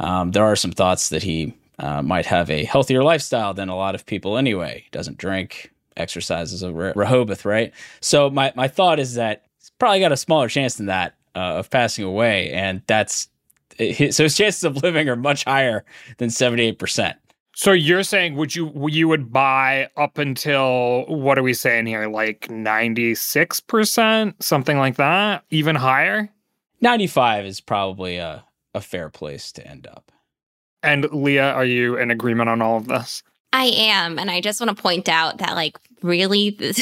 um, 0.00 0.32
there 0.32 0.42
are 0.42 0.56
some 0.56 0.72
thoughts 0.72 1.10
that 1.10 1.22
he 1.22 1.54
uh, 1.78 2.02
might 2.02 2.26
have 2.26 2.50
a 2.50 2.64
healthier 2.64 3.04
lifestyle 3.04 3.54
than 3.54 3.68
a 3.68 3.76
lot 3.76 3.94
of 3.94 4.04
people 4.04 4.36
anyway. 4.36 4.80
He 4.82 4.90
doesn't 4.90 5.18
drink, 5.18 5.72
exercises 5.96 6.64
a 6.64 6.72
Rehoboth, 6.72 7.44
right? 7.44 7.72
So 8.00 8.30
my, 8.30 8.52
my 8.56 8.66
thought 8.66 8.98
is 8.98 9.14
that 9.14 9.44
he's 9.60 9.70
probably 9.78 10.00
got 10.00 10.10
a 10.10 10.16
smaller 10.16 10.48
chance 10.48 10.74
than 10.74 10.86
that 10.86 11.14
uh, 11.36 11.58
of 11.58 11.70
passing 11.70 12.04
away. 12.04 12.50
And 12.50 12.82
that's 12.88 13.28
so 13.78 14.24
his 14.24 14.36
chances 14.36 14.64
of 14.64 14.82
living 14.82 15.08
are 15.08 15.14
much 15.14 15.44
higher 15.44 15.84
than 16.16 16.30
78%. 16.30 17.14
So 17.58 17.72
you're 17.72 18.04
saying 18.04 18.36
would 18.36 18.54
you 18.54 18.72
you 18.88 19.08
would 19.08 19.32
buy 19.32 19.88
up 19.96 20.16
until 20.16 21.06
what 21.06 21.36
are 21.40 21.42
we 21.42 21.54
saying 21.54 21.86
here 21.86 22.06
like 22.06 22.46
96% 22.46 24.34
something 24.40 24.78
like 24.78 24.94
that 24.94 25.42
even 25.50 25.74
higher? 25.74 26.28
95 26.82 27.46
is 27.46 27.60
probably 27.60 28.18
a 28.18 28.44
a 28.74 28.80
fair 28.80 29.08
place 29.08 29.50
to 29.52 29.66
end 29.66 29.88
up. 29.88 30.12
And 30.84 31.10
Leah, 31.10 31.50
are 31.50 31.64
you 31.64 31.96
in 31.96 32.12
agreement 32.12 32.48
on 32.48 32.62
all 32.62 32.76
of 32.76 32.86
this? 32.86 33.24
I 33.52 33.64
am. 33.64 34.20
And 34.20 34.30
I 34.30 34.40
just 34.40 34.60
want 34.60 34.76
to 34.76 34.80
point 34.80 35.08
out 35.08 35.38
that, 35.38 35.56
like, 35.56 35.78
really, 36.02 36.50
this, 36.50 36.76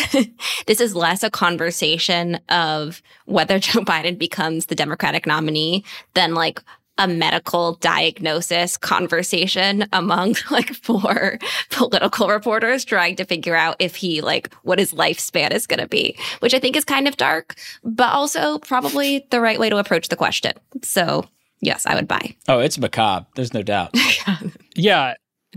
this 0.66 0.80
is 0.80 0.94
less 0.94 1.22
a 1.22 1.30
conversation 1.30 2.38
of 2.50 3.00
whether 3.24 3.58
Joe 3.58 3.80
Biden 3.84 4.18
becomes 4.18 4.66
the 4.66 4.74
Democratic 4.74 5.26
nominee 5.26 5.84
than, 6.12 6.34
like, 6.34 6.62
a 6.98 7.06
medical 7.06 7.74
diagnosis 7.74 8.76
conversation 8.76 9.86
among 9.92 10.36
like 10.50 10.74
four 10.74 11.38
political 11.70 12.28
reporters 12.28 12.84
trying 12.84 13.16
to 13.16 13.24
figure 13.24 13.56
out 13.56 13.76
if 13.78 13.96
he 13.96 14.20
like 14.20 14.52
what 14.62 14.78
his 14.78 14.92
lifespan 14.92 15.52
is 15.52 15.66
going 15.66 15.80
to 15.80 15.88
be, 15.88 16.16
which 16.40 16.54
I 16.54 16.58
think 16.58 16.76
is 16.76 16.84
kind 16.84 17.06
of 17.06 17.16
dark, 17.16 17.54
but 17.84 18.12
also 18.12 18.58
probably 18.58 19.26
the 19.30 19.40
right 19.40 19.58
way 19.58 19.68
to 19.68 19.76
approach 19.76 20.08
the 20.08 20.16
question. 20.16 20.52
So, 20.82 21.24
yes, 21.60 21.86
I 21.86 21.94
would 21.94 22.08
buy. 22.08 22.34
Oh, 22.48 22.60
it's 22.60 22.78
macabre. 22.78 23.26
There's 23.34 23.54
no 23.54 23.62
doubt. 23.62 23.94
yeah. 24.74 25.14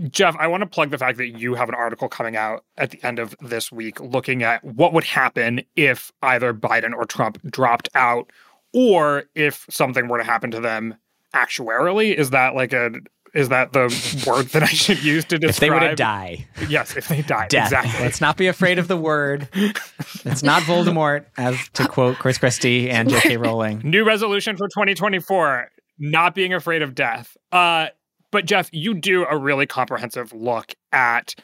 Jeff, 0.08 0.34
I 0.38 0.46
want 0.46 0.62
to 0.62 0.66
plug 0.66 0.90
the 0.90 0.98
fact 0.98 1.18
that 1.18 1.38
you 1.38 1.54
have 1.54 1.68
an 1.68 1.74
article 1.74 2.08
coming 2.08 2.36
out 2.36 2.64
at 2.78 2.90
the 2.90 3.04
end 3.04 3.18
of 3.18 3.36
this 3.40 3.70
week 3.70 4.00
looking 4.00 4.42
at 4.42 4.64
what 4.64 4.94
would 4.94 5.04
happen 5.04 5.62
if 5.76 6.10
either 6.22 6.54
Biden 6.54 6.94
or 6.94 7.04
Trump 7.04 7.38
dropped 7.50 7.88
out 7.94 8.30
or 8.72 9.24
if 9.34 9.66
something 9.68 10.08
were 10.08 10.18
to 10.18 10.24
happen 10.24 10.50
to 10.52 10.60
them 10.60 10.94
actuarially? 11.34 12.14
Is 12.14 12.30
that 12.30 12.54
like 12.54 12.72
a 12.72 12.92
is 13.34 13.48
that 13.50 13.72
the 13.72 13.82
word 14.26 14.46
that 14.46 14.62
I 14.62 14.66
should 14.66 15.02
use 15.02 15.24
to 15.26 15.38
describe? 15.38 15.50
if 15.50 15.60
they 15.60 15.70
were 15.70 15.90
to 15.90 15.96
die. 15.96 16.46
Yes, 16.68 16.96
if 16.96 17.08
they 17.08 17.22
die. 17.22 17.46
Death. 17.48 17.66
Exactly. 17.66 18.04
Let's 18.04 18.20
not 18.20 18.36
be 18.36 18.48
afraid 18.48 18.78
of 18.78 18.88
the 18.88 18.96
word. 18.96 19.48
it's 19.52 20.42
not 20.42 20.62
Voldemort, 20.62 21.26
as 21.36 21.56
to 21.74 21.86
quote 21.86 22.18
Chris 22.18 22.38
Christie 22.38 22.90
and 22.90 23.08
J.K. 23.08 23.36
Rowling. 23.36 23.82
New 23.84 24.04
resolution 24.04 24.56
for 24.56 24.66
2024: 24.68 25.70
not 25.98 26.34
being 26.34 26.52
afraid 26.52 26.82
of 26.82 26.94
death. 26.94 27.36
Uh, 27.52 27.88
but 28.32 28.46
Jeff, 28.46 28.68
you 28.72 28.94
do 28.94 29.26
a 29.26 29.36
really 29.36 29.66
comprehensive 29.66 30.32
look 30.32 30.74
at 30.92 31.34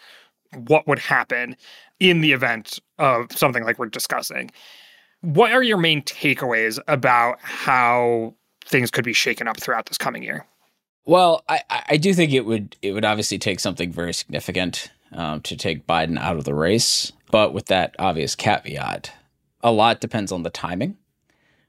what 0.53 0.87
would 0.87 0.99
happen 0.99 1.57
in 1.99 2.20
the 2.20 2.33
event 2.33 2.79
of 2.99 3.33
something 3.33 3.64
like 3.64 3.79
we're 3.79 3.87
discussing. 3.87 4.51
What 5.22 5.53
are 5.53 5.62
your 5.62 5.79
main 5.79 6.03
takeaways 6.03 6.79
about 6.87 7.38
how 7.40 8.36
things 8.66 8.90
could 8.90 9.05
be 9.05 9.12
shaken 9.12 9.48
up 9.48 9.59
throughout 9.59 9.87
this 9.87 9.98
coming 9.98 10.22
year? 10.22 10.46
Well, 11.05 11.44
I, 11.48 11.61
I 11.70 11.96
do 11.96 12.12
think 12.14 12.33
it 12.33 12.44
would 12.44 12.76
it 12.83 12.92
would 12.92 13.05
obviously 13.05 13.38
take 13.38 13.61
something 13.61 13.92
very 13.92 14.12
significant 14.12 14.90
um, 15.12 15.40
to 15.42 15.57
take 15.57 15.87
Biden 15.87 16.18
out 16.18 16.37
of 16.37 16.44
the 16.44 16.55
race, 16.55 17.12
but 17.31 17.52
with 17.52 17.66
that 17.66 17.94
obvious 17.98 18.35
caveat, 18.35 19.12
a 19.62 19.70
lot 19.70 20.00
depends 20.00 20.33
on 20.33 20.42
the 20.42 20.50
timing 20.50 20.96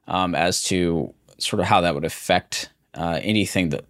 um, 0.08 0.34
as 0.34 0.64
to 0.64 1.14
sort 1.38 1.60
of 1.60 1.68
how 1.68 1.82
that 1.82 1.94
would 1.94 2.06
affect 2.06 2.70
uh, 2.96 3.20
anything 3.22 3.70
that 3.70 3.86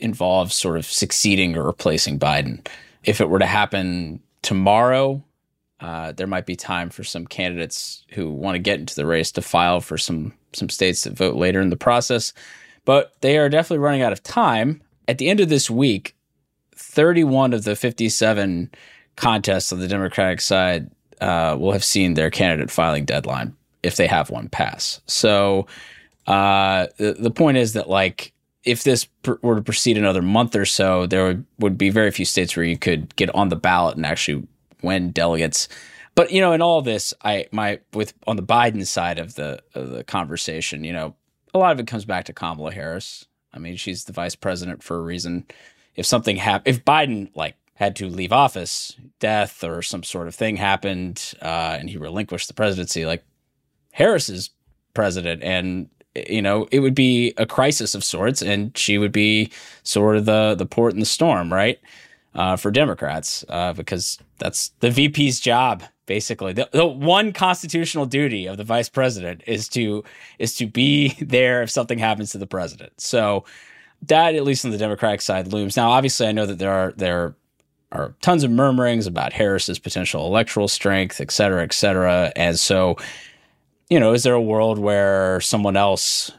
involves 0.00 0.54
sort 0.54 0.76
of 0.76 0.86
succeeding 0.86 1.56
or 1.56 1.64
replacing 1.64 2.18
Biden. 2.18 2.66
If 3.04 3.20
it 3.20 3.28
were 3.28 3.38
to 3.38 3.46
happen 3.46 4.20
tomorrow, 4.42 5.22
uh, 5.80 6.12
there 6.12 6.26
might 6.26 6.46
be 6.46 6.56
time 6.56 6.90
for 6.90 7.04
some 7.04 7.26
candidates 7.26 8.04
who 8.10 8.30
want 8.30 8.56
to 8.56 8.60
get 8.60 8.80
into 8.80 8.94
the 8.94 9.06
race 9.06 9.30
to 9.32 9.42
file 9.42 9.80
for 9.80 9.96
some 9.96 10.34
some 10.52 10.68
states 10.68 11.04
that 11.04 11.14
vote 11.14 11.36
later 11.36 11.60
in 11.60 11.70
the 11.70 11.76
process. 11.76 12.32
But 12.84 13.12
they 13.20 13.38
are 13.38 13.48
definitely 13.48 13.84
running 13.84 14.02
out 14.02 14.12
of 14.12 14.22
time. 14.22 14.82
At 15.06 15.18
the 15.18 15.28
end 15.28 15.40
of 15.40 15.48
this 15.48 15.70
week, 15.70 16.14
31 16.74 17.52
of 17.52 17.64
the 17.64 17.76
57 17.76 18.70
contests 19.16 19.72
on 19.72 19.80
the 19.80 19.88
Democratic 19.88 20.40
side 20.40 20.90
uh, 21.20 21.56
will 21.58 21.72
have 21.72 21.84
seen 21.84 22.14
their 22.14 22.30
candidate 22.30 22.70
filing 22.70 23.04
deadline 23.04 23.54
if 23.82 23.96
they 23.96 24.06
have 24.06 24.30
one 24.30 24.48
pass. 24.48 25.00
So 25.06 25.66
uh, 26.26 26.86
the, 26.96 27.14
the 27.18 27.30
point 27.30 27.56
is 27.56 27.72
that 27.72 27.88
like 27.88 28.32
if 28.64 28.84
this 28.84 29.04
pr- 29.22 29.34
were 29.42 29.56
to 29.56 29.62
proceed 29.62 29.96
another 29.96 30.22
month 30.22 30.54
or 30.54 30.64
so, 30.64 31.06
there 31.06 31.24
would, 31.26 31.44
would 31.58 31.78
be 31.78 31.90
very 31.90 32.10
few 32.10 32.24
states 32.24 32.56
where 32.56 32.64
you 32.64 32.78
could 32.78 33.14
get 33.16 33.34
on 33.34 33.48
the 33.48 33.56
ballot 33.56 33.96
and 33.96 34.06
actually 34.06 34.46
win 34.82 35.10
delegates. 35.10 35.68
But 36.18 36.32
you 36.32 36.40
know, 36.40 36.50
in 36.50 36.60
all 36.60 36.82
this, 36.82 37.14
I 37.22 37.46
my 37.52 37.78
with 37.94 38.12
on 38.26 38.34
the 38.34 38.42
Biden 38.42 38.84
side 38.84 39.20
of 39.20 39.36
the 39.36 39.62
of 39.76 39.90
the 39.90 40.02
conversation, 40.02 40.82
you 40.82 40.92
know, 40.92 41.14
a 41.54 41.58
lot 41.58 41.70
of 41.70 41.78
it 41.78 41.86
comes 41.86 42.04
back 42.04 42.24
to 42.24 42.32
Kamala 42.32 42.72
Harris. 42.72 43.26
I 43.54 43.60
mean, 43.60 43.76
she's 43.76 44.02
the 44.02 44.12
vice 44.12 44.34
president 44.34 44.82
for 44.82 44.96
a 44.96 45.00
reason. 45.00 45.46
If 45.94 46.06
something 46.06 46.34
happened, 46.34 46.74
if 46.74 46.84
Biden 46.84 47.30
like 47.36 47.54
had 47.74 47.94
to 47.94 48.08
leave 48.08 48.32
office, 48.32 48.96
death 49.20 49.62
or 49.62 49.80
some 49.80 50.02
sort 50.02 50.26
of 50.26 50.34
thing 50.34 50.56
happened, 50.56 51.34
uh, 51.40 51.76
and 51.78 51.88
he 51.88 51.96
relinquished 51.96 52.48
the 52.48 52.54
presidency, 52.54 53.06
like 53.06 53.22
Harris 53.92 54.28
is 54.28 54.50
president, 54.94 55.44
and 55.44 55.88
you 56.16 56.42
know 56.42 56.66
it 56.72 56.80
would 56.80 56.96
be 56.96 57.32
a 57.36 57.46
crisis 57.46 57.94
of 57.94 58.02
sorts, 58.02 58.42
and 58.42 58.76
she 58.76 58.98
would 58.98 59.12
be 59.12 59.52
sort 59.84 60.16
of 60.16 60.24
the 60.24 60.56
the 60.58 60.66
port 60.66 60.94
in 60.94 60.98
the 60.98 61.06
storm, 61.06 61.52
right? 61.52 61.78
Uh, 62.38 62.54
for 62.54 62.70
Democrats, 62.70 63.44
uh, 63.48 63.72
because 63.72 64.16
that's 64.38 64.68
the 64.78 64.90
VP's 64.90 65.40
job 65.40 65.82
basically. 66.06 66.52
The, 66.52 66.68
the 66.72 66.86
one 66.86 67.32
constitutional 67.32 68.06
duty 68.06 68.46
of 68.46 68.56
the 68.56 68.64
vice 68.64 68.88
president 68.88 69.42
is 69.46 69.68
to 69.70 70.02
is 70.40 70.56
to 70.56 70.66
be 70.66 71.08
there 71.20 71.62
if 71.62 71.70
something 71.70 71.98
happens 71.98 72.32
to 72.32 72.38
the 72.38 72.46
president. 72.46 73.00
So 73.00 73.44
that 74.02 74.34
at 74.34 74.42
least 74.42 74.64
on 74.64 74.72
the 74.72 74.78
democratic 74.78 75.20
side 75.20 75.52
looms. 75.52 75.76
Now 75.76 75.90
obviously 75.90 76.26
i 76.28 76.32
know 76.32 76.46
that 76.46 76.58
there 76.58 76.72
are 76.72 76.92
there 76.96 77.34
are 77.90 78.14
tons 78.20 78.44
of 78.44 78.50
murmurings 78.50 79.06
about 79.06 79.32
harris's 79.32 79.78
potential 79.78 80.26
electoral 80.26 80.68
strength 80.68 81.20
et 81.20 81.30
cetera 81.30 81.62
et 81.62 81.72
cetera. 81.72 82.32
And 82.34 82.58
so 82.58 82.96
you 83.90 84.00
know 84.00 84.12
is 84.12 84.22
there 84.22 84.34
a 84.34 84.40
world 84.40 84.78
where 84.78 85.40
someone 85.40 85.76
else 85.76 86.30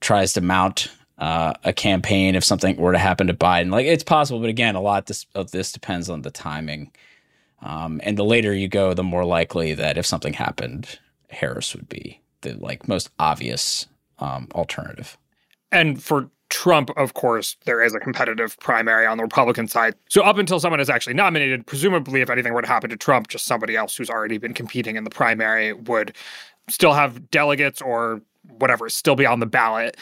tries 0.00 0.32
to 0.32 0.40
mount 0.40 0.90
uh, 1.18 1.54
a 1.64 1.72
campaign 1.72 2.34
if 2.34 2.44
something 2.44 2.76
were 2.76 2.92
to 2.92 2.98
happen 2.98 3.26
to 3.26 3.34
biden 3.34 3.70
like 3.70 3.86
it's 3.86 4.04
possible 4.04 4.40
but 4.40 4.50
again 4.50 4.74
a 4.74 4.80
lot 4.80 5.10
of 5.34 5.50
this 5.50 5.72
depends 5.72 6.10
on 6.10 6.22
the 6.22 6.30
timing 6.30 6.90
um, 7.62 8.00
and 8.04 8.16
the 8.16 8.24
later 8.24 8.52
you 8.52 8.68
go, 8.68 8.94
the 8.94 9.02
more 9.02 9.24
likely 9.24 9.74
that 9.74 9.96
if 9.96 10.06
something 10.06 10.32
happened, 10.32 10.98
Harris 11.30 11.74
would 11.74 11.88
be 11.88 12.20
the 12.42 12.54
like 12.54 12.88
most 12.88 13.10
obvious 13.18 13.86
um, 14.18 14.48
alternative. 14.54 15.16
And 15.72 16.02
for 16.02 16.30
Trump, 16.48 16.90
of 16.96 17.14
course, 17.14 17.56
there 17.64 17.82
is 17.82 17.94
a 17.94 17.98
competitive 17.98 18.56
primary 18.60 19.06
on 19.06 19.16
the 19.16 19.24
Republican 19.24 19.66
side. 19.66 19.94
So 20.08 20.22
up 20.22 20.38
until 20.38 20.60
someone 20.60 20.80
is 20.80 20.90
actually 20.90 21.14
nominated, 21.14 21.66
presumably, 21.66 22.20
if 22.20 22.30
anything 22.30 22.52
were 22.52 22.62
to 22.62 22.68
happen 22.68 22.90
to 22.90 22.96
Trump, 22.96 23.28
just 23.28 23.46
somebody 23.46 23.74
else 23.74 23.96
who's 23.96 24.10
already 24.10 24.38
been 24.38 24.54
competing 24.54 24.96
in 24.96 25.04
the 25.04 25.10
primary 25.10 25.72
would 25.72 26.14
still 26.68 26.92
have 26.92 27.30
delegates 27.30 27.82
or 27.82 28.20
whatever, 28.58 28.88
still 28.88 29.16
be 29.16 29.26
on 29.26 29.40
the 29.40 29.46
ballot. 29.46 29.96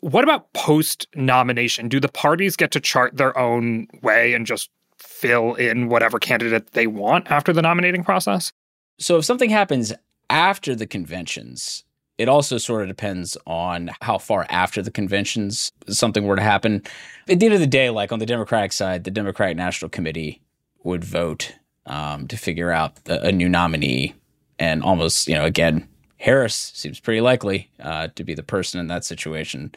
What 0.00 0.24
about 0.24 0.52
post 0.54 1.06
nomination? 1.14 1.88
Do 1.88 2.00
the 2.00 2.08
parties 2.08 2.56
get 2.56 2.70
to 2.72 2.80
chart 2.80 3.16
their 3.16 3.36
own 3.38 3.86
way 4.02 4.34
and 4.34 4.46
just 4.46 4.70
fill 4.98 5.54
in 5.54 5.88
whatever 5.88 6.18
candidate 6.18 6.72
they 6.72 6.86
want 6.86 7.30
after 7.30 7.52
the 7.52 7.62
nominating 7.62 8.04
process? 8.04 8.52
So 8.98 9.18
if 9.18 9.24
something 9.24 9.50
happens 9.50 9.92
after 10.28 10.74
the 10.74 10.86
conventions, 10.86 11.84
it 12.18 12.28
also 12.28 12.58
sort 12.58 12.82
of 12.82 12.88
depends 12.88 13.36
on 13.46 13.90
how 14.02 14.18
far 14.18 14.46
after 14.50 14.82
the 14.82 14.90
conventions 14.90 15.72
something 15.88 16.26
were 16.26 16.36
to 16.36 16.42
happen. 16.42 16.82
At 17.28 17.40
the 17.40 17.46
end 17.46 17.54
of 17.54 17.60
the 17.60 17.66
day, 17.66 17.90
like 17.90 18.12
on 18.12 18.18
the 18.18 18.26
Democratic 18.26 18.72
side, 18.72 19.04
the 19.04 19.10
Democratic 19.10 19.56
National 19.56 19.88
Committee 19.88 20.42
would 20.82 21.04
vote 21.04 21.54
um, 21.86 22.28
to 22.28 22.36
figure 22.36 22.70
out 22.70 22.92
a, 23.08 23.28
a, 23.28 23.32
new 23.32 23.48
nominee. 23.48 24.14
And 24.58 24.82
almost, 24.82 25.28
you 25.28 25.34
know, 25.34 25.44
again, 25.44 25.88
Harris 26.20 26.72
seems 26.74 27.00
pretty 27.00 27.22
likely 27.22 27.70
uh, 27.82 28.08
to 28.14 28.24
be 28.24 28.34
the 28.34 28.42
person 28.42 28.78
in 28.78 28.88
that 28.88 29.04
situation. 29.04 29.74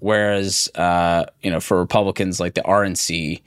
Whereas, 0.00 0.68
uh, 0.74 1.24
you 1.42 1.50
know, 1.50 1.60
for 1.60 1.78
Republicans 1.78 2.38
like 2.38 2.54
the 2.54 2.60
RNC, 2.62 3.40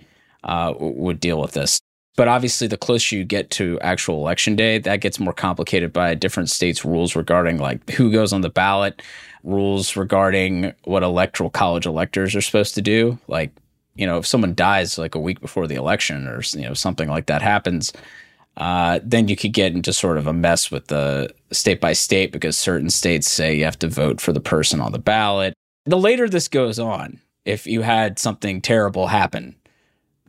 uh, 0.43 0.73
would 0.79 1.19
deal 1.19 1.39
with 1.39 1.51
this. 1.51 1.79
But 2.17 2.27
obviously, 2.27 2.67
the 2.67 2.77
closer 2.77 3.15
you 3.15 3.23
get 3.23 3.51
to 3.51 3.79
actual 3.81 4.17
election 4.17 4.55
day, 4.55 4.79
that 4.79 5.01
gets 5.01 5.19
more 5.19 5.33
complicated 5.33 5.93
by 5.93 6.13
different 6.15 6.49
states' 6.49 6.83
rules 6.83 7.15
regarding 7.15 7.57
like 7.57 7.89
who 7.91 8.11
goes 8.11 8.33
on 8.33 8.41
the 8.41 8.49
ballot, 8.49 9.01
rules 9.43 9.95
regarding 9.95 10.73
what 10.83 11.03
electoral 11.03 11.49
college 11.49 11.85
electors 11.85 12.35
are 12.35 12.41
supposed 12.41 12.75
to 12.75 12.81
do. 12.81 13.17
Like, 13.27 13.51
you 13.95 14.05
know, 14.05 14.17
if 14.17 14.25
someone 14.25 14.55
dies 14.55 14.97
like 14.97 15.15
a 15.15 15.19
week 15.19 15.39
before 15.39 15.67
the 15.67 15.75
election 15.75 16.27
or 16.27 16.41
you 16.53 16.63
know 16.63 16.73
something 16.73 17.07
like 17.07 17.27
that 17.27 17.41
happens, 17.41 17.93
uh, 18.57 18.99
then 19.03 19.27
you 19.27 19.35
could 19.35 19.53
get 19.53 19.73
into 19.73 19.93
sort 19.93 20.17
of 20.17 20.27
a 20.27 20.33
mess 20.33 20.71
with 20.71 20.87
the 20.87 21.33
state 21.51 21.79
by 21.79 21.93
state 21.93 22.31
because 22.31 22.57
certain 22.57 22.89
states 22.89 23.29
say 23.29 23.55
you 23.55 23.63
have 23.63 23.79
to 23.79 23.87
vote 23.87 24.19
for 24.19 24.33
the 24.33 24.41
person 24.41 24.81
on 24.81 24.91
the 24.91 24.99
ballot. 24.99 25.53
The 25.85 25.97
later 25.97 26.29
this 26.29 26.47
goes 26.47 26.77
on, 26.79 27.19
if 27.45 27.65
you 27.65 27.81
had 27.81 28.19
something 28.19 28.61
terrible 28.61 29.07
happen 29.07 29.55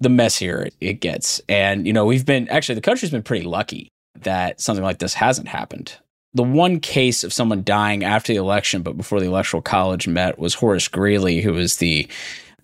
the 0.02 0.08
messier 0.08 0.68
it 0.80 0.94
gets. 0.94 1.40
And, 1.48 1.86
you 1.86 1.92
know, 1.92 2.04
we've 2.04 2.26
been 2.26 2.48
actually, 2.48 2.74
the 2.74 2.80
country's 2.80 3.12
been 3.12 3.22
pretty 3.22 3.46
lucky 3.46 3.88
that 4.20 4.60
something 4.60 4.84
like 4.84 4.98
this 4.98 5.14
hasn't 5.14 5.48
happened. 5.48 5.94
The 6.34 6.42
one 6.42 6.80
case 6.80 7.24
of 7.24 7.32
someone 7.32 7.62
dying 7.62 8.04
after 8.04 8.32
the 8.32 8.38
election, 8.38 8.82
but 8.82 8.96
before 8.96 9.20
the 9.20 9.26
Electoral 9.26 9.62
College 9.62 10.08
met, 10.08 10.38
was 10.38 10.54
Horace 10.54 10.88
Greeley, 10.88 11.40
who 11.40 11.52
was 11.52 11.76
the 11.76 12.08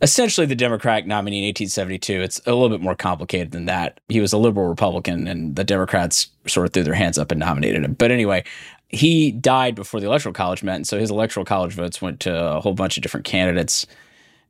essentially 0.01 0.47
the 0.47 0.55
Democratic 0.55 1.07
nominee 1.07 1.39
in 1.39 1.45
1872. 1.45 2.23
It's 2.23 2.41
a 2.47 2.53
little 2.53 2.69
bit 2.69 2.81
more 2.81 2.95
complicated 2.95 3.51
than 3.51 3.67
that. 3.67 4.01
He 4.09 4.21
was 4.21 4.33
a 4.33 4.39
liberal 4.39 4.69
Republican, 4.69 5.27
and 5.27 5.57
the 5.57 5.65
Democrats 5.65 6.29
sort 6.47 6.67
of 6.67 6.73
threw 6.73 6.85
their 6.85 6.95
hands 6.95 7.19
up 7.19 7.31
and 7.31 7.41
nominated 7.41 7.85
him. 7.85 7.95
But 7.95 8.11
anyway, 8.11 8.45
he 8.89 9.33
died 9.33 9.75
before 9.75 10.01
the 10.01 10.07
Electoral 10.07 10.33
College 10.33 10.63
met, 10.63 10.77
and 10.77 10.87
so 10.87 10.99
his 10.99 11.11
Electoral 11.11 11.45
College 11.45 11.75
votes 11.75 12.01
went 12.01 12.21
to 12.21 12.35
a 12.35 12.61
whole 12.61 12.75
bunch 12.75 12.97
of 12.97 13.03
different 13.03 13.27
candidates. 13.27 13.87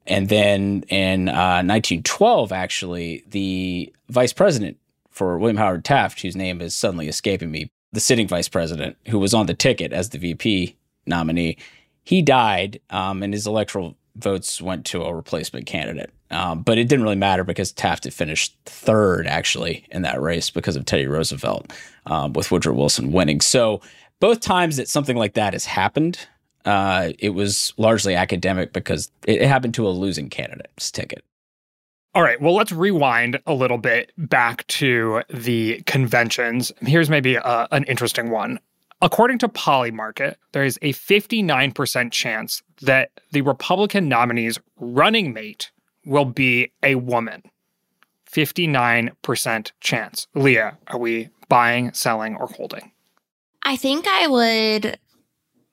And 0.06 0.28
then 0.28 0.84
in 0.88 1.28
uh, 1.28 1.62
1912, 1.62 2.52
actually, 2.52 3.24
the 3.28 3.92
vice 4.08 4.32
president 4.32 4.78
for 5.10 5.36
William 5.38 5.56
Howard 5.56 5.84
Taft, 5.84 6.22
whose 6.22 6.36
name 6.36 6.60
is 6.60 6.74
suddenly 6.74 7.08
escaping 7.08 7.50
me, 7.50 7.70
the 7.92 8.00
sitting 8.00 8.28
vice 8.28 8.48
president, 8.48 8.96
who 9.08 9.18
was 9.18 9.34
on 9.34 9.46
the 9.46 9.54
ticket 9.54 9.92
as 9.92 10.10
the 10.10 10.18
VP 10.18 10.76
nominee, 11.06 11.56
he 12.04 12.22
died, 12.22 12.80
um, 12.88 13.22
and 13.22 13.34
his 13.34 13.46
electoral 13.46 13.97
votes 14.18 14.60
went 14.60 14.84
to 14.86 15.02
a 15.02 15.14
replacement 15.14 15.66
candidate. 15.66 16.10
Um, 16.30 16.62
but 16.62 16.76
it 16.76 16.88
didn't 16.88 17.04
really 17.04 17.16
matter 17.16 17.44
because 17.44 17.72
Taft 17.72 18.04
had 18.04 18.12
finished 18.12 18.56
third, 18.66 19.26
actually, 19.26 19.86
in 19.90 20.02
that 20.02 20.20
race 20.20 20.50
because 20.50 20.76
of 20.76 20.84
Teddy 20.84 21.06
Roosevelt, 21.06 21.72
um, 22.06 22.34
with 22.34 22.50
Woodrow 22.50 22.74
Wilson 22.74 23.12
winning. 23.12 23.40
So 23.40 23.80
both 24.20 24.40
times 24.40 24.76
that 24.76 24.88
something 24.88 25.16
like 25.16 25.34
that 25.34 25.54
has 25.54 25.64
happened, 25.64 26.18
uh, 26.64 27.12
it 27.18 27.30
was 27.30 27.72
largely 27.78 28.14
academic 28.14 28.72
because 28.72 29.10
it 29.26 29.42
happened 29.42 29.74
to 29.74 29.86
a 29.86 29.90
losing 29.90 30.28
candidate's 30.28 30.90
ticket. 30.90 31.24
All 32.14 32.22
right, 32.22 32.40
well, 32.40 32.54
let's 32.54 32.72
rewind 32.72 33.38
a 33.46 33.54
little 33.54 33.78
bit 33.78 34.12
back 34.16 34.66
to 34.66 35.22
the 35.30 35.82
conventions. 35.86 36.72
Here's 36.80 37.08
maybe 37.08 37.36
a, 37.36 37.68
an 37.70 37.84
interesting 37.84 38.30
one. 38.30 38.58
According 39.00 39.38
to 39.38 39.48
Polymarket, 39.48 40.34
there 40.52 40.64
is 40.64 40.78
a 40.82 40.92
59% 40.92 42.10
chance 42.10 42.62
that 42.82 43.10
the 43.30 43.42
Republican 43.42 44.08
nominee's 44.08 44.58
running 44.76 45.32
mate 45.32 45.70
will 46.04 46.24
be 46.24 46.72
a 46.82 46.96
woman. 46.96 47.42
59% 48.30 49.72
chance. 49.80 50.26
Leah, 50.34 50.76
are 50.88 50.98
we 50.98 51.28
buying, 51.48 51.92
selling, 51.92 52.36
or 52.36 52.48
holding? 52.48 52.92
I 53.62 53.76
think 53.76 54.06
I 54.08 54.26
would 54.26 54.98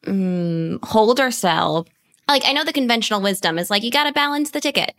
mm, 0.05 0.83
hold 0.83 1.19
or 1.19 1.31
sell. 1.31 1.87
Like, 2.27 2.43
I 2.45 2.53
know 2.53 2.63
the 2.63 2.73
conventional 2.73 3.21
wisdom 3.21 3.57
is 3.57 3.69
like, 3.69 3.83
you 3.83 3.91
got 3.91 4.05
to 4.05 4.13
balance 4.13 4.51
the 4.51 4.61
ticket. 4.61 4.93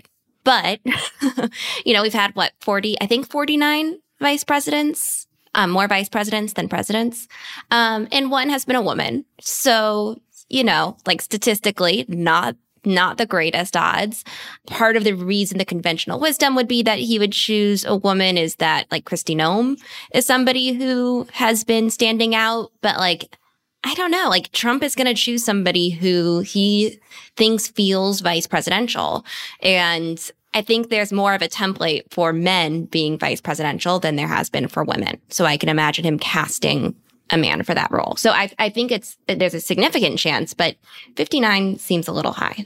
But, 0.44 0.80
you 1.84 1.92
know, 1.92 2.02
we've 2.02 2.12
had 2.12 2.34
what, 2.34 2.52
40, 2.60 2.96
I 3.00 3.06
think 3.06 3.28
49 3.28 3.98
vice 4.20 4.44
presidents, 4.44 5.25
um, 5.56 5.70
more 5.70 5.88
vice 5.88 6.08
presidents 6.08 6.52
than 6.52 6.68
presidents. 6.68 7.26
Um, 7.72 8.06
and 8.12 8.30
one 8.30 8.50
has 8.50 8.64
been 8.64 8.76
a 8.76 8.82
woman. 8.82 9.24
So, 9.40 10.20
you 10.48 10.62
know, 10.62 10.96
like 11.06 11.20
statistically, 11.20 12.04
not 12.08 12.54
not 12.84 13.18
the 13.18 13.26
greatest 13.26 13.76
odds. 13.76 14.22
Part 14.68 14.96
of 14.96 15.02
the 15.02 15.14
reason 15.14 15.58
the 15.58 15.64
conventional 15.64 16.20
wisdom 16.20 16.54
would 16.54 16.68
be 16.68 16.84
that 16.84 17.00
he 17.00 17.18
would 17.18 17.32
choose 17.32 17.84
a 17.84 17.96
woman 17.96 18.38
is 18.38 18.56
that 18.56 18.86
like 18.92 19.04
Kristi 19.04 19.34
Noem 19.34 19.76
is 20.14 20.24
somebody 20.24 20.72
who 20.72 21.26
has 21.32 21.64
been 21.64 21.90
standing 21.90 22.36
out, 22.36 22.70
but 22.82 22.98
like 22.98 23.36
I 23.82 23.94
don't 23.94 24.10
know. 24.12 24.28
Like 24.28 24.52
Trump 24.52 24.82
is 24.82 24.94
going 24.94 25.06
to 25.06 25.14
choose 25.14 25.44
somebody 25.44 25.90
who 25.90 26.40
he 26.40 27.00
thinks 27.36 27.68
feels 27.68 28.20
vice 28.20 28.46
presidential. 28.46 29.24
And 29.60 30.18
I 30.56 30.62
think 30.62 30.88
there's 30.88 31.12
more 31.12 31.34
of 31.34 31.42
a 31.42 31.48
template 31.48 32.04
for 32.10 32.32
men 32.32 32.86
being 32.86 33.18
vice 33.18 33.42
presidential 33.42 34.00
than 34.00 34.16
there 34.16 34.26
has 34.26 34.48
been 34.48 34.68
for 34.68 34.84
women. 34.84 35.20
So 35.28 35.44
I 35.44 35.58
can 35.58 35.68
imagine 35.68 36.02
him 36.02 36.18
casting 36.18 36.96
a 37.28 37.36
man 37.36 37.62
for 37.62 37.74
that 37.74 37.90
role. 37.90 38.16
So 38.16 38.30
I, 38.30 38.50
I 38.58 38.70
think 38.70 38.90
it's, 38.90 39.18
there's 39.26 39.52
a 39.52 39.60
significant 39.60 40.18
chance, 40.18 40.54
but 40.54 40.76
59 41.16 41.78
seems 41.78 42.08
a 42.08 42.12
little 42.12 42.32
high. 42.32 42.64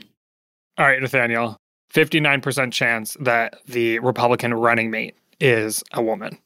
All 0.77 0.85
right, 0.85 1.01
Nathaniel, 1.01 1.57
59% 1.93 2.71
chance 2.71 3.17
that 3.19 3.59
the 3.67 3.99
Republican 3.99 4.53
running 4.53 4.89
mate 4.89 5.17
is 5.41 5.83
a 5.91 6.01
woman. 6.01 6.37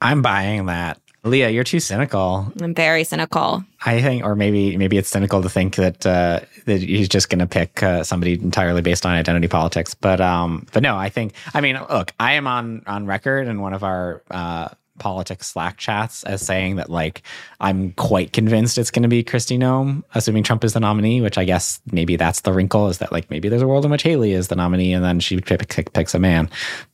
I'm 0.00 0.22
buying 0.22 0.64
that. 0.66 0.98
Leah, 1.24 1.48
you're 1.48 1.64
too 1.64 1.80
cynical. 1.80 2.52
I'm 2.60 2.74
very 2.74 3.02
cynical. 3.02 3.64
I 3.84 4.02
think, 4.02 4.24
or 4.24 4.36
maybe 4.36 4.76
maybe 4.76 4.98
it's 4.98 5.08
cynical 5.08 5.40
to 5.40 5.48
think 5.48 5.76
that 5.76 6.04
uh, 6.04 6.40
that 6.66 6.82
he's 6.82 7.08
just 7.08 7.30
going 7.30 7.38
to 7.38 7.46
pick 7.46 7.82
uh, 7.82 8.04
somebody 8.04 8.34
entirely 8.34 8.82
based 8.82 9.06
on 9.06 9.14
identity 9.14 9.48
politics. 9.48 9.94
But 9.94 10.20
um, 10.20 10.66
but 10.72 10.82
no, 10.82 10.96
I 10.96 11.08
think. 11.08 11.32
I 11.54 11.62
mean, 11.62 11.78
look, 11.90 12.12
I 12.20 12.34
am 12.34 12.46
on 12.46 12.82
on 12.86 13.06
record 13.06 13.48
in 13.48 13.62
one 13.62 13.72
of 13.72 13.82
our 13.82 14.22
uh, 14.30 14.68
politics 14.98 15.48
Slack 15.48 15.78
chats 15.78 16.24
as 16.24 16.42
saying 16.42 16.76
that 16.76 16.90
like 16.90 17.22
I'm 17.58 17.92
quite 17.92 18.34
convinced 18.34 18.76
it's 18.76 18.90
going 18.90 19.02
to 19.04 19.08
be 19.08 19.24
Kristi 19.24 19.58
Noem, 19.58 20.02
assuming 20.14 20.42
Trump 20.42 20.62
is 20.62 20.74
the 20.74 20.80
nominee. 20.80 21.22
Which 21.22 21.38
I 21.38 21.44
guess 21.44 21.80
maybe 21.90 22.16
that's 22.16 22.42
the 22.42 22.52
wrinkle 22.52 22.88
is 22.88 22.98
that 22.98 23.12
like 23.12 23.30
maybe 23.30 23.48
there's 23.48 23.62
a 23.62 23.66
world 23.66 23.86
in 23.86 23.90
which 23.90 24.02
Haley 24.02 24.32
is 24.32 24.48
the 24.48 24.56
nominee 24.56 24.92
and 24.92 25.02
then 25.02 25.20
she 25.20 25.40
pick, 25.40 25.66
pick, 25.68 25.94
picks 25.94 26.14
a 26.14 26.18
man. 26.18 26.50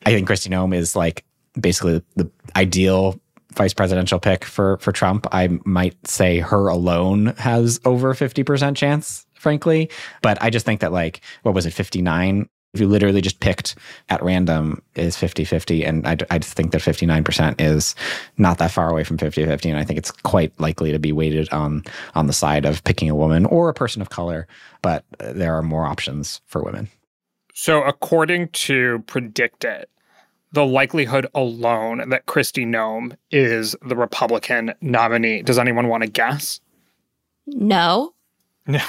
I 0.07 0.11
think 0.13 0.29
Kristi 0.29 0.51
Noem 0.51 0.73
is 0.73 0.95
like 0.95 1.25
basically 1.61 2.01
the 2.15 2.31
ideal 2.55 3.21
vice 3.55 3.75
presidential 3.75 4.19
pick 4.19 4.45
for 4.45 4.79
for 4.79 4.93
Trump, 4.93 5.27
I 5.33 5.49
might 5.65 5.97
say 6.07 6.39
her 6.39 6.69
alone 6.69 7.35
has 7.39 7.81
over 7.85 8.15
50% 8.15 8.77
chance, 8.77 9.27
frankly. 9.35 9.91
But 10.23 10.41
I 10.43 10.51
just 10.51 10.67
think 10.67 10.81
that 10.81 10.93
like 10.93 11.21
what 11.43 11.55
was 11.55 11.67
it 11.67 11.73
59 11.73 12.49
if 12.73 12.81
you 12.81 12.87
literally 12.87 13.21
just 13.21 13.41
picked 13.41 13.75
at 14.11 14.23
random 14.23 14.81
is 14.95 15.17
50-50 15.17 15.87
and 15.87 16.07
I, 16.07 16.17
I 16.31 16.39
think 16.39 16.71
that 16.73 16.81
59% 16.81 17.61
is 17.61 17.97
not 18.39 18.59
that 18.59 18.71
far 18.71 18.89
away 18.89 19.03
from 19.03 19.19
50-50 19.19 19.67
and 19.67 19.77
i 19.77 19.85
think 19.85 19.99
it's 19.99 20.11
quite 20.11 20.53
likely 20.61 20.93
to 20.93 20.99
be 20.99 21.13
weighted 21.13 21.53
on 21.53 21.83
on 22.15 22.27
the 22.27 22.33
side 22.33 22.65
of 22.65 22.85
picking 22.85 23.11
a 23.11 23.17
woman 23.17 23.45
or 23.47 23.69
a 23.69 23.75
person 23.75 24.01
of 24.01 24.11
color. 24.11 24.47
But 24.83 25.05
uh, 25.19 25.33
there 25.33 25.55
are 25.55 25.63
more 25.63 25.85
options 25.85 26.41
for 26.47 26.63
women. 26.63 26.89
So 27.55 27.83
according 27.83 28.49
to 28.49 29.03
PredictIt 29.07 29.85
the 30.53 30.65
likelihood 30.67 31.27
alone 31.35 32.09
that 32.11 32.27
Kristi 32.27 32.67
Noem 32.67 33.17
is 33.31 33.77
the 33.83 33.97
Republican 33.97 34.75
nominee. 34.81 35.43
Does 35.43 35.59
anyone 35.59 35.89
want 35.89 36.03
to 36.03 36.09
guess? 36.11 36.61
No. 37.47 38.15
No. 38.67 38.81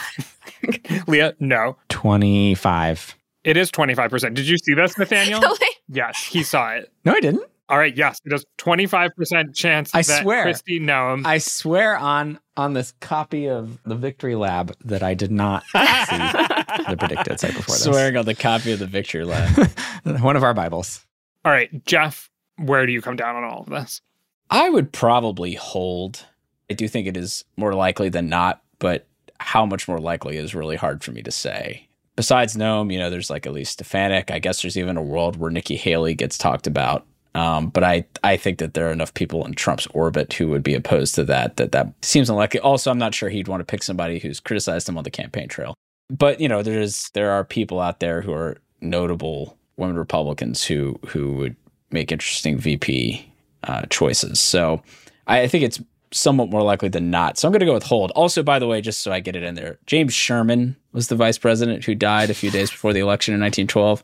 Leah, 1.08 1.34
no. 1.40 1.78
25. 1.90 3.16
It 3.44 3.58
is 3.58 3.72
25%. 3.72 4.34
Did 4.34 4.48
you 4.48 4.58
see 4.58 4.74
this, 4.74 4.98
Nathaniel? 4.98 5.40
Really? 5.42 5.76
yes, 5.90 6.24
he 6.26 6.44
saw 6.44 6.72
it. 6.74 6.92
No, 7.06 7.14
I 7.14 7.20
didn't. 7.20 7.44
All 7.70 7.78
right, 7.78 7.96
yes, 7.96 8.20
it 8.26 8.34
is 8.34 8.46
25% 8.58 9.56
chance 9.56 9.96
I 9.96 10.02
that 10.02 10.22
swear. 10.24 10.46
Kristi 10.46 10.80
Noem. 10.82 11.26
I 11.26 11.38
swear 11.38 11.98
on 11.98 12.38
on 12.58 12.74
this 12.74 12.94
copy 13.00 13.48
of 13.48 13.82
the 13.84 13.96
Victory 13.96 14.36
Lab 14.36 14.76
that 14.84 15.02
I 15.04 15.14
did 15.14 15.32
not 15.32 15.64
see 15.72 15.78
the 15.80 16.98
PredictIt 17.00 17.40
site 17.40 17.56
before 17.56 17.76
this. 17.76 17.84
Swearing 17.84 18.18
on 18.18 18.26
the 18.26 18.36
copy 18.36 18.74
of 18.74 18.80
the 18.80 18.88
Victory 18.88 19.24
Lab. 19.24 19.70
One 20.04 20.36
of 20.36 20.44
our 20.44 20.54
Bibles. 20.54 21.06
All 21.44 21.52
right, 21.52 21.84
Jeff, 21.86 22.30
where 22.58 22.86
do 22.86 22.94
you 22.94 23.02
come 23.02 23.16
down 23.16 23.36
on 23.36 23.44
all 23.44 23.62
of 23.62 23.70
this? 23.70 24.02
I 24.50 24.70
would 24.70 24.92
probably 24.92 25.56
hold. 25.56 26.26
I 26.70 26.74
do 26.74 26.88
think 26.88 27.08
it 27.08 27.18
is 27.18 27.46
more 27.58 27.74
likely 27.74 28.10
than 28.10 28.30
not, 28.30 28.62
but 28.80 29.08
how 29.40 29.66
much 29.66 29.88
more 29.88 30.00
likely 30.00 30.38
is 30.38 30.54
really 30.54 30.76
hard 30.76 31.04
for 31.04 31.12
me 31.12 31.22
to 31.24 31.32
say. 31.32 31.88
Besides 32.16 32.56
Noem, 32.56 32.92
you 32.94 33.00
know, 33.00 33.10
there's 33.10 33.30
like 33.30 33.48
at 33.48 33.54
least 33.54 33.74
Stefanik. 33.74 34.30
I 34.30 34.40
guess 34.40 34.62
there's 34.62 34.78
even 34.78 34.98
a 34.98 35.02
world 35.02 35.38
where 35.38 35.50
Nikki 35.50 35.76
Haley 35.76 36.14
gets 36.14 36.38
talked 36.38 36.68
about. 36.68 37.06
Um, 37.34 37.70
but 37.70 37.84
I, 37.84 38.06
I 38.24 38.36
think 38.36 38.60
that 38.60 38.74
there 38.74 38.90
are 38.90 38.92
enough 38.92 39.14
people 39.14 39.46
in 39.46 39.54
Trump's 39.54 39.88
orbit 39.88 40.34
who 40.34 40.50
would 40.50 40.64
be 40.64 40.76
opposed 40.76 41.16
to 41.16 41.24
that. 41.26 41.56
That 41.56 41.72
that 41.72 41.94
seems 42.02 42.30
unlikely. 42.30 42.60
Also, 42.60 42.92
I'm 42.92 42.98
not 42.98 43.16
sure 43.16 43.30
he'd 43.30 43.48
want 43.48 43.62
to 43.62 43.66
pick 43.66 43.84
somebody 43.84 44.20
who's 44.20 44.42
criticized 44.42 44.88
him 44.90 44.98
on 44.98 45.06
the 45.06 45.10
campaign 45.10 45.48
trail. 45.48 45.74
But 46.10 46.42
you 46.42 46.50
know, 46.50 46.62
there's 46.62 47.10
there 47.12 47.32
are 47.32 47.46
people 47.46 47.80
out 47.80 48.02
there 48.02 48.22
who 48.22 48.34
are 48.34 48.58
notable 48.82 49.58
women 49.82 49.98
Republicans 49.98 50.64
who 50.64 50.98
who 51.08 51.34
would 51.34 51.56
make 51.92 52.12
interesting 52.12 52.58
VP 52.58 53.30
uh, 53.64 53.84
choices. 53.90 54.40
So 54.40 54.82
I 55.28 55.48
think 55.48 55.64
it's 55.64 55.82
somewhat 56.12 56.50
more 56.50 56.62
likely 56.62 56.90
than 56.90 57.10
not. 57.10 57.38
So 57.38 57.48
I'm 57.48 57.52
going 57.52 57.62
to 57.62 57.66
go 57.66 57.74
with 57.74 57.84
hold. 57.84 58.12
Also, 58.12 58.44
by 58.44 58.60
the 58.60 58.68
way, 58.68 58.82
just 58.82 59.02
so 59.02 59.12
I 59.12 59.20
get 59.20 59.36
it 59.36 59.44
in 59.44 59.56
there, 59.56 59.80
James 59.88 60.14
Sherman 60.14 60.76
was 60.92 61.08
the 61.08 61.16
vice 61.16 61.38
president 61.38 61.86
who 61.86 61.96
died 61.96 62.30
a 62.30 62.34
few 62.34 62.52
days 62.52 62.70
before 62.70 62.94
the 62.94 63.00
election 63.00 63.34
in 63.34 63.40
1912. 63.40 64.04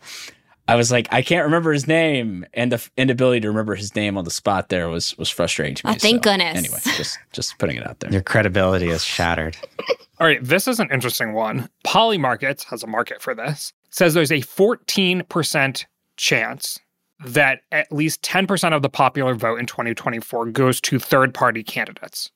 I 0.70 0.76
was 0.76 0.92
like, 0.92 1.08
I 1.12 1.22
can't 1.22 1.46
remember 1.46 1.72
his 1.72 1.88
name, 1.88 2.46
and 2.54 2.74
the 2.74 2.90
inability 2.98 3.40
to 3.42 3.48
remember 3.48 3.76
his 3.76 3.96
name 3.96 4.18
on 4.18 4.26
the 4.26 4.32
spot 4.32 4.68
there 4.68 4.90
was 4.90 5.18
was 5.18 5.30
frustrating 5.30 5.76
to 5.76 5.88
me. 5.88 5.94
Oh, 5.94 5.98
thank 5.98 6.18
So, 6.18 6.32
goodness. 6.32 6.58
Anyway, 6.58 6.80
just 6.98 7.18
just 7.32 7.58
putting 7.58 7.78
it 7.78 7.88
out 7.88 8.02
there. 8.02 8.12
Your 8.12 8.22
credibility 8.22 8.90
is 8.90 9.02
shattered. 9.02 9.56
All 10.20 10.28
right, 10.28 10.44
this 10.44 10.68
is 10.68 10.82
an 10.82 10.90
interesting 10.92 11.34
one. 11.34 11.70
Polymarkets 11.86 12.66
has 12.66 12.84
a 12.84 12.88
market 12.88 13.22
for 13.22 13.34
this. 13.34 13.72
Says 13.90 14.14
there's 14.14 14.32
a 14.32 14.42
14% 14.42 15.86
chance 16.18 16.80
that 17.26 17.62
at 17.72 17.92
least 17.92 18.22
10% 18.22 18.76
of 18.76 18.82
the 18.82 18.90
popular 18.90 19.34
vote 19.34 19.60
in 19.60 19.66
2024 19.66 20.48
goes 20.48 20.80
to 20.82 21.00
third 21.00 21.34
party 21.34 21.64
candidates. 21.64 22.32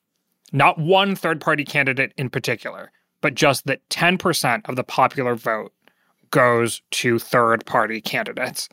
Not 0.52 0.78
one 0.78 1.14
third 1.14 1.40
party 1.40 1.64
candidate 1.64 2.12
in 2.16 2.28
particular, 2.30 2.90
but 3.20 3.34
just 3.34 3.66
that 3.66 3.86
10% 3.90 4.68
of 4.68 4.76
the 4.76 4.84
popular 4.84 5.34
vote 5.34 5.72
goes 6.30 6.82
to 6.90 7.18
third 7.18 7.64
party 7.64 8.00
candidates. 8.00 8.68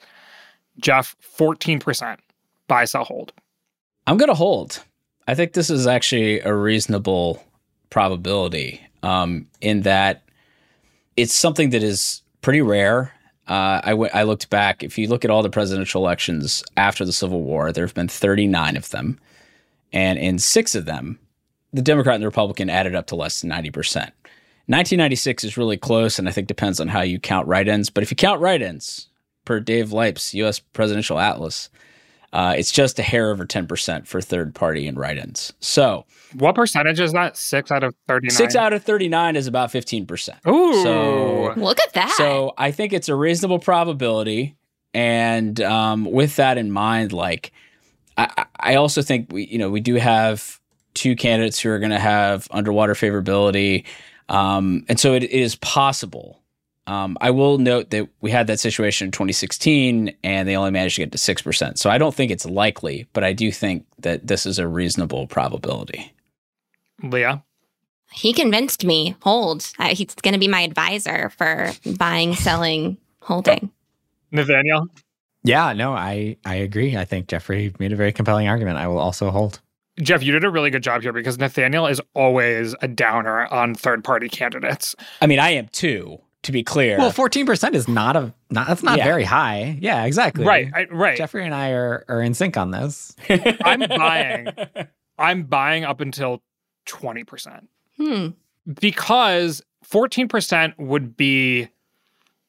Jeff, 0.79 1.15
14%. 1.37 2.17
Buy, 2.67 2.85
sell, 2.85 3.03
hold. 3.03 3.33
I'm 4.07 4.17
going 4.17 4.29
to 4.29 4.35
hold. 4.35 4.83
I 5.27 5.35
think 5.35 5.53
this 5.53 5.69
is 5.69 5.85
actually 5.85 6.39
a 6.39 6.53
reasonable 6.53 7.43
probability 7.89 8.81
um, 9.03 9.47
in 9.61 9.81
that 9.81 10.23
it's 11.15 11.33
something 11.33 11.69
that 11.71 11.83
is 11.83 12.21
pretty 12.41 12.61
rare. 12.61 13.13
Uh, 13.47 13.81
I, 13.83 13.89
w- 13.91 14.11
I 14.13 14.23
looked 14.23 14.49
back. 14.49 14.83
If 14.83 14.97
you 14.97 15.07
look 15.07 15.25
at 15.25 15.31
all 15.31 15.41
the 15.41 15.49
presidential 15.49 16.03
elections 16.03 16.63
after 16.77 17.03
the 17.03 17.13
Civil 17.13 17.41
War, 17.41 17.71
there 17.71 17.85
have 17.85 17.95
been 17.95 18.07
39 18.07 18.77
of 18.77 18.89
them. 18.91 19.19
And 19.91 20.19
in 20.19 20.37
six 20.37 20.75
of 20.75 20.85
them, 20.85 21.17
the 21.73 21.81
Democrat 21.81 22.15
and 22.15 22.23
the 22.23 22.27
Republican 22.27 22.69
added 22.69 22.95
up 22.95 23.07
to 23.07 23.15
less 23.15 23.41
than 23.41 23.49
90%. 23.49 24.11
1996 24.69 25.43
is 25.43 25.57
really 25.57 25.77
close, 25.77 26.19
and 26.19 26.29
I 26.29 26.31
think 26.31 26.47
depends 26.47 26.79
on 26.79 26.89
how 26.89 27.01
you 27.01 27.19
count 27.19 27.47
write 27.47 27.67
ins. 27.67 27.89
But 27.89 28.03
if 28.03 28.11
you 28.11 28.15
count 28.15 28.39
write 28.39 28.61
ins, 28.61 29.07
per 29.45 29.59
Dave 29.59 29.91
Leip's 29.91 30.35
U.S. 30.35 30.59
Presidential 30.59 31.17
Atlas, 31.17 31.69
uh, 32.33 32.53
it's 32.57 32.71
just 32.71 32.99
a 32.99 33.01
hair 33.03 33.31
over 33.31 33.45
10% 33.45 34.05
for 34.07 34.21
third 34.21 34.53
party 34.53 34.87
and 34.87 34.97
write 34.97 35.17
ins. 35.17 35.51
So 35.59 36.05
What 36.35 36.55
percentage 36.55 36.99
is 36.99 37.13
that? 37.13 37.35
Six 37.37 37.71
out 37.71 37.83
of 37.83 37.95
39? 38.07 38.29
six 38.29 38.55
out 38.55 38.71
of 38.73 38.83
39 38.83 39.35
is 39.35 39.47
about 39.47 39.71
15%. 39.71 40.29
Ooh. 40.47 40.83
So- 40.83 41.53
Look 41.57 41.79
at 41.79 41.93
that. 41.93 42.13
So 42.17 42.53
I 42.57 42.71
think 42.71 42.93
it's 42.93 43.09
a 43.09 43.15
reasonable 43.15 43.59
probability. 43.59 44.55
And 44.93 45.59
um, 45.61 46.05
with 46.05 46.35
that 46.37 46.57
in 46.57 46.71
mind, 46.71 47.13
like, 47.13 47.51
I, 48.17 48.45
I 48.59 48.75
also 48.75 49.01
think 49.01 49.31
we, 49.31 49.45
you 49.47 49.57
know, 49.57 49.69
we 49.69 49.79
do 49.81 49.95
have 49.95 50.59
two 50.93 51.15
candidates 51.15 51.59
who 51.59 51.69
are 51.69 51.79
going 51.79 51.91
to 51.91 51.99
have 51.99 52.47
underwater 52.51 52.93
favorability. 52.93 53.85
Um, 54.27 54.85
and 54.89 54.99
so 54.99 55.13
it, 55.13 55.23
it 55.23 55.31
is 55.31 55.55
possible. 55.55 56.38
Um, 56.89 57.17
I 57.21 57.29
will 57.31 57.57
note 57.57 57.91
that 57.91 58.09
we 58.21 58.31
had 58.31 58.47
that 58.47 58.59
situation 58.59 59.05
in 59.05 59.11
2016 59.11 60.15
and 60.23 60.47
they 60.47 60.55
only 60.55 60.71
managed 60.71 60.95
to 60.95 61.01
get 61.01 61.11
to 61.11 61.17
6%. 61.17 61.77
So 61.77 61.89
I 61.89 61.97
don't 61.97 62.15
think 62.15 62.31
it's 62.31 62.45
likely, 62.45 63.07
but 63.13 63.23
I 63.23 63.33
do 63.33 63.51
think 63.51 63.85
that 63.99 64.25
this 64.25 64.45
is 64.45 64.57
a 64.57 64.67
reasonable 64.67 65.27
probability. 65.27 66.13
Leah? 67.03 67.43
he 68.11 68.33
convinced 68.33 68.83
me. 68.83 69.15
Hold. 69.21 69.71
I, 69.77 69.89
he's 69.89 70.13
going 70.15 70.33
to 70.33 70.39
be 70.39 70.47
my 70.47 70.61
advisor 70.61 71.29
for 71.29 71.71
buying, 71.97 72.35
selling, 72.35 72.97
holding. 73.21 73.71
Nathaniel? 74.31 74.87
Yeah, 75.43 75.73
no, 75.73 75.93
I 75.93 76.37
I 76.45 76.55
agree. 76.55 76.97
I 76.97 77.05
think 77.05 77.27
Jeffrey 77.27 77.73
made 77.79 77.93
a 77.93 77.95
very 77.95 78.11
compelling 78.11 78.47
argument. 78.47 78.77
I 78.77 78.87
will 78.87 78.99
also 78.99 79.29
hold. 79.31 79.61
Jeff, 80.01 80.21
you 80.23 80.31
did 80.31 80.43
a 80.43 80.49
really 80.49 80.69
good 80.69 80.83
job 80.83 81.01
here 81.01 81.13
because 81.13 81.37
Nathaniel 81.37 81.87
is 81.87 82.01
always 82.13 82.75
a 82.81 82.87
downer 82.87 83.47
on 83.47 83.73
third 83.73 84.03
party 84.03 84.29
candidates. 84.29 84.95
I 85.21 85.27
mean, 85.27 85.39
I 85.39 85.51
am 85.51 85.67
too, 85.69 86.19
to 86.43 86.51
be 86.51 86.63
clear. 86.63 86.97
Well, 86.97 87.11
fourteen 87.11 87.45
percent 87.45 87.75
is 87.75 87.87
not 87.87 88.15
a 88.15 88.33
not 88.49 88.67
that's 88.67 88.83
not 88.83 88.97
Yeah. 88.97 89.03
very 89.05 89.23
high. 89.23 89.77
Yeah, 89.81 90.05
exactly. 90.05 90.45
Right, 90.45 90.69
I, 90.73 90.85
right. 90.91 91.17
Jeffrey 91.17 91.45
and 91.45 91.53
I 91.53 91.71
are 91.71 92.05
are 92.07 92.21
in 92.21 92.33
sync 92.33 92.55
on 92.57 92.71
this. 92.71 93.15
I'm 93.29 93.79
buying. 93.81 94.47
I'm 95.19 95.43
buying 95.43 95.83
up 95.83 95.99
until 95.99 96.41
20% 96.87 97.67
Hmm. 97.97 98.27
because 98.79 99.61
14% 99.85 100.73
would 100.77 101.17
be 101.17 101.67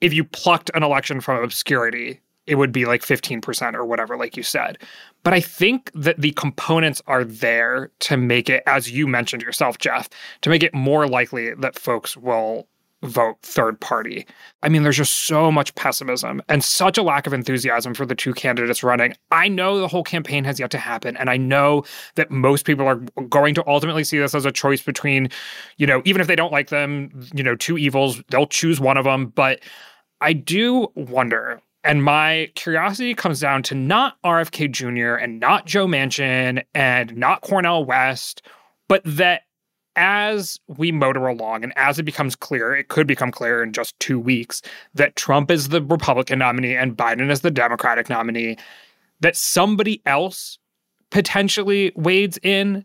if 0.01 0.13
you 0.15 0.25
plucked 0.25 0.71
an 0.75 0.83
election 0.83 1.21
from 1.21 1.43
obscurity, 1.43 2.21
it 2.47 2.55
would 2.55 2.73
be 2.73 2.87
like 2.87 3.03
15% 3.03 3.75
or 3.75 3.85
whatever, 3.85 4.17
like 4.17 4.37
you 4.37 4.43
said. 4.43 4.79
But 5.25 5.35
I 5.35 5.41
think 5.41 5.91
that 5.95 6.21
the 6.21 6.31
components 6.33 7.03
are 7.07 7.25
there 7.25 7.91
to 8.01 8.17
make 8.17 8.49
it, 8.49 8.63
as 8.67 8.91
you 8.91 9.07
mentioned 9.07 9.43
yourself, 9.43 9.79
Jeff, 9.79 10.09
to 10.43 10.49
make 10.51 10.63
it 10.63 10.73
more 10.73 11.07
likely 11.07 11.53
that 11.55 11.79
folks 11.79 12.17
will 12.17 12.67
vote 13.03 13.39
third 13.43 13.81
party. 13.81 14.27
I 14.63 14.69
mean, 14.69 14.83
there's 14.83 14.99
just 14.99 15.27
so 15.27 15.51
much 15.51 15.75
pessimism 15.75 16.43
and 16.49 16.63
such 16.63 16.99
a 16.99 17.03
lack 17.03 17.27
of 17.27 17.33
enthusiasm 17.33 17.95
for 17.95 18.05
the 18.05 18.15
two 18.15 18.35
candidates 18.35 18.83
running. 18.83 19.15
I 19.31 19.49
know 19.49 19.79
the 19.79 19.89
whole 19.89 20.05
campaign 20.05 20.45
has 20.45 20.61
yet 20.61 20.71
to 20.73 20.79
happen. 20.79 21.17
And 21.17 21.31
I 21.31 21.39
know 21.39 21.85
that 22.17 22.31
most 22.31 22.67
people 22.67 22.87
are 22.87 22.97
going 23.29 23.55
to 23.55 23.67
ultimately 23.67 24.05
see 24.05 24.19
this 24.19 24.35
as 24.35 24.45
a 24.45 24.53
choice 24.53 24.83
between, 24.83 25.31
you 25.79 25.87
know, 25.87 26.03
even 26.05 26.21
if 26.21 26.27
they 26.27 26.37
don't 26.37 26.53
like 26.53 26.69
them, 26.69 27.11
you 27.35 27.43
know, 27.43 27.57
two 27.57 27.79
evils, 27.79 28.23
they'll 28.29 28.47
choose 28.47 28.81
one 28.81 28.99
of 28.99 29.05
them. 29.05 29.29
But 29.29 29.61
I 30.21 30.35
do 30.35 30.89
wonder 30.95 31.63
And 31.83 32.05
my 32.05 32.51
curiosity 32.55 33.15
comes 33.15 33.41
down 33.41 33.63
to 33.65 33.75
not 33.75 34.21
RFK 34.23 34.71
Jr. 34.71 35.15
and 35.15 35.41
not 35.41 35.67
Joe 35.67 35.87
Manchin 35.87 36.63
and 36.75 37.17
not 37.17 37.41
Cornel 37.41 37.85
West, 37.85 38.43
but 38.89 39.03
that 39.05 39.43
as 40.01 40.59
we 40.67 40.91
motor 40.91 41.27
along 41.27 41.63
and 41.63 41.75
as 41.77 41.99
it 41.99 42.05
becomes 42.05 42.35
clear, 42.35 42.75
it 42.75 42.89
could 42.89 43.07
become 43.07 43.31
clear 43.31 43.63
in 43.63 43.71
just 43.73 43.99
two 44.01 44.19
weeks 44.19 44.63
that 44.95 45.15
Trump 45.15 45.51
is 45.51 45.69
the 45.69 45.83
Republican 45.83 46.39
nominee 46.39 46.75
and 46.75 46.97
Biden 46.97 47.31
is 47.31 47.43
the 47.43 47.51
Democratic 47.51 48.09
nominee, 48.09 48.57
that 49.21 49.37
somebody 49.37 50.01
else 50.07 50.59
potentially 51.11 51.93
wades 51.97 52.39
in 52.43 52.83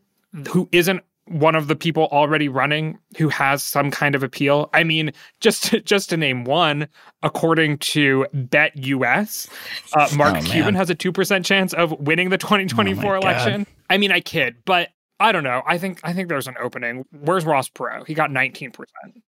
who 0.49 0.67
isn't 0.73 1.01
one 1.27 1.55
of 1.55 1.67
the 1.67 1.75
people 1.75 2.09
already 2.11 2.49
running 2.49 2.99
who 3.17 3.29
has 3.29 3.63
some 3.63 3.89
kind 3.89 4.13
of 4.13 4.21
appeal. 4.21 4.69
I 4.73 4.83
mean, 4.83 5.13
just 5.39 5.63
to, 5.65 5.79
just 5.93 6.09
to 6.09 6.17
name 6.17 6.43
one, 6.43 6.89
according 7.23 7.77
to 7.77 8.27
BetUS, 8.35 9.49
uh, 9.93 10.09
Mark 10.17 10.35
oh, 10.37 10.41
Cuban 10.41 10.75
has 10.75 10.89
a 10.89 10.95
two 10.95 11.13
percent 11.13 11.45
chance 11.45 11.73
of 11.73 11.97
winning 11.97 12.29
the 12.29 12.37
2024 12.37 13.15
oh 13.15 13.19
election. 13.19 13.63
God. 13.63 13.67
I 13.89 13.97
mean, 13.97 14.11
I 14.11 14.19
kid, 14.19 14.57
but 14.65 14.89
I 15.19 15.31
don't 15.31 15.43
know. 15.43 15.63
I 15.65 15.77
think 15.77 15.99
I 16.03 16.13
think 16.13 16.29
there's 16.29 16.47
an 16.47 16.55
opening. 16.59 17.05
Where's 17.11 17.45
Ross 17.45 17.69
Perot? 17.69 18.07
He 18.07 18.13
got 18.13 18.31
19 18.31 18.71
percent. 18.71 19.23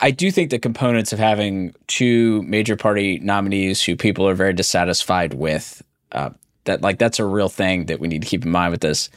I 0.00 0.10
do 0.10 0.30
think 0.30 0.50
the 0.50 0.58
components 0.58 1.12
of 1.12 1.18
having 1.18 1.74
two 1.86 2.42
major 2.42 2.76
party 2.76 3.18
nominees 3.18 3.82
who 3.82 3.96
people 3.96 4.26
are 4.26 4.34
very 4.34 4.54
dissatisfied 4.54 5.34
with, 5.34 5.82
uh, 6.12 6.30
that 6.64 6.80
like 6.80 6.98
that's 6.98 7.18
a 7.18 7.26
real 7.26 7.50
thing 7.50 7.86
that 7.86 8.00
we 8.00 8.08
need 8.08 8.22
to 8.22 8.28
keep 8.28 8.44
in 8.44 8.50
mind 8.50 8.70
with 8.70 8.80
this. 8.80 9.10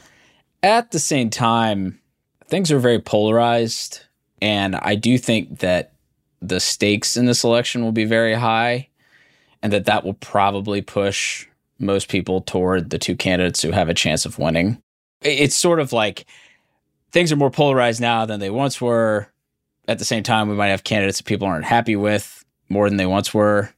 At 0.62 0.90
the 0.90 0.98
same 0.98 1.30
time, 1.30 2.00
things 2.46 2.70
are 2.70 2.78
very 2.78 2.98
polarized, 2.98 4.02
and 4.40 4.76
I 4.76 4.94
do 4.94 5.16
think 5.18 5.60
that 5.60 5.92
the 6.40 6.60
stakes 6.60 7.16
in 7.16 7.24
this 7.24 7.44
election 7.44 7.82
will 7.82 7.92
be 7.92 8.04
very 8.04 8.34
high, 8.34 8.88
and 9.62 9.72
that 9.72 9.86
that 9.86 10.04
will 10.04 10.14
probably 10.14 10.82
push 10.82 11.46
most 11.78 12.08
people 12.08 12.42
toward 12.42 12.90
the 12.90 12.98
two 12.98 13.16
candidates 13.16 13.62
who 13.62 13.72
have 13.72 13.88
a 13.88 13.94
chance 13.94 14.26
of 14.26 14.38
winning. 14.38 14.82
It's 15.24 15.56
sort 15.56 15.80
of 15.80 15.92
like 15.92 16.26
things 17.12 17.32
are 17.32 17.36
more 17.36 17.50
polarized 17.50 18.00
now 18.00 18.26
than 18.26 18.40
they 18.40 18.50
once 18.50 18.80
were. 18.80 19.28
At 19.86 19.98
the 19.98 20.04
same 20.04 20.22
time, 20.22 20.48
we 20.48 20.54
might 20.54 20.68
have 20.68 20.84
candidates 20.84 21.18
that 21.18 21.24
people 21.24 21.46
aren't 21.46 21.64
happy 21.64 21.96
with 21.96 22.44
more 22.68 22.88
than 22.88 22.96
they 22.96 23.06
once 23.06 23.34
were 23.34 23.74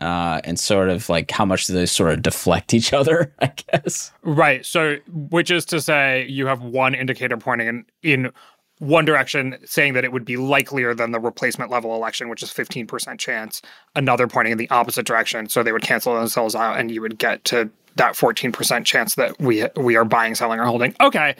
uh, 0.00 0.40
and 0.44 0.58
sort 0.58 0.90
of 0.90 1.08
like 1.08 1.30
how 1.30 1.44
much 1.44 1.66
do 1.66 1.72
they 1.72 1.86
sort 1.86 2.12
of 2.12 2.22
deflect 2.22 2.74
each 2.74 2.92
other, 2.92 3.32
I 3.40 3.52
guess. 3.72 4.12
Right. 4.22 4.64
So, 4.64 4.96
which 5.10 5.50
is 5.50 5.64
to 5.66 5.80
say, 5.80 6.26
you 6.28 6.46
have 6.46 6.62
one 6.62 6.94
indicator 6.94 7.36
pointing 7.36 7.68
in, 7.68 7.86
in 8.02 8.30
one 8.78 9.06
direction, 9.06 9.56
saying 9.64 9.94
that 9.94 10.04
it 10.04 10.12
would 10.12 10.24
be 10.24 10.36
likelier 10.36 10.94
than 10.94 11.12
the 11.12 11.20
replacement 11.20 11.70
level 11.70 11.94
election, 11.94 12.28
which 12.28 12.42
is 12.42 12.50
15% 12.50 13.18
chance, 13.18 13.62
another 13.94 14.26
pointing 14.26 14.52
in 14.52 14.58
the 14.58 14.68
opposite 14.68 15.06
direction. 15.06 15.48
So 15.48 15.62
they 15.62 15.72
would 15.72 15.82
cancel 15.82 16.14
themselves 16.14 16.54
out 16.54 16.78
and 16.78 16.90
you 16.90 17.00
would 17.00 17.18
get 17.18 17.42
to 17.44 17.70
that 17.96 18.14
14% 18.14 18.84
chance 18.84 19.14
that 19.16 19.38
we 19.40 19.66
we 19.76 19.96
are 19.96 20.04
buying, 20.04 20.34
selling, 20.34 20.60
or 20.60 20.64
holding. 20.64 20.94
Okay. 21.00 21.34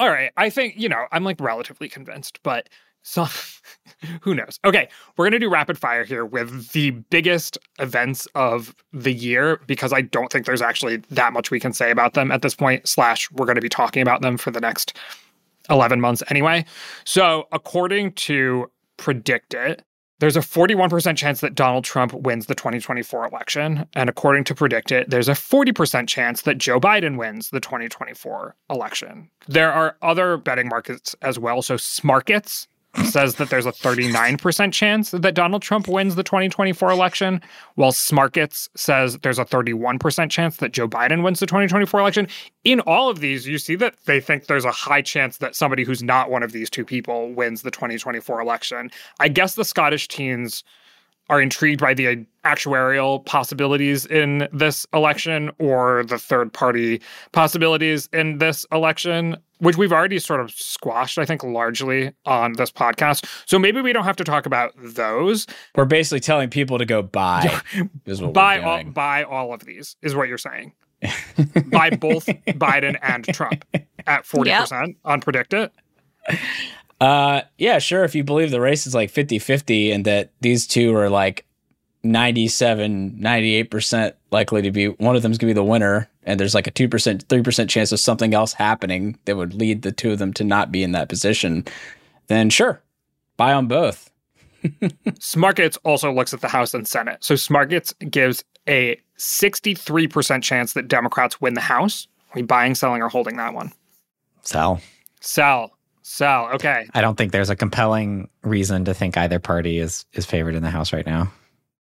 All 0.00 0.08
right. 0.08 0.30
I 0.36 0.50
think, 0.50 0.74
you 0.76 0.88
know, 0.88 1.06
I'm 1.10 1.24
like 1.24 1.40
relatively 1.40 1.88
convinced, 1.88 2.40
but 2.42 2.68
so 3.02 3.26
who 4.20 4.34
knows? 4.34 4.60
Okay, 4.64 4.88
we're 5.16 5.24
going 5.24 5.32
to 5.32 5.38
do 5.38 5.48
rapid 5.48 5.78
fire 5.78 6.04
here 6.04 6.24
with 6.24 6.70
the 6.72 6.90
biggest 6.90 7.58
events 7.78 8.26
of 8.34 8.74
the 8.92 9.12
year 9.12 9.60
because 9.66 9.92
I 9.92 10.02
don't 10.02 10.30
think 10.30 10.46
there's 10.46 10.62
actually 10.62 10.98
that 11.10 11.32
much 11.32 11.50
we 11.50 11.58
can 11.58 11.72
say 11.72 11.90
about 11.90 12.14
them 12.14 12.30
at 12.30 12.42
this 12.42 12.54
point. 12.54 12.86
Slash, 12.86 13.30
we're 13.32 13.46
going 13.46 13.56
to 13.56 13.62
be 13.62 13.68
talking 13.68 14.02
about 14.02 14.22
them 14.22 14.36
for 14.36 14.50
the 14.50 14.60
next 14.60 14.96
11 15.70 16.00
months 16.00 16.22
anyway. 16.28 16.64
So, 17.04 17.48
according 17.50 18.12
to 18.12 18.70
PredictIt, 18.98 19.80
there's 20.18 20.36
a 20.36 20.40
41% 20.40 21.16
chance 21.16 21.40
that 21.40 21.54
Donald 21.54 21.84
Trump 21.84 22.12
wins 22.12 22.46
the 22.46 22.54
2024 22.54 23.26
election. 23.26 23.86
And 23.94 24.10
according 24.10 24.44
to 24.44 24.54
PredictIt, 24.54 25.08
there's 25.08 25.28
a 25.28 25.32
40% 25.32 26.08
chance 26.08 26.42
that 26.42 26.58
Joe 26.58 26.80
Biden 26.80 27.16
wins 27.16 27.50
the 27.50 27.60
2024 27.60 28.56
election. 28.70 29.30
There 29.46 29.72
are 29.72 29.96
other 30.02 30.36
betting 30.36 30.68
markets 30.68 31.14
as 31.22 31.38
well. 31.38 31.62
So 31.62 31.76
Smarkets 31.76 32.66
says 33.06 33.36
that 33.36 33.50
there's 33.50 33.66
a 33.66 33.72
39% 33.72 34.72
chance 34.72 35.10
that 35.10 35.34
Donald 35.34 35.62
Trump 35.62 35.88
wins 35.88 36.14
the 36.14 36.22
2024 36.22 36.90
election, 36.90 37.40
while 37.74 37.92
Smarkets 37.92 38.68
says 38.76 39.18
there's 39.18 39.38
a 39.38 39.44
31% 39.44 40.30
chance 40.30 40.58
that 40.58 40.72
Joe 40.72 40.88
Biden 40.88 41.22
wins 41.22 41.40
the 41.40 41.46
2024 41.46 42.00
election. 42.00 42.28
In 42.64 42.80
all 42.80 43.08
of 43.08 43.20
these, 43.20 43.46
you 43.46 43.58
see 43.58 43.76
that 43.76 43.94
they 44.06 44.20
think 44.20 44.46
there's 44.46 44.64
a 44.64 44.70
high 44.70 45.02
chance 45.02 45.38
that 45.38 45.54
somebody 45.54 45.84
who's 45.84 46.02
not 46.02 46.30
one 46.30 46.42
of 46.42 46.52
these 46.52 46.70
two 46.70 46.84
people 46.84 47.32
wins 47.32 47.62
the 47.62 47.70
2024 47.70 48.40
election. 48.40 48.90
I 49.20 49.28
guess 49.28 49.54
the 49.54 49.64
Scottish 49.64 50.08
teens 50.08 50.64
are 51.28 51.40
intrigued 51.40 51.80
by 51.80 51.94
the 51.94 52.24
actuarial 52.44 53.24
possibilities 53.26 54.06
in 54.06 54.48
this 54.52 54.86
election 54.94 55.50
or 55.58 56.04
the 56.04 56.18
third 56.18 56.52
party 56.52 57.00
possibilities 57.32 58.08
in 58.12 58.38
this 58.38 58.64
election, 58.72 59.36
which 59.58 59.76
we've 59.76 59.92
already 59.92 60.18
sort 60.18 60.40
of 60.40 60.50
squashed, 60.50 61.18
I 61.18 61.26
think, 61.26 61.42
largely 61.44 62.12
on 62.24 62.54
this 62.54 62.70
podcast. 62.70 63.26
So 63.46 63.58
maybe 63.58 63.80
we 63.80 63.92
don't 63.92 64.04
have 64.04 64.16
to 64.16 64.24
talk 64.24 64.46
about 64.46 64.72
those. 64.78 65.46
We're 65.76 65.84
basically 65.84 66.20
telling 66.20 66.48
people 66.48 66.78
to 66.78 66.86
go 66.86 67.02
buy. 67.02 67.60
buy 68.32 68.60
all, 68.60 68.84
buy 68.84 69.24
all 69.24 69.52
of 69.52 69.64
these 69.64 69.96
is 70.02 70.14
what 70.14 70.28
you're 70.28 70.38
saying. 70.38 70.72
buy 71.66 71.90
both 71.90 72.26
Biden 72.26 72.98
and 73.02 73.24
Trump 73.26 73.64
at 74.06 74.24
40% 74.24 74.46
yep. 74.46 74.96
on 75.04 75.20
PredictIt. 75.20 75.70
Uh, 77.00 77.42
yeah, 77.58 77.78
sure. 77.78 78.04
If 78.04 78.14
you 78.14 78.24
believe 78.24 78.50
the 78.50 78.60
race 78.60 78.86
is 78.86 78.94
like 78.94 79.10
50 79.10 79.38
50 79.38 79.92
and 79.92 80.04
that 80.04 80.30
these 80.40 80.66
two 80.66 80.94
are 80.96 81.08
like 81.08 81.44
97, 82.02 83.18
98% 83.20 84.14
likely 84.30 84.62
to 84.62 84.70
be, 84.70 84.86
one 84.86 85.16
of 85.16 85.22
them's 85.22 85.38
going 85.38 85.48
to 85.48 85.54
be 85.54 85.60
the 85.60 85.64
winner, 85.64 86.08
and 86.24 86.38
there's 86.38 86.54
like 86.54 86.66
a 86.66 86.72
2%, 86.72 86.88
3% 86.88 87.68
chance 87.68 87.92
of 87.92 88.00
something 88.00 88.34
else 88.34 88.52
happening 88.52 89.18
that 89.24 89.36
would 89.36 89.54
lead 89.54 89.82
the 89.82 89.92
two 89.92 90.12
of 90.12 90.18
them 90.18 90.32
to 90.34 90.44
not 90.44 90.70
be 90.70 90.82
in 90.82 90.92
that 90.92 91.08
position, 91.08 91.64
then 92.28 92.50
sure, 92.50 92.80
buy 93.36 93.52
on 93.52 93.66
both. 93.66 94.10
Smarkets 95.20 95.78
also 95.84 96.12
looks 96.12 96.34
at 96.34 96.40
the 96.40 96.48
House 96.48 96.74
and 96.74 96.86
Senate. 96.86 97.22
So 97.22 97.34
Smarkets 97.34 97.94
gives 98.10 98.44
a 98.68 99.00
63% 99.18 100.42
chance 100.42 100.72
that 100.74 100.88
Democrats 100.88 101.40
win 101.40 101.54
the 101.54 101.60
House. 101.60 102.06
Are 102.30 102.36
we 102.36 102.42
buying, 102.42 102.74
selling, 102.74 103.02
or 103.02 103.08
holding 103.08 103.36
that 103.36 103.54
one? 103.54 103.72
Sell. 104.42 104.80
Sell. 105.20 105.77
Sal, 106.10 106.48
okay. 106.54 106.88
I 106.94 107.02
don't 107.02 107.16
think 107.16 107.32
there's 107.32 107.50
a 107.50 107.54
compelling 107.54 108.30
reason 108.42 108.86
to 108.86 108.94
think 108.94 109.18
either 109.18 109.38
party 109.38 109.78
is 109.78 110.06
is 110.14 110.24
favored 110.24 110.54
in 110.54 110.62
the 110.62 110.70
House 110.70 110.90
right 110.90 111.04
now. 111.04 111.30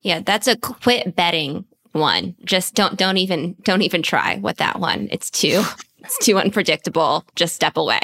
Yeah, 0.01 0.19
that's 0.19 0.47
a 0.47 0.57
quit 0.57 1.15
betting 1.15 1.63
one. 1.93 2.35
Just 2.43 2.75
don't 2.75 2.97
don't 2.97 3.15
even 3.15 3.55
don't 3.63 3.83
even 3.83 4.03
try 4.03 4.35
with 4.43 4.57
that 4.57 4.81
one. 4.81 5.07
It's 5.11 5.31
too 5.31 5.63
it's 5.99 6.17
too 6.19 6.37
unpredictable. 6.37 7.25
Just 7.35 7.55
step 7.55 7.77
away. 7.77 8.01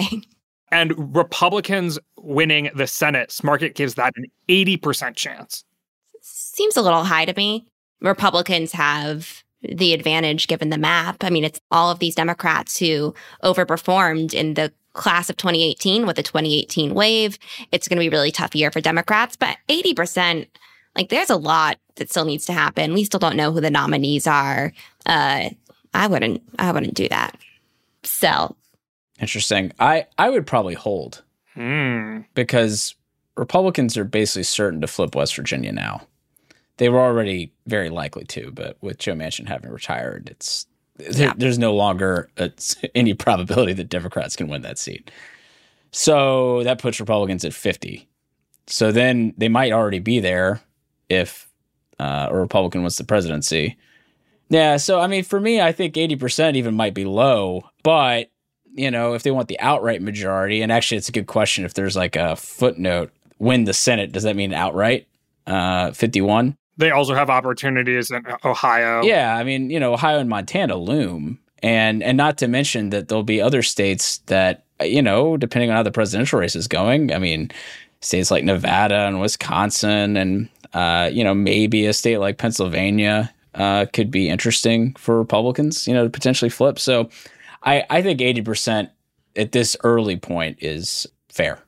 And 0.72 1.14
Republicans 1.14 2.00
winning 2.18 2.72
the 2.74 2.88
Senate, 2.88 3.30
Smarkets 3.30 3.76
gives 3.76 3.96
that 3.96 4.14
an 4.16 4.26
80% 4.48 5.18
chance. 5.18 5.66
Seems 6.22 6.78
a 6.78 6.82
little 6.82 7.04
high 7.04 7.26
to 7.26 7.34
me. 7.36 7.68
Republicans 8.02 8.72
have 8.72 9.44
the 9.62 9.94
advantage 9.94 10.48
given 10.48 10.70
the 10.70 10.78
map. 10.78 11.24
I 11.24 11.30
mean, 11.30 11.44
it's 11.44 11.60
all 11.70 11.92
of 11.92 12.00
these 12.00 12.16
Democrats 12.16 12.80
who 12.80 13.14
overperformed 13.44 14.34
in 14.34 14.56
the 14.56 14.74
class 14.94 15.30
of 15.30 15.38
2018 15.38 16.06
with 16.06 16.16
the 16.16 16.24
2018 16.24 16.94
wave. 16.94 17.38
It's 17.72 17.88
going 17.88 17.98
to 17.98 18.02
be 18.02 18.08
a 18.08 18.12
really 18.12 18.32
tough 18.32 18.56
year 18.56 18.72
for 18.72 18.82
Democrats, 18.82 19.36
but 19.36 19.58
80%, 19.68 20.48
like 20.96 21.10
there's 21.10 21.30
a 21.30 21.36
lot 21.36 21.78
that 21.96 22.10
still 22.10 22.26
needs 22.26 22.46
to 22.46 22.54
happen. 22.54 22.94
We 22.94 23.04
still 23.04 23.20
don't 23.20 23.36
know 23.36 23.52
who 23.52 23.62
the 23.62 23.72
nominees 23.72 24.28
are. 24.28 24.72
Uh, 25.06 25.50
I 25.94 26.08
wouldn't, 26.08 26.42
I 26.58 26.72
wouldn't 26.72 26.94
do 26.94 27.08
that. 27.10 27.38
Sell. 28.04 28.56
Interesting. 29.20 29.72
I, 29.80 30.08
I 30.18 30.30
would 30.30 30.48
probably 30.48 30.74
hold 30.74 31.24
hmm. 31.54 32.22
because 32.34 32.96
Republicans 33.36 33.98
are 33.98 34.04
basically 34.04 34.44
certain 34.44 34.82
to 34.82 34.88
flip 34.88 35.16
West 35.16 35.36
Virginia 35.36 35.72
now. 35.72 36.02
They 36.78 36.90
were 36.90 37.00
already 37.00 37.54
very 37.68 37.90
likely 37.90 38.26
to, 38.26 38.52
but 38.52 38.78
with 38.82 38.98
Joe 38.98 39.14
Manchin 39.14 39.48
having 39.48 39.70
retired, 39.70 40.30
it's 40.30 40.66
there, 41.12 41.28
yeah. 41.28 41.34
there's 41.38 41.60
no 41.60 41.74
longer 41.74 42.30
a, 42.38 42.52
any 42.96 43.14
probability 43.14 43.74
that 43.74 43.90
Democrats 43.90 44.36
can 44.36 44.48
win 44.48 44.62
that 44.62 44.78
seat. 44.78 45.12
So 45.92 46.64
that 46.64 46.80
puts 46.80 47.00
Republicans 47.00 47.46
at 47.46 47.54
50. 47.54 48.08
So 48.68 48.92
then 48.92 49.34
they 49.38 49.50
might 49.50 49.72
already 49.72 50.00
be 50.00 50.20
there 50.20 50.62
if 51.10 51.50
uh, 52.00 52.28
a 52.30 52.36
Republican 52.36 52.82
wins 52.82 52.98
the 52.98 53.04
presidency. 53.04 53.78
Yeah. 54.50 54.78
So, 54.78 55.00
I 55.00 55.08
mean, 55.08 55.24
for 55.24 55.40
me, 55.40 55.62
I 55.62 55.72
think 55.72 55.96
80% 55.96 56.56
even 56.56 56.76
might 56.76 56.94
be 56.94 57.06
low. 57.06 57.70
But, 57.84 58.30
you 58.74 58.90
know, 58.90 59.14
if 59.14 59.24
they 59.24 59.32
want 59.32 59.48
the 59.48 59.60
outright 59.60 60.02
majority, 60.02 60.62
and 60.62 60.72
actually, 60.72 60.98
it's 60.98 61.10
a 61.10 61.14
good 61.14 61.28
question 61.28 61.66
if 61.66 61.74
there's 61.74 61.96
like 61.96 62.16
a 62.16 62.36
footnote 62.36 63.12
win 63.40 63.66
the 63.66 63.74
Senate, 63.74 64.12
does 64.12 64.24
that 64.24 64.36
mean 64.36 64.54
outright? 64.54 65.08
Uh, 65.46 65.92
51? 65.92 66.58
They 66.78 66.92
also 66.92 67.14
have 67.14 67.30
opportunities 67.30 68.10
in 68.10 68.24
Ohio. 68.44 69.04
Yeah, 69.04 69.38
I 69.38 69.44
mean, 69.44 69.70
you 69.70 69.80
know, 69.80 69.94
Ohio 69.94 70.20
and 70.20 70.30
Montana 70.30 70.76
loom, 70.76 71.40
and 71.62 72.02
and 72.02 72.18
not 72.18 72.38
to 72.40 72.48
mention 72.48 72.90
that 72.90 73.08
there'll 73.08 73.24
be 73.24 73.42
other 73.42 73.62
states 73.62 74.18
that 74.26 74.66
you 74.82 75.02
know, 75.02 75.38
depending 75.38 75.70
on 75.70 75.76
how 75.76 75.84
the 75.84 75.92
presidential 75.92 76.40
race 76.40 76.56
is 76.56 76.68
going. 76.68 77.14
I 77.14 77.20
mean, 77.20 77.52
states 78.02 78.32
like 78.32 78.44
Nevada 78.44 79.08
and 79.08 79.22
Wisconsin, 79.22 80.18
and 80.18 80.50
uh, 80.74 81.10
you 81.12 81.24
know, 81.24 81.34
maybe 81.34 81.86
a 81.86 81.94
state 81.94 82.18
like 82.18 82.38
Pennsylvania 82.38 83.34
uh, 83.56 83.86
could 83.94 84.12
be 84.12 84.30
interesting 84.30 84.94
for 84.96 85.18
Republicans, 85.18 85.88
you 85.88 85.94
know, 85.94 86.04
to 86.04 86.10
potentially 86.10 86.50
flip. 86.50 86.80
So 86.80 87.10
I, 87.64 87.84
I 87.90 88.02
think 88.02 88.20
80% 88.20 88.90
at 89.36 89.52
this 89.52 89.76
early 89.84 90.18
point 90.18 90.58
is 90.62 91.08
fair. 91.30 91.60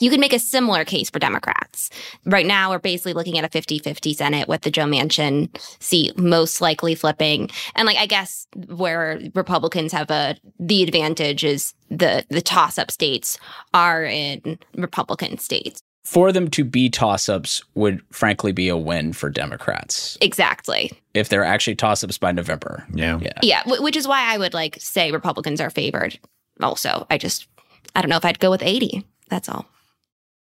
You 0.00 0.10
could 0.10 0.20
make 0.20 0.32
a 0.32 0.38
similar 0.38 0.84
case 0.84 1.10
for 1.10 1.18
Democrats. 1.18 1.90
Right 2.24 2.46
now, 2.46 2.70
we're 2.70 2.78
basically 2.78 3.12
looking 3.14 3.36
at 3.38 3.44
a 3.44 3.48
50 3.48 3.78
50 3.80 4.14
Senate 4.14 4.48
with 4.48 4.62
the 4.62 4.70
Joe 4.70 4.84
Manchin 4.84 5.48
seat 5.82 6.16
most 6.18 6.60
likely 6.60 6.94
flipping. 6.94 7.50
And 7.74 7.86
like, 7.86 7.96
I 7.98 8.06
guess 8.06 8.46
where 8.68 9.20
Republicans 9.34 9.92
have 9.92 10.10
a, 10.10 10.36
the 10.60 10.82
advantage 10.82 11.42
is 11.44 11.74
the, 11.90 12.24
the 12.30 12.40
toss 12.40 12.78
up 12.78 12.90
states 12.90 13.38
are 13.74 14.04
in 14.04 14.58
Republican 14.76 15.38
states. 15.38 15.82
For 16.04 16.32
them 16.32 16.48
to 16.52 16.64
be 16.64 16.88
toss 16.88 17.28
ups 17.28 17.62
would 17.74 18.00
frankly 18.12 18.52
be 18.52 18.68
a 18.68 18.76
win 18.78 19.12
for 19.12 19.28
Democrats. 19.28 20.16
Exactly. 20.22 20.90
If 21.12 21.28
they're 21.28 21.44
actually 21.44 21.74
toss 21.74 22.02
ups 22.02 22.16
by 22.16 22.32
November. 22.32 22.86
Yeah. 22.94 23.18
Yeah. 23.20 23.32
Yeah. 23.42 23.62
w- 23.64 23.82
Which 23.82 23.96
is 23.96 24.08
why 24.08 24.32
I 24.32 24.38
would 24.38 24.54
like 24.54 24.76
say 24.80 25.10
Republicans 25.12 25.60
are 25.60 25.68
favored 25.70 26.18
also. 26.62 27.06
I 27.10 27.18
just, 27.18 27.46
I 27.94 28.00
don't 28.00 28.08
know 28.08 28.16
if 28.16 28.24
I'd 28.24 28.38
go 28.38 28.50
with 28.50 28.62
80. 28.62 29.04
That's 29.28 29.48
all. 29.50 29.66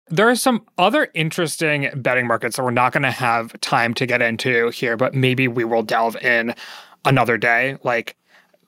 There 0.09 0.29
are 0.29 0.37
some 0.37 0.65
other 0.79 1.09
interesting 1.15 1.91
betting 1.97 2.27
markets 2.27 2.57
that 2.57 2.63
we're 2.63 2.71
not 2.71 2.93
going 2.93 3.03
to 3.03 3.11
have 3.11 3.59
time 3.61 3.93
to 3.95 4.07
get 4.07 4.23
into 4.23 4.71
here, 4.71 4.97
but 4.97 5.15
maybe 5.15 5.49
we 5.49 5.65
will 5.65 5.83
delve 5.83 6.17
in 6.17 6.55
another 7.05 7.37
day, 7.37 7.77
like 7.83 8.17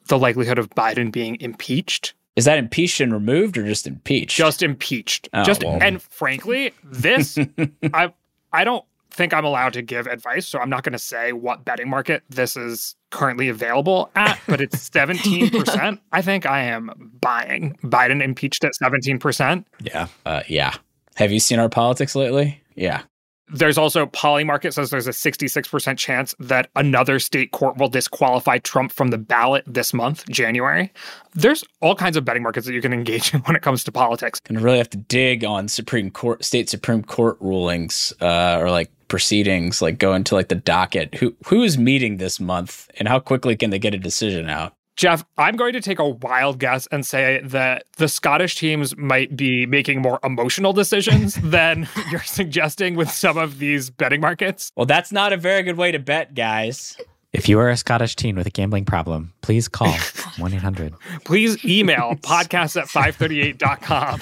the 0.06 0.18
likelihood 0.18 0.58
of 0.58 0.70
Biden 0.70 1.12
being 1.12 1.40
impeached. 1.40 2.14
Is 2.34 2.44
that 2.44 2.58
impeached 2.58 3.00
and 3.00 3.12
removed 3.12 3.58
or 3.58 3.66
just 3.66 3.86
impeached? 3.86 4.36
Just 4.36 4.62
impeached. 4.62 5.28
Oh, 5.32 5.44
just 5.44 5.64
well. 5.64 5.78
and 5.80 6.00
frankly, 6.02 6.72
this 6.84 7.38
I 7.92 8.12
I 8.52 8.64
don't 8.64 8.84
think 9.10 9.34
I'm 9.34 9.44
allowed 9.44 9.72
to 9.72 9.82
give 9.82 10.06
advice, 10.06 10.46
so 10.46 10.60
I'm 10.60 10.70
not 10.70 10.84
going 10.84 10.92
to 10.92 10.98
say 10.98 11.32
what 11.32 11.64
betting 11.64 11.88
market 11.88 12.22
this 12.30 12.56
is 12.56 12.94
currently 13.10 13.48
available 13.48 14.10
at, 14.14 14.38
but 14.46 14.60
it's 14.60 14.88
17%. 14.90 15.98
I 16.12 16.22
think 16.22 16.46
I 16.46 16.60
am 16.60 17.10
buying 17.20 17.76
Biden 17.82 18.22
impeached 18.22 18.62
at 18.64 18.72
17%. 18.80 19.64
Yeah. 19.82 20.06
uh, 20.24 20.42
yeah. 20.46 20.74
Have 21.18 21.32
you 21.32 21.40
seen 21.40 21.58
our 21.58 21.68
politics 21.68 22.14
lately? 22.14 22.62
Yeah. 22.76 23.02
There's 23.48 23.76
also 23.76 24.06
Polymarket 24.06 24.72
says 24.72 24.90
there's 24.90 25.08
a 25.08 25.10
66% 25.10 25.98
chance 25.98 26.32
that 26.38 26.70
another 26.76 27.18
state 27.18 27.50
court 27.50 27.76
will 27.76 27.88
disqualify 27.88 28.58
Trump 28.58 28.92
from 28.92 29.08
the 29.08 29.18
ballot 29.18 29.64
this 29.66 29.92
month, 29.92 30.28
January. 30.28 30.92
There's 31.34 31.64
all 31.80 31.96
kinds 31.96 32.16
of 32.16 32.24
betting 32.24 32.44
markets 32.44 32.68
that 32.68 32.72
you 32.72 32.80
can 32.80 32.92
engage 32.92 33.34
in 33.34 33.40
when 33.40 33.56
it 33.56 33.62
comes 33.62 33.82
to 33.82 33.90
politics. 33.90 34.38
Gonna 34.38 34.60
really 34.60 34.78
have 34.78 34.90
to 34.90 34.96
dig 34.96 35.44
on 35.44 35.66
Supreme 35.66 36.08
Court, 36.08 36.44
state 36.44 36.68
Supreme 36.68 37.02
Court 37.02 37.36
rulings, 37.40 38.12
uh, 38.20 38.58
or 38.60 38.70
like 38.70 38.88
proceedings, 39.08 39.82
like 39.82 39.98
go 39.98 40.14
into 40.14 40.36
like 40.36 40.48
the 40.48 40.54
docket. 40.54 41.16
Who 41.16 41.34
who 41.46 41.64
is 41.64 41.76
meeting 41.76 42.18
this 42.18 42.38
month, 42.38 42.88
and 43.00 43.08
how 43.08 43.18
quickly 43.18 43.56
can 43.56 43.70
they 43.70 43.80
get 43.80 43.92
a 43.92 43.98
decision 43.98 44.48
out? 44.48 44.74
Jeff, 44.98 45.24
I'm 45.38 45.54
going 45.54 45.74
to 45.74 45.80
take 45.80 46.00
a 46.00 46.08
wild 46.08 46.58
guess 46.58 46.88
and 46.88 47.06
say 47.06 47.40
that 47.44 47.84
the 47.98 48.08
Scottish 48.08 48.56
teams 48.56 48.96
might 48.96 49.36
be 49.36 49.64
making 49.64 50.02
more 50.02 50.18
emotional 50.24 50.72
decisions 50.72 51.34
than 51.42 51.88
you're 52.10 52.24
suggesting 52.24 52.96
with 52.96 53.08
some 53.08 53.38
of 53.38 53.60
these 53.60 53.90
betting 53.90 54.20
markets. 54.20 54.72
Well, 54.74 54.86
that's 54.86 55.12
not 55.12 55.32
a 55.32 55.36
very 55.36 55.62
good 55.62 55.76
way 55.76 55.92
to 55.92 56.00
bet, 56.00 56.34
guys. 56.34 56.96
If 57.32 57.48
you 57.48 57.60
are 57.60 57.70
a 57.70 57.76
Scottish 57.76 58.16
teen 58.16 58.34
with 58.34 58.48
a 58.48 58.50
gambling 58.50 58.86
problem, 58.86 59.32
please 59.40 59.68
call 59.68 59.92
1 60.38 60.54
800. 60.54 60.94
Please 61.24 61.64
email 61.64 62.14
podcast 62.22 62.76
at 62.76 62.88
538.com. 62.88 64.18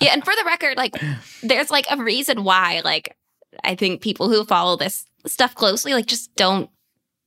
Yeah, 0.00 0.12
and 0.12 0.24
for 0.24 0.34
the 0.34 0.42
record, 0.44 0.76
like 0.76 0.96
there's 1.44 1.70
like 1.70 1.86
a 1.88 2.02
reason 2.02 2.42
why 2.42 2.80
like 2.84 3.16
I 3.62 3.76
think 3.76 4.00
people 4.00 4.28
who 4.28 4.44
follow 4.44 4.76
this 4.76 5.04
stuff 5.26 5.54
closely 5.54 5.94
like 5.94 6.06
just 6.06 6.34
don't 6.34 6.68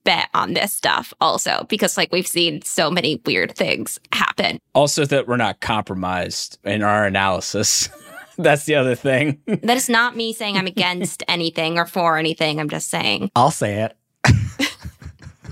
bet 0.04 0.30
on 0.34 0.54
this 0.54 0.74
stuff 0.74 1.14
also 1.22 1.66
because 1.70 1.98
like 1.98 2.12
we've 2.12 2.28
seen 2.28 2.62
so 2.62 2.90
many 2.90 3.22
weird 3.26 3.56
things 3.56 4.00
happen. 4.12 4.60
Also, 4.74 5.06
that 5.06 5.28
we're 5.28 5.38
not 5.38 5.60
compromised 5.60 6.58
in 6.64 6.84
our 6.84 7.06
analysis. 7.06 7.90
that's 8.38 8.66
the 8.66 8.76
other 8.76 8.96
thing. 8.96 9.40
That 9.64 9.78
is 9.78 9.90
not 9.90 10.16
me 10.16 10.34
saying 10.34 10.58
I'm 10.58 10.68
against 10.68 11.24
anything 11.28 11.78
or 11.78 11.86
for 11.86 12.18
anything. 12.18 12.60
I'm 12.60 12.70
just 12.70 12.90
saying 12.90 13.32
I'll 13.36 13.52
say 13.52 13.82
it. 13.82 13.98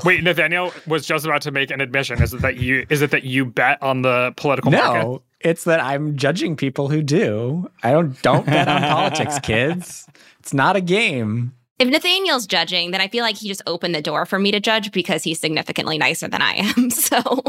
Wait, 0.04 0.24
Nathaniel 0.24 0.74
was 0.88 1.06
just 1.06 1.26
about 1.26 1.44
to 1.44 1.52
make 1.52 1.70
an 1.70 1.80
admission. 1.80 2.22
Is 2.22 2.34
it 2.34 2.42
that 2.42 2.58
you 2.58 2.86
is 2.90 3.02
it 3.02 3.12
that 3.12 3.24
you 3.24 3.46
bet 3.46 3.82
on 3.84 4.02
the 4.02 4.34
political 4.36 4.72
market? 4.72 5.04
No, 5.04 5.22
it's 5.40 5.66
that 5.66 5.80
I'm 5.80 6.18
judging 6.18 6.56
people 6.56 6.90
who 6.90 7.04
do. 7.04 7.70
I 7.84 7.92
don't 7.92 8.20
don't 8.22 8.46
bet 8.46 8.68
on 8.68 8.82
politics, 8.82 9.40
kids. 9.40 10.08
It's 10.40 10.54
not 10.54 10.76
a 10.76 10.82
game. 10.82 11.54
If 11.82 11.88
Nathaniel's 11.90 12.46
judging, 12.48 12.92
then 12.92 13.02
I 13.02 13.08
feel 13.08 13.24
like 13.24 13.36
he 13.38 13.48
just 13.48 13.62
opened 13.66 13.96
the 13.96 14.02
door 14.02 14.26
for 14.26 14.38
me 14.40 14.52
to 14.52 14.60
judge 14.60 14.92
because 14.92 15.24
he's 15.24 15.40
significantly 15.40 15.98
nicer 15.98 16.28
than 16.28 16.42
I 16.42 16.54
am. 16.54 16.90
So 17.02 17.42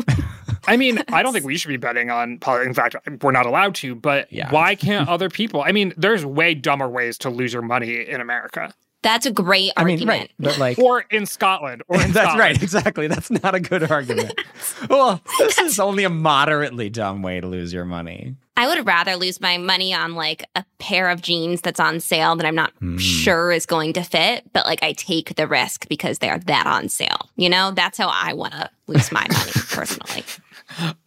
I 0.67 0.77
mean, 0.77 1.03
I 1.13 1.23
don't 1.23 1.33
think 1.33 1.45
we 1.53 1.57
should 1.59 1.69
be 1.69 1.77
betting 1.77 2.11
on 2.11 2.39
politics. 2.39 2.69
In 2.69 2.75
fact, 2.75 2.97
we're 3.23 3.33
not 3.33 3.47
allowed 3.47 3.75
to, 3.77 3.95
but 3.95 4.33
Yeah. 4.33 4.51
why 4.51 4.75
can't 4.75 5.09
other 5.09 5.29
people? 5.29 5.63
I 5.67 5.73
mean, 5.73 5.93
there's 5.97 6.25
way 6.25 6.55
dumber 6.55 6.89
ways 6.89 7.19
to 7.19 7.31
lose 7.31 7.53
your 7.53 7.63
money 7.63 8.07
in 8.09 8.21
America 8.21 8.73
that's 9.03 9.27
a 9.27 9.31
great 9.33 9.73
argument. 9.77 10.09
I 10.11 10.13
argument. 10.13 10.31
mean, 10.39 10.49
right. 10.49 10.57
But 10.57 10.59
like 10.59 10.79
or 10.79 11.05
in 11.11 11.27
Scotland 11.27 11.83
or 11.89 11.97
in 11.97 12.01
That's 12.13 12.27
Scotland. 12.29 12.39
right, 12.39 12.63
exactly. 12.63 13.07
That's 13.09 13.31
not 13.31 13.55
a 13.55 13.61
good 13.61 13.91
argument. 13.91 14.35
well, 14.91 15.21
this 15.39 15.59
is 15.59 15.79
only 15.81 16.05
a 16.05 16.11
moderately 16.11 16.89
dumb 16.91 17.23
way 17.23 17.41
to 17.41 17.47
lose 17.47 17.73
your 17.73 17.85
money. 17.85 18.37
I 18.57 18.69
would 18.69 18.87
rather 18.87 19.17
lose 19.17 19.41
my 19.41 19.57
money 19.59 19.95
on 19.95 20.15
like 20.15 20.45
a 20.55 20.65
pair 20.79 21.09
of 21.09 21.23
jeans 21.23 21.63
that's 21.63 21.81
on 21.81 22.01
sale 22.01 22.37
that 22.37 22.45
I'm 22.47 22.55
not 22.55 22.73
Hmm. 22.81 22.99
sure 22.99 23.51
is 23.51 23.65
going 23.67 23.95
to 23.95 24.03
fit, 24.03 24.45
but 24.53 24.67
like 24.67 24.83
I 24.83 24.93
take 24.93 25.35
the 25.37 25.47
risk 25.47 25.89
because 25.89 26.19
they 26.19 26.29
are 26.29 26.39
that 26.41 26.67
on 26.67 26.89
sale. 26.89 27.31
You 27.37 27.49
know, 27.49 27.71
that's 27.73 27.97
how 27.99 28.09
I 28.13 28.35
want 28.35 28.53
to 28.53 28.71
lose 28.87 29.11
my 29.11 29.27
money 29.33 29.53
personally. 29.71 30.25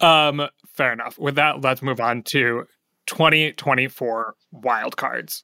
Um, 0.02 0.48
fair 0.74 0.92
enough. 0.92 1.18
With 1.20 1.36
that, 1.36 1.62
let's 1.62 1.82
move 1.82 2.00
on 2.02 2.24
to 2.24 2.68
2024 3.06 4.36
wildcards. 4.54 5.44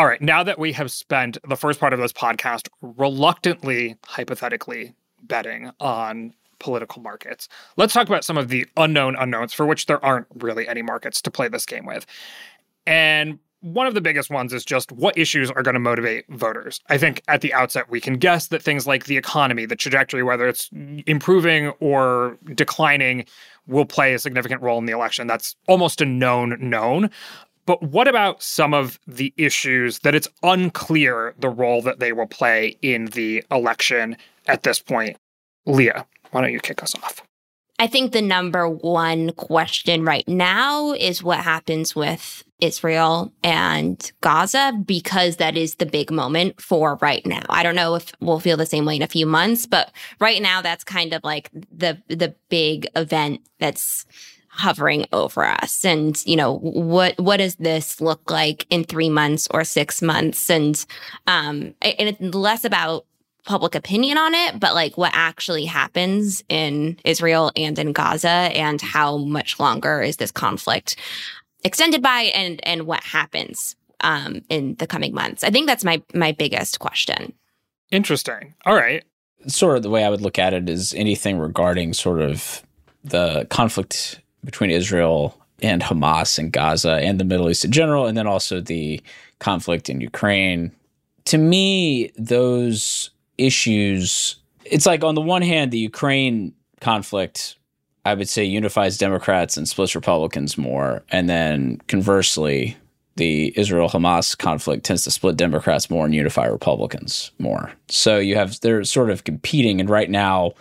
All 0.00 0.06
right, 0.06 0.22
now 0.22 0.42
that 0.42 0.58
we 0.58 0.72
have 0.72 0.90
spent 0.90 1.36
the 1.46 1.56
first 1.56 1.78
part 1.78 1.92
of 1.92 2.00
this 2.00 2.10
podcast 2.10 2.70
reluctantly, 2.80 3.96
hypothetically 4.06 4.94
betting 5.24 5.72
on 5.78 6.32
political 6.58 7.02
markets, 7.02 7.50
let's 7.76 7.92
talk 7.92 8.08
about 8.08 8.24
some 8.24 8.38
of 8.38 8.48
the 8.48 8.66
unknown 8.78 9.14
unknowns 9.16 9.52
for 9.52 9.66
which 9.66 9.84
there 9.84 10.02
aren't 10.02 10.26
really 10.36 10.66
any 10.66 10.80
markets 10.80 11.20
to 11.20 11.30
play 11.30 11.48
this 11.48 11.66
game 11.66 11.84
with. 11.84 12.06
And 12.86 13.40
one 13.60 13.86
of 13.86 13.92
the 13.92 14.00
biggest 14.00 14.30
ones 14.30 14.54
is 14.54 14.64
just 14.64 14.90
what 14.90 15.18
issues 15.18 15.50
are 15.50 15.62
going 15.62 15.74
to 15.74 15.80
motivate 15.80 16.24
voters. 16.30 16.80
I 16.88 16.96
think 16.96 17.22
at 17.28 17.42
the 17.42 17.52
outset, 17.52 17.90
we 17.90 18.00
can 18.00 18.14
guess 18.14 18.46
that 18.46 18.62
things 18.62 18.86
like 18.86 19.04
the 19.04 19.18
economy, 19.18 19.66
the 19.66 19.76
trajectory, 19.76 20.22
whether 20.22 20.48
it's 20.48 20.70
improving 21.06 21.74
or 21.78 22.38
declining, 22.54 23.26
will 23.66 23.84
play 23.84 24.14
a 24.14 24.18
significant 24.18 24.62
role 24.62 24.78
in 24.78 24.86
the 24.86 24.94
election. 24.94 25.26
That's 25.26 25.56
almost 25.68 26.00
a 26.00 26.06
known 26.06 26.56
known. 26.58 27.10
But 27.70 27.84
what 27.84 28.08
about 28.08 28.42
some 28.42 28.74
of 28.74 28.98
the 29.06 29.32
issues 29.36 30.00
that 30.00 30.12
it's 30.12 30.26
unclear 30.42 31.36
the 31.38 31.48
role 31.48 31.82
that 31.82 32.00
they 32.00 32.12
will 32.12 32.26
play 32.26 32.76
in 32.82 33.04
the 33.04 33.44
election 33.48 34.16
at 34.48 34.64
this 34.64 34.80
point? 34.80 35.16
Leah, 35.66 36.04
why 36.32 36.40
don't 36.40 36.52
you 36.52 36.58
kick 36.58 36.82
us 36.82 36.96
off? 36.96 37.22
I 37.78 37.86
think 37.86 38.10
the 38.10 38.22
number 38.22 38.68
one 38.68 39.30
question 39.34 40.04
right 40.04 40.26
now 40.26 40.94
is 40.94 41.22
what 41.22 41.38
happens 41.38 41.94
with 41.94 42.42
Israel 42.60 43.32
and 43.44 44.10
Gaza 44.20 44.72
because 44.84 45.36
that 45.36 45.56
is 45.56 45.76
the 45.76 45.86
big 45.86 46.10
moment 46.10 46.60
for 46.60 46.98
right 47.00 47.24
now. 47.24 47.44
I 47.48 47.62
don't 47.62 47.76
know 47.76 47.94
if 47.94 48.10
we'll 48.18 48.40
feel 48.40 48.56
the 48.56 48.66
same 48.66 48.84
way 48.84 48.96
in 48.96 49.02
a 49.02 49.06
few 49.06 49.26
months, 49.26 49.64
but 49.64 49.92
right 50.18 50.42
now 50.42 50.60
that's 50.60 50.82
kind 50.82 51.12
of 51.12 51.22
like 51.22 51.52
the 51.52 52.02
the 52.08 52.34
big 52.48 52.88
event 52.96 53.42
that's 53.60 54.06
hovering 54.60 55.06
over 55.12 55.44
us 55.44 55.84
and 55.84 56.24
you 56.26 56.36
know 56.36 56.58
what 56.58 57.18
what 57.18 57.38
does 57.38 57.56
this 57.56 58.00
look 58.00 58.30
like 58.30 58.66
in 58.70 58.84
3 58.84 59.08
months 59.10 59.48
or 59.50 59.64
6 59.64 60.02
months 60.02 60.50
and 60.50 60.86
um 61.26 61.74
and 61.82 62.08
it's 62.08 62.20
less 62.34 62.64
about 62.64 63.06
public 63.44 63.74
opinion 63.74 64.18
on 64.18 64.34
it, 64.34 64.60
but 64.60 64.74
like 64.74 64.96
what 64.96 65.12
actually 65.14 65.64
happens 65.64 66.44
in 66.48 66.98
Israel 67.04 67.50
and 67.56 67.78
in 67.78 67.92
Gaza 67.92 68.28
and 68.28 68.80
how 68.80 69.16
much 69.16 69.58
longer 69.58 70.02
is 70.02 70.16
this 70.16 70.30
conflict 70.30 70.96
extended 71.64 72.02
by 72.02 72.30
and 72.34 72.60
and 72.64 72.86
what 72.86 73.02
happens 73.02 73.76
um, 74.02 74.42
in 74.48 74.76
the 74.76 74.86
coming 74.86 75.14
months. 75.14 75.44
I 75.44 75.50
think 75.50 75.66
that's 75.66 75.84
my 75.84 76.02
my 76.14 76.32
biggest 76.32 76.78
question. 76.78 77.32
Interesting. 77.90 78.54
All 78.64 78.74
right. 78.74 79.04
Sort 79.46 79.76
of 79.76 79.82
the 79.82 79.90
way 79.90 80.04
I 80.04 80.10
would 80.10 80.20
look 80.20 80.38
at 80.38 80.54
it 80.54 80.68
is 80.68 80.94
anything 80.94 81.38
regarding 81.38 81.92
sort 81.92 82.20
of 82.20 82.62
the 83.02 83.46
conflict 83.50 84.20
between 84.44 84.70
Israel 84.70 85.36
and 85.62 85.82
Hamas 85.82 86.38
and 86.38 86.52
Gaza 86.52 86.94
and 86.94 87.20
the 87.20 87.24
Middle 87.24 87.50
East 87.50 87.64
in 87.64 87.72
general, 87.72 88.06
and 88.06 88.16
then 88.16 88.26
also 88.26 88.60
the 88.60 89.00
conflict 89.38 89.88
in 89.90 90.00
Ukraine. 90.00 90.72
To 91.26 91.38
me, 91.38 92.12
those 92.16 93.10
issues, 93.38 94.36
it's 94.64 94.86
like 94.86 95.04
on 95.04 95.14
the 95.14 95.20
one 95.20 95.42
hand, 95.42 95.70
the 95.70 95.78
Ukraine 95.78 96.54
conflict, 96.80 97.56
I 98.04 98.14
would 98.14 98.28
say 98.28 98.44
unifies 98.44 98.96
Democrats 98.96 99.56
and 99.56 99.68
splits 99.68 99.94
Republicans 99.94 100.56
more. 100.56 101.02
And 101.10 101.28
then 101.28 101.80
conversely, 101.88 102.76
the 103.16 103.52
Israel 103.56 103.88
Hamas 103.88 104.36
conflict 104.36 104.84
tends 104.84 105.04
to 105.04 105.10
split 105.10 105.36
Democrats 105.36 105.90
more 105.90 106.06
and 106.06 106.14
unify 106.14 106.46
Republicans 106.46 107.32
more. 107.38 107.70
So 107.88 108.18
you 108.18 108.36
have, 108.36 108.58
they're 108.60 108.84
sort 108.84 109.10
of 109.10 109.24
competing. 109.24 109.80
And 109.80 109.90
right 109.90 110.08
now, 110.08 110.52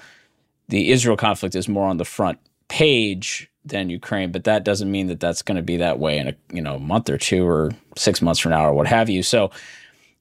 the 0.67 0.91
Israel 0.91 1.15
conflict 1.15 1.55
is 1.55 1.69
more 1.69 1.87
on 1.87 1.97
the 1.97 2.05
front 2.05 2.37
page 2.67 3.49
than 3.69 3.89
Ukraine, 3.89 4.31
but 4.31 4.43
that 4.43 4.63
doesn't 4.63 4.91
mean 4.91 5.07
that 5.07 5.19
that's 5.19 5.41
going 5.41 5.57
to 5.57 5.63
be 5.63 5.77
that 5.77 5.99
way 5.99 6.17
in 6.17 6.27
a 6.27 6.35
you 6.51 6.61
know 6.61 6.79
month 6.79 7.09
or 7.09 7.17
two 7.17 7.47
or 7.47 7.71
six 7.97 8.21
months 8.21 8.39
from 8.39 8.51
now 8.51 8.65
or 8.65 8.73
what 8.73 8.87
have 8.87 9.09
you. 9.09 9.23
So, 9.23 9.51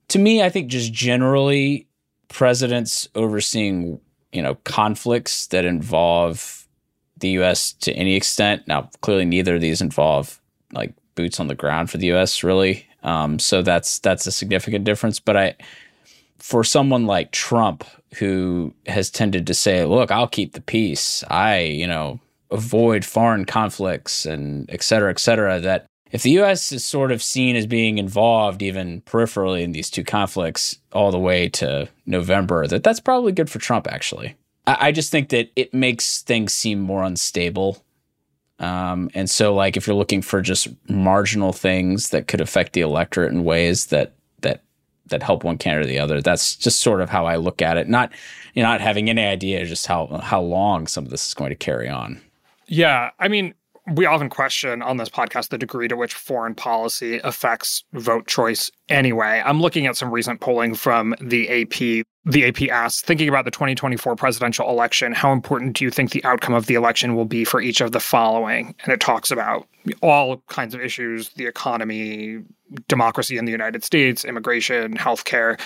to 0.08 0.18
me, 0.18 0.42
I 0.42 0.48
think 0.48 0.68
just 0.68 0.92
generally 0.92 1.86
presidents 2.28 3.08
overseeing 3.14 4.00
you 4.32 4.42
know 4.42 4.56
conflicts 4.64 5.46
that 5.48 5.64
involve 5.64 6.66
the 7.18 7.30
U.S. 7.30 7.72
to 7.72 7.92
any 7.92 8.14
extent. 8.14 8.66
Now, 8.68 8.90
clearly, 9.00 9.24
neither 9.24 9.56
of 9.56 9.60
these 9.60 9.80
involve 9.80 10.40
like 10.72 10.94
boots 11.14 11.40
on 11.40 11.48
the 11.48 11.54
ground 11.54 11.90
for 11.90 11.98
the 11.98 12.06
U.S. 12.08 12.42
really. 12.44 12.86
Um, 13.02 13.38
so 13.38 13.62
that's 13.62 13.98
that's 13.98 14.26
a 14.26 14.32
significant 14.32 14.84
difference. 14.84 15.20
But 15.20 15.36
I, 15.36 15.56
for 16.38 16.64
someone 16.64 17.06
like 17.06 17.32
Trump, 17.32 17.84
who 18.14 18.74
has 18.86 19.10
tended 19.10 19.46
to 19.46 19.54
say, 19.54 19.84
"Look, 19.84 20.10
I'll 20.10 20.28
keep 20.28 20.52
the 20.52 20.60
peace," 20.60 21.24
I 21.28 21.60
you 21.60 21.86
know 21.86 22.20
avoid 22.50 23.04
foreign 23.04 23.44
conflicts 23.44 24.26
and 24.26 24.68
et 24.70 24.82
cetera, 24.82 25.10
et 25.10 25.18
cetera, 25.18 25.60
that 25.60 25.86
if 26.10 26.22
the 26.22 26.30
U.S. 26.32 26.72
is 26.72 26.84
sort 26.84 27.12
of 27.12 27.22
seen 27.22 27.54
as 27.54 27.66
being 27.66 27.98
involved, 27.98 28.62
even 28.62 29.02
peripherally, 29.02 29.62
in 29.62 29.72
these 29.72 29.90
two 29.90 30.04
conflicts 30.04 30.78
all 30.92 31.10
the 31.10 31.18
way 31.18 31.48
to 31.50 31.88
November, 32.06 32.66
that 32.66 32.82
that's 32.82 33.00
probably 33.00 33.32
good 33.32 33.50
for 33.50 33.58
Trump, 33.58 33.86
actually. 33.90 34.34
I, 34.66 34.88
I 34.88 34.92
just 34.92 35.10
think 35.10 35.28
that 35.30 35.50
it 35.54 35.74
makes 35.74 36.22
things 36.22 36.54
seem 36.54 36.80
more 36.80 37.02
unstable. 37.02 37.84
Um, 38.58 39.10
and 39.14 39.28
so, 39.28 39.54
like, 39.54 39.76
if 39.76 39.86
you're 39.86 39.96
looking 39.96 40.22
for 40.22 40.40
just 40.40 40.68
marginal 40.88 41.52
things 41.52 42.10
that 42.10 42.26
could 42.26 42.40
affect 42.40 42.72
the 42.72 42.80
electorate 42.80 43.32
in 43.32 43.44
ways 43.44 43.86
that 43.86 44.14
that 44.40 44.62
that 45.06 45.22
help 45.22 45.44
one 45.44 45.58
candidate 45.58 45.86
or 45.86 45.88
the 45.88 45.98
other, 45.98 46.20
that's 46.22 46.56
just 46.56 46.80
sort 46.80 47.00
of 47.00 47.10
how 47.10 47.26
I 47.26 47.36
look 47.36 47.62
at 47.62 47.76
it. 47.76 47.88
Not, 47.88 48.12
you 48.54 48.62
not 48.62 48.80
having 48.80 49.08
any 49.08 49.24
idea 49.24 49.64
just 49.64 49.86
how 49.86 50.06
how 50.22 50.40
long 50.40 50.86
some 50.86 51.04
of 51.04 51.10
this 51.10 51.28
is 51.28 51.34
going 51.34 51.50
to 51.50 51.54
carry 51.56 51.88
on. 51.88 52.20
Yeah. 52.68 53.10
I 53.18 53.28
mean, 53.28 53.54
we 53.94 54.06
often 54.06 54.28
question 54.28 54.82
on 54.82 54.96
this 54.98 55.08
podcast 55.08 55.48
the 55.48 55.58
degree 55.58 55.88
to 55.88 55.96
which 55.96 56.12
foreign 56.12 56.54
policy 56.54 57.20
affects 57.24 57.84
vote 57.94 58.26
choice 58.26 58.70
anyway. 58.88 59.42
I'm 59.44 59.60
looking 59.60 59.86
at 59.86 59.96
some 59.96 60.10
recent 60.10 60.40
polling 60.40 60.74
from 60.74 61.14
the 61.20 61.62
AP. 61.62 62.04
The 62.24 62.46
AP 62.46 62.70
asks, 62.70 63.00
thinking 63.00 63.28
about 63.28 63.46
the 63.46 63.50
2024 63.50 64.16
presidential 64.16 64.68
election, 64.68 65.12
how 65.12 65.32
important 65.32 65.76
do 65.76 65.84
you 65.84 65.90
think 65.90 66.10
the 66.10 66.22
outcome 66.24 66.54
of 66.54 66.66
the 66.66 66.74
election 66.74 67.14
will 67.14 67.24
be 67.24 67.44
for 67.44 67.60
each 67.60 67.80
of 67.80 67.92
the 67.92 68.00
following? 68.00 68.74
And 68.84 68.92
it 68.92 69.00
talks 69.00 69.30
about 69.30 69.66
all 70.02 70.42
kinds 70.48 70.74
of 70.74 70.82
issues 70.82 71.30
the 71.30 71.46
economy, 71.46 72.42
democracy 72.88 73.38
in 73.38 73.46
the 73.46 73.52
United 73.52 73.82
States, 73.82 74.24
immigration, 74.24 74.94
healthcare. 74.98 75.58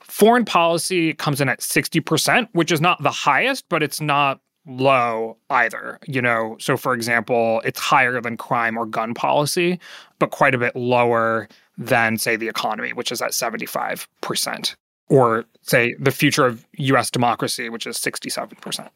Foreign 0.00 0.44
policy 0.44 1.14
comes 1.14 1.40
in 1.40 1.48
at 1.48 1.60
60%, 1.60 2.48
which 2.52 2.72
is 2.72 2.80
not 2.80 3.00
the 3.00 3.12
highest, 3.12 3.68
but 3.68 3.80
it's 3.80 4.00
not 4.00 4.40
low 4.70 5.36
either. 5.50 5.98
You 6.06 6.22
know, 6.22 6.56
so 6.58 6.76
for 6.76 6.94
example, 6.94 7.60
it's 7.64 7.80
higher 7.80 8.20
than 8.20 8.36
crime 8.36 8.78
or 8.78 8.86
gun 8.86 9.14
policy, 9.14 9.78
but 10.18 10.30
quite 10.30 10.54
a 10.54 10.58
bit 10.58 10.76
lower 10.76 11.48
than, 11.76 12.18
say, 12.18 12.36
the 12.36 12.48
economy, 12.48 12.92
which 12.92 13.10
is 13.10 13.20
at 13.20 13.30
75%, 13.30 14.74
or 15.08 15.44
say 15.62 15.94
the 15.98 16.10
future 16.10 16.46
of 16.46 16.66
US 16.74 17.10
democracy, 17.10 17.68
which 17.68 17.86
is 17.86 17.96
67%. 17.96 18.88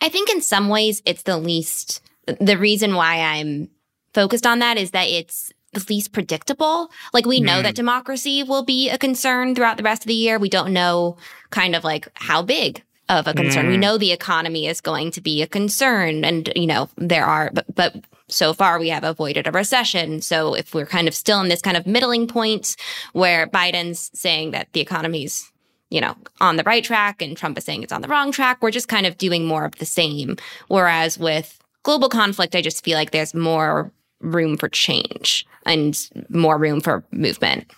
I 0.00 0.08
think 0.08 0.30
in 0.30 0.40
some 0.40 0.68
ways 0.68 1.02
it's 1.04 1.22
the 1.22 1.36
least, 1.36 2.00
the 2.40 2.56
reason 2.56 2.94
why 2.94 3.16
I'm 3.16 3.68
focused 4.14 4.46
on 4.46 4.60
that 4.60 4.78
is 4.78 4.92
that 4.92 5.08
it's 5.08 5.52
the 5.72 5.84
least 5.88 6.12
predictable. 6.12 6.90
Like 7.12 7.26
we 7.26 7.40
know 7.40 7.60
mm. 7.60 7.62
that 7.64 7.74
democracy 7.74 8.42
will 8.42 8.64
be 8.64 8.88
a 8.88 8.98
concern 8.98 9.54
throughout 9.54 9.76
the 9.76 9.82
rest 9.82 10.02
of 10.02 10.06
the 10.06 10.14
year. 10.14 10.38
We 10.38 10.48
don't 10.48 10.72
know 10.72 11.16
kind 11.50 11.74
of 11.74 11.84
like 11.84 12.08
how 12.14 12.42
big 12.42 12.82
of 13.08 13.26
a 13.26 13.34
concern. 13.34 13.66
Mm. 13.66 13.68
We 13.70 13.76
know 13.76 13.98
the 13.98 14.12
economy 14.12 14.66
is 14.66 14.80
going 14.80 15.10
to 15.12 15.20
be 15.20 15.42
a 15.42 15.46
concern 15.46 16.24
and 16.24 16.52
you 16.54 16.66
know 16.66 16.88
there 16.96 17.24
are 17.24 17.50
but 17.54 17.74
but 17.74 17.96
so 18.28 18.52
far 18.52 18.78
we 18.78 18.90
have 18.90 19.04
avoided 19.04 19.46
a 19.46 19.52
recession. 19.52 20.20
So 20.20 20.54
if 20.54 20.74
we're 20.74 20.86
kind 20.86 21.08
of 21.08 21.14
still 21.14 21.40
in 21.40 21.48
this 21.48 21.62
kind 21.62 21.76
of 21.76 21.86
middling 21.86 22.26
point 22.26 22.76
where 23.12 23.46
Biden's 23.46 24.10
saying 24.12 24.50
that 24.50 24.68
the 24.72 24.80
economy's 24.80 25.50
you 25.90 26.00
know, 26.00 26.14
on 26.40 26.56
the 26.56 26.62
right 26.64 26.84
track 26.84 27.22
and 27.22 27.36
Trump 27.36 27.56
is 27.56 27.64
saying 27.64 27.82
it's 27.82 27.92
on 27.92 28.02
the 28.02 28.08
wrong 28.08 28.30
track. 28.30 28.58
We're 28.60 28.70
just 28.70 28.88
kind 28.88 29.06
of 29.06 29.16
doing 29.16 29.46
more 29.46 29.64
of 29.64 29.76
the 29.76 29.86
same. 29.86 30.36
Whereas 30.68 31.18
with 31.18 31.58
global 31.82 32.08
conflict, 32.08 32.54
I 32.54 32.60
just 32.60 32.84
feel 32.84 32.98
like 32.98 33.10
there's 33.10 33.34
more 33.34 33.90
room 34.20 34.56
for 34.56 34.68
change 34.68 35.46
and 35.64 35.98
more 36.28 36.58
room 36.58 36.80
for 36.80 37.04
movement. 37.10 37.70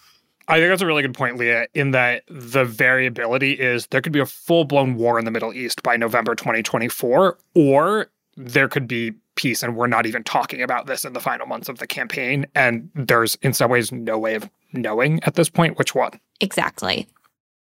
I 0.50 0.58
think 0.58 0.70
that's 0.70 0.82
a 0.82 0.86
really 0.86 1.02
good 1.02 1.14
point, 1.14 1.38
Leah, 1.38 1.66
in 1.74 1.92
that 1.92 2.24
the 2.28 2.64
variability 2.64 3.52
is 3.52 3.86
there 3.88 4.00
could 4.00 4.12
be 4.12 4.20
a 4.20 4.26
full 4.26 4.64
blown 4.64 4.96
war 4.96 5.18
in 5.18 5.24
the 5.24 5.30
Middle 5.30 5.52
East 5.52 5.82
by 5.82 5.96
November 5.96 6.34
2024, 6.34 7.38
or 7.54 8.10
there 8.36 8.68
could 8.68 8.88
be 8.88 9.12
peace. 9.36 9.62
And 9.62 9.76
we're 9.76 9.86
not 9.86 10.06
even 10.06 10.24
talking 10.24 10.62
about 10.62 10.86
this 10.86 11.04
in 11.04 11.12
the 11.12 11.20
final 11.20 11.46
months 11.46 11.68
of 11.68 11.78
the 11.78 11.86
campaign. 11.86 12.46
And 12.54 12.90
there's, 12.94 13.36
in 13.36 13.52
some 13.52 13.70
ways, 13.70 13.92
no 13.92 14.18
way 14.18 14.34
of 14.34 14.50
knowing 14.72 15.22
at 15.24 15.34
this 15.34 15.48
point 15.48 15.78
which 15.78 15.94
one. 15.94 16.12
Exactly. 16.40 17.06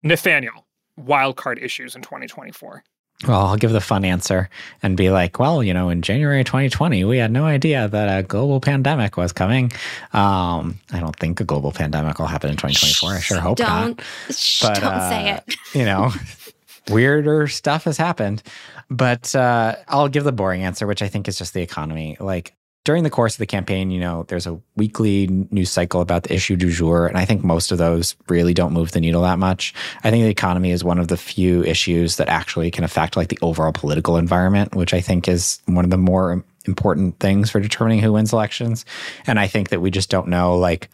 Nathaniel, 0.02 0.66
wildcard 0.98 1.62
issues 1.62 1.96
in 1.96 2.02
2024. 2.02 2.84
Well, 3.26 3.46
I'll 3.46 3.56
give 3.56 3.72
the 3.72 3.80
fun 3.80 4.04
answer 4.04 4.50
and 4.82 4.94
be 4.94 5.08
like, 5.08 5.38
well, 5.38 5.62
you 5.62 5.72
know, 5.72 5.88
in 5.88 6.02
January 6.02 6.44
2020, 6.44 7.02
we 7.04 7.16
had 7.16 7.30
no 7.30 7.44
idea 7.44 7.88
that 7.88 8.18
a 8.18 8.22
global 8.22 8.60
pandemic 8.60 9.16
was 9.16 9.32
coming. 9.32 9.72
Um, 10.12 10.78
I 10.92 11.00
don't 11.00 11.16
think 11.16 11.40
a 11.40 11.44
global 11.44 11.72
pandemic 11.72 12.18
will 12.18 12.26
happen 12.26 12.50
in 12.50 12.56
2024. 12.56 13.10
I 13.12 13.20
sure 13.20 13.40
hope 13.40 13.56
don't, 13.56 13.96
not. 13.96 13.96
But, 14.60 14.80
don't 14.80 14.92
uh, 14.92 15.08
say 15.08 15.30
it. 15.30 15.56
you 15.74 15.86
know, 15.86 16.12
weirder 16.90 17.48
stuff 17.48 17.84
has 17.84 17.96
happened. 17.96 18.42
But 18.90 19.34
uh, 19.34 19.76
I'll 19.88 20.08
give 20.08 20.24
the 20.24 20.32
boring 20.32 20.62
answer, 20.62 20.86
which 20.86 21.02
I 21.02 21.08
think 21.08 21.26
is 21.26 21.38
just 21.38 21.54
the 21.54 21.62
economy. 21.62 22.16
Like, 22.20 22.54
during 22.86 23.02
the 23.02 23.10
course 23.10 23.34
of 23.34 23.38
the 23.38 23.46
campaign, 23.46 23.90
you 23.90 23.98
know, 23.98 24.22
there's 24.28 24.46
a 24.46 24.60
weekly 24.76 25.26
news 25.50 25.72
cycle 25.72 26.00
about 26.00 26.22
the 26.22 26.32
issue 26.32 26.54
du 26.54 26.70
jour. 26.70 27.08
And 27.08 27.18
I 27.18 27.24
think 27.24 27.42
most 27.42 27.72
of 27.72 27.78
those 27.78 28.14
really 28.28 28.54
don't 28.54 28.72
move 28.72 28.92
the 28.92 29.00
needle 29.00 29.22
that 29.22 29.40
much. 29.40 29.74
I 30.04 30.10
think 30.10 30.22
the 30.22 30.30
economy 30.30 30.70
is 30.70 30.84
one 30.84 31.00
of 31.00 31.08
the 31.08 31.16
few 31.16 31.64
issues 31.64 32.14
that 32.16 32.28
actually 32.28 32.70
can 32.70 32.84
affect 32.84 33.16
like 33.16 33.26
the 33.26 33.40
overall 33.42 33.72
political 33.72 34.16
environment, 34.16 34.76
which 34.76 34.94
I 34.94 35.00
think 35.00 35.26
is 35.26 35.60
one 35.66 35.84
of 35.84 35.90
the 35.90 35.98
more 35.98 36.44
important 36.64 37.18
things 37.18 37.50
for 37.50 37.58
determining 37.58 37.98
who 37.98 38.12
wins 38.12 38.32
elections. 38.32 38.84
And 39.26 39.40
I 39.40 39.48
think 39.48 39.70
that 39.70 39.80
we 39.80 39.90
just 39.90 40.08
don't 40.08 40.28
know, 40.28 40.56
like, 40.56 40.88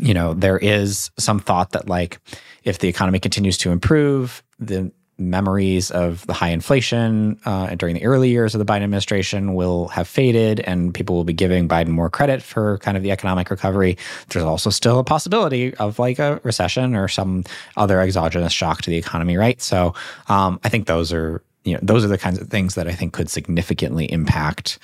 you 0.00 0.12
know, 0.12 0.34
there 0.34 0.58
is 0.58 1.12
some 1.20 1.38
thought 1.38 1.70
that 1.70 1.88
like 1.88 2.18
if 2.64 2.80
the 2.80 2.88
economy 2.88 3.20
continues 3.20 3.58
to 3.58 3.70
improve, 3.70 4.42
the 4.58 4.90
memories 5.18 5.90
of 5.90 6.26
the 6.26 6.32
high 6.32 6.50
inflation 6.50 7.38
uh, 7.44 7.74
during 7.74 7.94
the 7.94 8.04
early 8.04 8.28
years 8.28 8.54
of 8.54 8.58
the 8.58 8.64
Biden 8.64 8.82
administration 8.82 9.54
will 9.54 9.88
have 9.88 10.06
faded, 10.06 10.60
and 10.60 10.92
people 10.92 11.16
will 11.16 11.24
be 11.24 11.32
giving 11.32 11.68
Biden 11.68 11.88
more 11.88 12.10
credit 12.10 12.42
for 12.42 12.78
kind 12.78 12.96
of 12.96 13.02
the 13.02 13.10
economic 13.10 13.50
recovery. 13.50 13.96
There's 14.28 14.44
also 14.44 14.70
still 14.70 14.98
a 14.98 15.04
possibility 15.04 15.74
of 15.76 15.98
like 15.98 16.18
a 16.18 16.40
recession 16.42 16.94
or 16.94 17.08
some 17.08 17.44
other 17.76 18.00
exogenous 18.00 18.52
shock 18.52 18.82
to 18.82 18.90
the 18.90 18.96
economy, 18.96 19.36
right? 19.36 19.60
So 19.60 19.94
um, 20.28 20.60
I 20.64 20.68
think 20.68 20.86
those 20.86 21.12
are 21.12 21.42
you 21.64 21.74
know 21.74 21.80
those 21.82 22.04
are 22.04 22.08
the 22.08 22.18
kinds 22.18 22.38
of 22.38 22.48
things 22.48 22.76
that 22.76 22.86
I 22.86 22.92
think 22.92 23.12
could 23.12 23.28
significantly 23.28 24.10
impact 24.10 24.78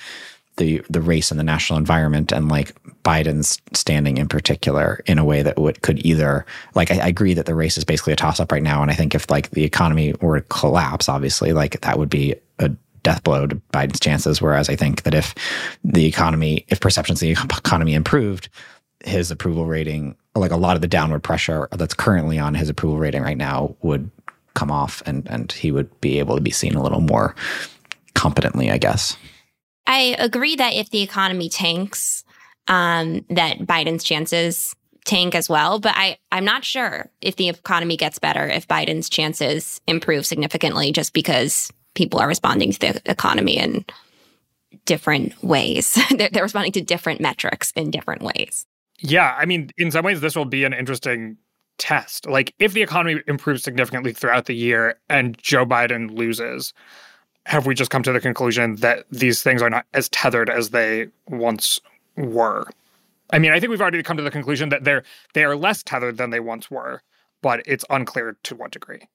the 0.57 0.83
the 0.89 1.01
race 1.01 1.31
and 1.31 1.39
the 1.39 1.43
national 1.43 1.77
environment 1.77 2.31
and 2.31 2.49
like 2.49 2.75
Biden's 3.03 3.59
standing 3.73 4.17
in 4.17 4.27
particular 4.27 5.01
in 5.05 5.17
a 5.17 5.25
way 5.25 5.41
that 5.41 5.57
would 5.57 5.81
could 5.81 6.05
either 6.05 6.45
like 6.75 6.91
I, 6.91 6.99
I 6.99 7.07
agree 7.07 7.33
that 7.33 7.45
the 7.45 7.55
race 7.55 7.77
is 7.77 7.83
basically 7.83 8.13
a 8.13 8.17
toss 8.17 8.39
up 8.39 8.51
right 8.51 8.63
now 8.63 8.81
and 8.81 8.91
I 8.91 8.93
think 8.93 9.15
if 9.15 9.29
like 9.29 9.51
the 9.51 9.63
economy 9.63 10.13
were 10.21 10.39
to 10.39 10.45
collapse 10.47 11.09
obviously 11.09 11.53
like 11.53 11.81
that 11.81 11.97
would 11.97 12.09
be 12.09 12.35
a 12.59 12.69
death 13.03 13.23
blow 13.23 13.47
to 13.47 13.55
Biden's 13.73 13.99
chances 13.99 14.41
whereas 14.41 14.69
I 14.69 14.75
think 14.75 15.03
that 15.03 15.13
if 15.13 15.35
the 15.83 16.05
economy 16.05 16.65
if 16.69 16.79
perceptions 16.79 17.21
of 17.21 17.27
the 17.27 17.31
economy 17.31 17.93
improved 17.93 18.49
his 19.03 19.31
approval 19.31 19.65
rating 19.65 20.15
like 20.35 20.51
a 20.51 20.57
lot 20.57 20.75
of 20.75 20.81
the 20.81 20.87
downward 20.87 21.23
pressure 21.23 21.67
that's 21.73 21.93
currently 21.93 22.39
on 22.39 22.55
his 22.55 22.69
approval 22.69 22.97
rating 22.97 23.21
right 23.21 23.37
now 23.37 23.75
would 23.81 24.09
come 24.53 24.71
off 24.71 25.01
and 25.05 25.27
and 25.29 25.51
he 25.51 25.71
would 25.71 25.89
be 25.99 26.19
able 26.19 26.35
to 26.35 26.41
be 26.41 26.51
seen 26.51 26.75
a 26.75 26.83
little 26.83 27.01
more 27.01 27.35
competently, 28.13 28.71
I 28.71 28.77
guess. 28.77 29.17
I 29.85 30.15
agree 30.19 30.55
that 30.55 30.73
if 30.73 30.89
the 30.89 31.01
economy 31.01 31.49
tanks, 31.49 32.23
um, 32.67 33.25
that 33.29 33.59
Biden's 33.59 34.03
chances 34.03 34.75
tank 35.05 35.35
as 35.35 35.49
well. 35.49 35.79
But 35.79 35.93
I, 35.95 36.17
I'm 36.31 36.45
not 36.45 36.63
sure 36.63 37.09
if 37.21 37.35
the 37.35 37.49
economy 37.49 37.97
gets 37.97 38.19
better, 38.19 38.47
if 38.47 38.67
Biden's 38.67 39.09
chances 39.09 39.81
improve 39.87 40.25
significantly 40.25 40.91
just 40.91 41.13
because 41.13 41.71
people 41.93 42.19
are 42.19 42.27
responding 42.27 42.71
to 42.71 42.79
the 42.79 43.01
economy 43.05 43.57
in 43.57 43.85
different 44.85 45.41
ways. 45.43 45.97
they're, 46.17 46.29
they're 46.29 46.43
responding 46.43 46.71
to 46.73 46.81
different 46.81 47.21
metrics 47.21 47.71
in 47.75 47.91
different 47.91 48.21
ways. 48.21 48.65
Yeah. 48.99 49.35
I 49.37 49.45
mean, 49.45 49.69
in 49.77 49.91
some 49.91 50.05
ways, 50.05 50.21
this 50.21 50.35
will 50.35 50.45
be 50.45 50.63
an 50.63 50.73
interesting 50.73 51.37
test. 51.77 52.27
Like, 52.27 52.53
if 52.59 52.73
the 52.73 52.81
economy 52.81 53.21
improves 53.27 53.63
significantly 53.63 54.13
throughout 54.13 54.45
the 54.45 54.55
year 54.55 54.99
and 55.09 55.37
Joe 55.37 55.65
Biden 55.65 56.15
loses, 56.15 56.73
have 57.45 57.65
we 57.65 57.75
just 57.75 57.91
come 57.91 58.03
to 58.03 58.11
the 58.11 58.19
conclusion 58.19 58.75
that 58.77 59.05
these 59.11 59.43
things 59.43 59.61
are 59.61 59.69
not 59.69 59.85
as 59.93 60.09
tethered 60.09 60.49
as 60.49 60.69
they 60.69 61.07
once 61.27 61.79
were? 62.15 62.65
I 63.31 63.39
mean, 63.39 63.51
I 63.51 63.59
think 63.59 63.69
we've 63.69 63.81
already 63.81 64.03
come 64.03 64.17
to 64.17 64.23
the 64.23 64.31
conclusion 64.31 64.69
that 64.69 64.83
they're 64.83 65.03
they 65.33 65.43
are 65.43 65.55
less 65.55 65.83
tethered 65.83 66.17
than 66.17 66.29
they 66.29 66.39
once 66.39 66.69
were, 66.69 67.01
but 67.41 67.61
it's 67.65 67.85
unclear 67.89 68.37
to 68.43 68.55
what 68.55 68.71
degree. 68.71 69.07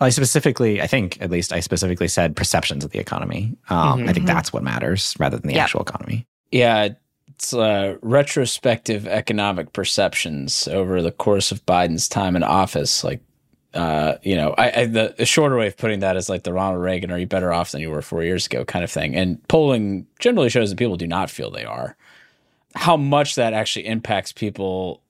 I 0.00 0.08
specifically, 0.08 0.80
I 0.80 0.86
think 0.86 1.20
at 1.20 1.30
least 1.30 1.52
I 1.52 1.60
specifically 1.60 2.08
said 2.08 2.34
perceptions 2.34 2.84
of 2.84 2.90
the 2.90 2.98
economy. 2.98 3.56
Um, 3.68 4.00
mm-hmm. 4.00 4.08
I 4.08 4.12
think 4.14 4.26
that's 4.26 4.52
what 4.52 4.62
matters 4.62 5.14
rather 5.18 5.36
than 5.36 5.48
the 5.48 5.54
yep. 5.54 5.64
actual 5.64 5.82
economy. 5.82 6.26
Yeah, 6.50 6.88
it's 7.28 7.52
uh, 7.52 7.96
retrospective 8.00 9.06
economic 9.06 9.74
perceptions 9.74 10.66
over 10.68 11.02
the 11.02 11.12
course 11.12 11.52
of 11.52 11.64
Biden's 11.66 12.08
time 12.08 12.34
in 12.34 12.42
office. 12.42 13.04
Like, 13.04 13.20
uh, 13.74 14.14
you 14.22 14.36
know, 14.36 14.54
I, 14.58 14.80
I 14.80 14.86
the, 14.86 15.14
the, 15.16 15.26
shorter 15.26 15.56
way 15.56 15.68
of 15.68 15.76
putting 15.76 16.00
that 16.00 16.16
is 16.16 16.28
like 16.28 16.42
the 16.42 16.52
Ronald 16.52 16.82
Reagan, 16.82 17.10
"Are 17.10 17.18
you 17.18 17.26
better 17.26 17.52
off 17.52 17.70
than 17.70 17.80
you 17.80 17.90
were 17.90 18.02
four 18.02 18.24
years 18.24 18.46
ago?" 18.46 18.64
kind 18.64 18.84
of 18.84 18.90
thing. 18.90 19.14
And 19.14 19.46
polling 19.48 20.06
generally 20.18 20.48
shows 20.48 20.70
that 20.70 20.76
people 20.76 20.96
do 20.96 21.06
not 21.06 21.30
feel 21.30 21.50
they 21.50 21.64
are 21.64 21.96
how 22.74 22.96
much 22.96 23.34
that 23.34 23.52
actually 23.52 23.86
impacts 23.86 24.32
people 24.32 25.02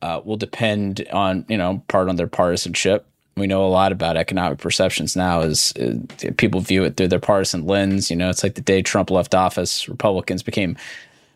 uh, 0.00 0.20
will 0.24 0.36
depend 0.36 1.06
on 1.12 1.44
you 1.48 1.56
know 1.56 1.82
part 1.88 2.08
on 2.08 2.16
their 2.16 2.26
partisanship. 2.26 3.06
We 3.36 3.46
know 3.46 3.64
a 3.64 3.68
lot 3.68 3.92
about 3.92 4.18
economic 4.18 4.58
perceptions 4.58 5.16
now 5.16 5.40
as 5.40 5.72
uh, 5.80 5.94
people 6.36 6.60
view 6.60 6.84
it 6.84 6.96
through 6.96 7.08
their 7.08 7.18
partisan 7.18 7.66
lens. 7.66 8.10
You 8.10 8.16
know, 8.16 8.28
it's 8.28 8.42
like 8.42 8.56
the 8.56 8.60
day 8.60 8.82
Trump 8.82 9.10
left 9.10 9.34
office, 9.34 9.88
Republicans 9.88 10.42
became 10.42 10.76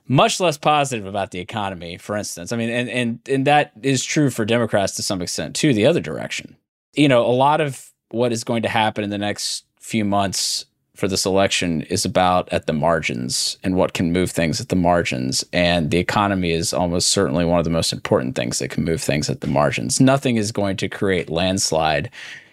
much 0.09 0.41
less 0.41 0.57
positive 0.57 1.07
about 1.07 1.31
the 1.31 1.41
economy, 1.41 1.99
for 1.99 2.17
instance. 2.17 2.53
I 2.53 2.57
mean, 2.57 2.71
and 2.71 2.89
and 2.89 3.21
and 3.29 3.47
that 3.47 3.73
is 3.83 4.05
true 4.05 4.31
for 4.31 4.45
Democrats 4.45 4.95
to 4.97 5.03
some 5.03 5.23
extent 5.23 5.57
too. 5.57 5.75
The 5.75 5.87
other 5.87 6.01
direction, 6.01 6.57
you 6.95 7.09
know, 7.09 7.25
a 7.25 7.33
lot 7.33 7.61
of 7.61 7.91
what 8.11 8.33
is 8.33 8.45
going 8.45 8.63
to 8.63 8.69
happen 8.69 9.05
in 9.05 9.11
the 9.11 9.19
next 9.19 9.65
few 9.81 10.05
months 10.05 10.67
for 10.95 11.09
this 11.09 11.27
election 11.27 11.83
is 11.83 12.05
about 12.05 12.51
at 12.53 12.67
the 12.67 12.73
margins 12.73 13.59
and 13.63 13.77
what 13.77 13.93
can 13.93 14.13
move 14.13 14.31
things 14.31 14.61
at 14.61 14.71
the 14.71 14.77
margins. 14.77 15.45
And 15.53 15.91
the 15.91 15.99
economy 15.99 16.53
is 16.53 16.73
almost 16.73 17.09
certainly 17.09 17.45
one 17.45 17.59
of 17.59 17.65
the 17.65 17.71
most 17.71 17.93
important 17.93 18.35
things 18.35 18.59
that 18.59 18.71
can 18.71 18.85
move 18.85 19.03
things 19.03 19.29
at 19.29 19.43
the 19.43 19.47
margins. 19.47 20.01
Nothing 20.01 20.37
is 20.37 20.53
going 20.53 20.77
to 20.79 20.89
create 20.89 21.29
landslide 21.29 22.11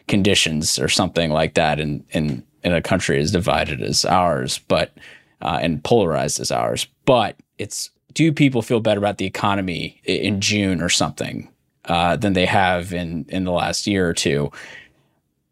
conditions 0.10 0.78
or 0.78 0.90
something 0.90 1.32
like 1.32 1.54
that 1.54 1.80
in 1.80 2.04
in, 2.12 2.44
in 2.64 2.74
a 2.74 2.82
country 2.82 3.20
as 3.20 3.32
divided 3.32 3.82
as 3.82 4.04
ours, 4.06 4.60
but 4.68 4.94
uh, 5.44 5.60
and 5.62 5.84
polarized 5.84 6.40
as 6.40 6.52
ours. 6.52 6.88
But 7.06 7.38
it's 7.60 7.92
do 8.14 8.32
people 8.32 8.62
feel 8.62 8.80
better 8.80 9.00
about 9.00 9.18
the 9.18 9.26
economy 9.26 10.02
in 10.06 10.42
June 10.42 10.82
or 10.82 10.90
something 10.90 11.50
uh, 11.86 12.16
than 12.16 12.34
they 12.34 12.46
have 12.46 12.94
in 12.94 13.26
in 13.30 13.44
the 13.44 13.52
last 13.52 13.86
year 13.86 14.10
or 14.10 14.14
two? 14.14 14.52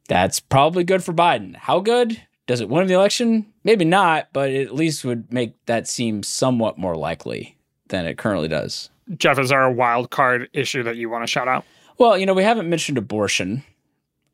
That's 0.08 0.40
probably 0.40 0.84
good 0.84 1.04
for 1.04 1.14
Biden. 1.14 1.56
How 1.56 1.80
good? 1.80 2.22
Does 2.48 2.60
it 2.60 2.70
win 2.70 2.88
the 2.88 2.96
election? 2.96 3.46
Maybe 3.64 3.86
not, 3.86 4.30
but 4.34 4.50
it 4.50 4.68
at 4.68 4.76
least 4.76 5.06
would 5.06 5.32
make 5.32 5.54
that 5.68 5.88
seem 5.88 6.24
somewhat 6.24 6.78
more 6.78 6.98
likely 6.98 7.56
than 7.88 8.06
it 8.06 8.18
currently 8.18 8.48
does. 8.48 8.90
Jeff, 9.18 9.40
is 9.40 9.50
there 9.50 9.62
a 9.62 9.72
wild 9.72 10.10
card 10.10 10.50
issue 10.54 10.84
that 10.84 10.96
you 10.96 11.10
want 11.10 11.24
to 11.24 11.28
shout 11.28 11.48
out? 11.48 11.66
Well, 11.98 12.18
you 12.18 12.26
know, 12.26 12.34
we 12.34 12.44
haven't 12.44 12.70
mentioned 12.70 12.98
abortion, 12.98 13.64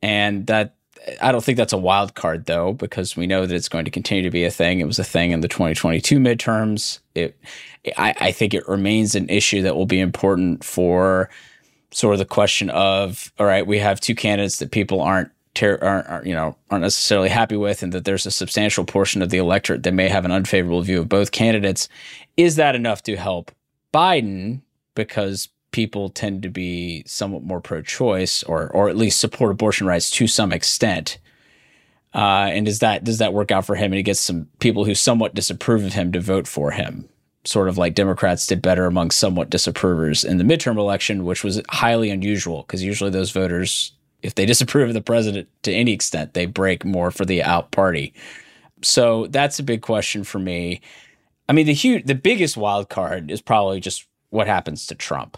and 0.02 0.48
that 0.48 0.77
I 1.22 1.32
don't 1.32 1.44
think 1.44 1.58
that's 1.58 1.74
a 1.74 1.78
wild 1.78 2.16
card 2.16 2.46
though, 2.46 2.74
because 2.74 3.16
we 3.16 3.28
know 3.28 3.46
that 3.46 3.56
it's 3.56 3.70
going 3.70 3.86
to 3.86 3.92
continue 3.92 4.24
to 4.24 4.30
be 4.30 4.44
a 4.44 4.52
thing. 4.52 4.80
It 4.80 4.88
was 4.88 5.00
a 5.00 5.04
thing 5.04 5.32
in 5.32 5.42
the 5.42 5.48
2022 5.48 6.20
midterms. 6.20 7.00
It, 7.16 7.38
I, 7.98 8.14
I 8.20 8.32
think 8.32 8.54
it 8.54 8.68
remains 8.68 9.16
an 9.16 9.30
issue 9.30 9.62
that 9.64 9.76
will 9.76 9.86
be 9.86 10.00
important 10.00 10.64
for 10.64 11.30
sort 11.92 12.14
of 12.14 12.20
the 12.20 12.26
question 12.26 12.70
of, 12.70 13.32
all 13.40 13.46
right, 13.46 13.66
we 13.66 13.80
have 13.80 14.00
two 14.00 14.16
candidates 14.16 14.58
that 14.58 14.72
people 14.72 15.02
aren't 15.02 15.32
ter- 15.58 15.80
aren't, 15.82 16.08
aren't, 16.08 16.26
you 16.28 16.34
know 16.34 16.56
aren't 16.70 16.84
necessarily 16.84 17.30
happy 17.30 17.58
with, 17.58 17.84
and 17.84 17.92
that 17.94 18.06
there's 18.06 18.26
a 18.26 18.32
substantial 18.32 18.86
portion 18.86 19.22
of 19.22 19.30
the 19.30 19.38
electorate 19.38 19.84
that 19.84 19.94
may 19.94 20.08
have 20.08 20.26
an 20.26 20.32
unfavorable 20.32 20.82
view 20.82 21.00
of 21.00 21.10
both 21.10 21.32
candidates. 21.32 21.90
Is 22.38 22.56
that 22.58 22.76
enough 22.76 23.04
to 23.04 23.16
help 23.16 23.52
Biden? 23.94 24.62
Because 24.96 25.50
people 25.72 26.10
tend 26.10 26.44
to 26.44 26.50
be 26.50 27.04
somewhat 27.06 27.44
more 27.44 27.62
pro-choice, 27.62 28.44
or 28.44 28.70
or 28.70 28.90
at 28.90 28.98
least 28.98 29.20
support 29.20 29.52
abortion 29.52 29.88
rights 29.88 30.10
to 30.12 30.28
some 30.28 30.52
extent. 30.52 31.20
Uh, 32.14 32.50
and 32.52 32.66
does 32.66 32.80
that 32.80 33.04
does 33.04 33.20
that 33.20 33.34
work 33.34 33.52
out 33.52 33.66
for 33.66 33.76
him? 33.76 33.92
And 33.92 33.96
he 33.96 34.04
gets 34.04 34.20
some 34.20 34.48
people 34.60 34.86
who 34.86 34.96
somewhat 34.96 35.36
disapprove 35.36 35.84
of 35.84 35.94
him 35.94 36.12
to 36.12 36.20
vote 36.20 36.48
for 36.48 36.72
him 36.72 37.10
sort 37.48 37.70
of 37.70 37.78
like 37.78 37.96
Democrats 37.96 38.46
did 38.46 38.62
better 38.62 38.86
among 38.86 39.10
somewhat 39.10 39.50
disapprovers 39.50 40.26
in 40.26 40.38
the 40.38 40.44
midterm 40.44 40.78
election, 40.78 41.24
which 41.24 41.46
was 41.46 41.62
highly 41.70 42.10
unusual 42.10 42.64
because 42.64 42.84
usually 42.84 43.10
those 43.10 43.32
voters 43.32 43.94
if 44.24 44.36
they 44.36 44.46
disapprove 44.46 44.90
of 44.90 44.94
the 44.94 45.02
president 45.02 45.48
to 45.64 45.72
any 45.72 45.94
extent, 45.94 46.34
they 46.34 46.46
break 46.46 46.84
more 46.84 47.12
for 47.12 47.24
the 47.24 47.44
out 47.44 47.72
party. 47.72 48.14
So 48.82 49.28
that's 49.28 49.60
a 49.60 49.64
big 49.64 49.82
question 49.82 50.24
for 50.24 50.40
me. 50.40 50.82
I 51.48 51.54
mean, 51.54 51.68
the 51.68 51.74
huge, 51.74 52.06
the 52.06 52.16
biggest 52.16 52.58
wild 52.58 52.90
card 52.90 53.32
is 53.32 53.42
probably 53.42 53.80
just 53.80 54.08
what 54.30 54.48
happens 54.48 54.88
to 54.88 54.96
Trump 54.96 55.38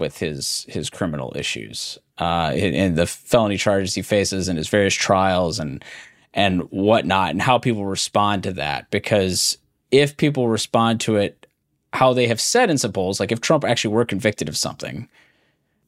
with 0.00 0.18
his 0.18 0.66
his 0.68 0.90
criminal 0.90 1.32
issues 1.36 1.98
uh, 2.18 2.52
and 2.54 2.96
the 2.96 3.06
felony 3.06 3.56
charges 3.56 3.94
he 3.94 4.02
faces 4.02 4.48
and 4.48 4.58
his 4.58 4.68
various 4.68 4.94
trials 4.94 5.58
and 5.58 5.84
and 6.32 6.62
whatnot, 6.70 7.30
and 7.30 7.42
how 7.42 7.58
people 7.58 7.86
respond 7.86 8.42
to 8.44 8.52
that. 8.52 8.90
Because 8.90 9.58
if 9.90 10.16
people 10.16 10.48
respond 10.48 11.00
to 11.00 11.16
it 11.16 11.46
how 11.92 12.12
they 12.12 12.28
have 12.28 12.40
said 12.40 12.70
in 12.70 12.78
some 12.78 12.92
polls, 12.92 13.18
like 13.18 13.32
if 13.32 13.40
Trump 13.40 13.64
actually 13.64 13.92
were 13.92 14.04
convicted 14.04 14.48
of 14.48 14.56
something, 14.56 15.08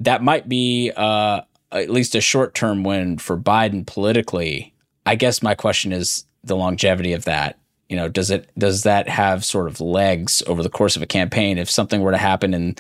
that 0.00 0.22
might 0.22 0.48
be 0.48 0.90
uh, 0.96 1.42
at 1.70 1.90
least 1.90 2.14
a 2.14 2.20
short 2.20 2.54
term 2.54 2.82
win 2.82 3.18
for 3.18 3.36
Biden 3.36 3.86
politically. 3.86 4.74
I 5.06 5.14
guess 5.14 5.42
my 5.42 5.54
question 5.54 5.92
is 5.92 6.24
the 6.42 6.56
longevity 6.56 7.12
of 7.12 7.24
that. 7.24 7.58
You 7.88 7.96
know, 7.96 8.08
does 8.08 8.30
it 8.30 8.50
does 8.58 8.82
that 8.82 9.08
have 9.08 9.44
sort 9.44 9.68
of 9.68 9.80
legs 9.80 10.42
over 10.46 10.62
the 10.62 10.70
course 10.70 10.96
of 10.96 11.02
a 11.02 11.06
campaign? 11.06 11.58
If 11.58 11.70
something 11.70 12.00
were 12.00 12.10
to 12.10 12.18
happen 12.18 12.54
in, 12.54 12.76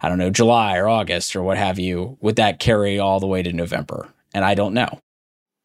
I 0.00 0.08
don't 0.08 0.18
know, 0.18 0.30
July 0.30 0.76
or 0.76 0.88
August 0.88 1.34
or 1.34 1.42
what 1.42 1.58
have 1.58 1.78
you, 1.78 2.16
would 2.20 2.36
that 2.36 2.58
carry 2.58 2.98
all 2.98 3.20
the 3.20 3.26
way 3.26 3.42
to 3.42 3.52
November? 3.52 4.08
And 4.32 4.44
I 4.44 4.54
don't 4.54 4.74
know. 4.74 5.00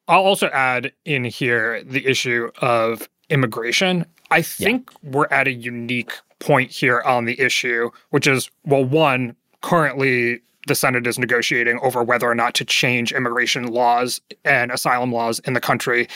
I'll 0.08 0.24
also 0.24 0.48
add 0.48 0.92
in 1.06 1.24
here 1.24 1.84
the 1.84 2.06
issue 2.06 2.52
of 2.62 3.08
immigration. 3.30 4.06
I 4.32 4.42
think 4.42 4.90
yeah. 4.92 5.12
we're 5.12 5.28
at 5.28 5.48
a 5.48 5.54
unique 5.54 6.14
point 6.40 6.72
here 6.72 7.02
on 7.02 7.26
the 7.26 7.40
issue, 7.40 7.90
which 8.10 8.28
is 8.28 8.50
well, 8.66 8.84
one, 8.84 9.36
currently 9.62 10.42
the 10.68 10.76
Senate 10.76 11.08
is 11.08 11.20
negotiating 11.20 11.80
over 11.82 12.04
whether 12.04 12.30
or 12.30 12.36
not 12.36 12.54
to 12.56 12.66
change 12.66 13.12
immigration 13.12 13.68
laws 13.68 14.22
and 14.46 14.72
asylum 14.72 15.12
laws 15.12 15.40
in 15.40 15.54
the 15.54 15.62
country 15.62 16.08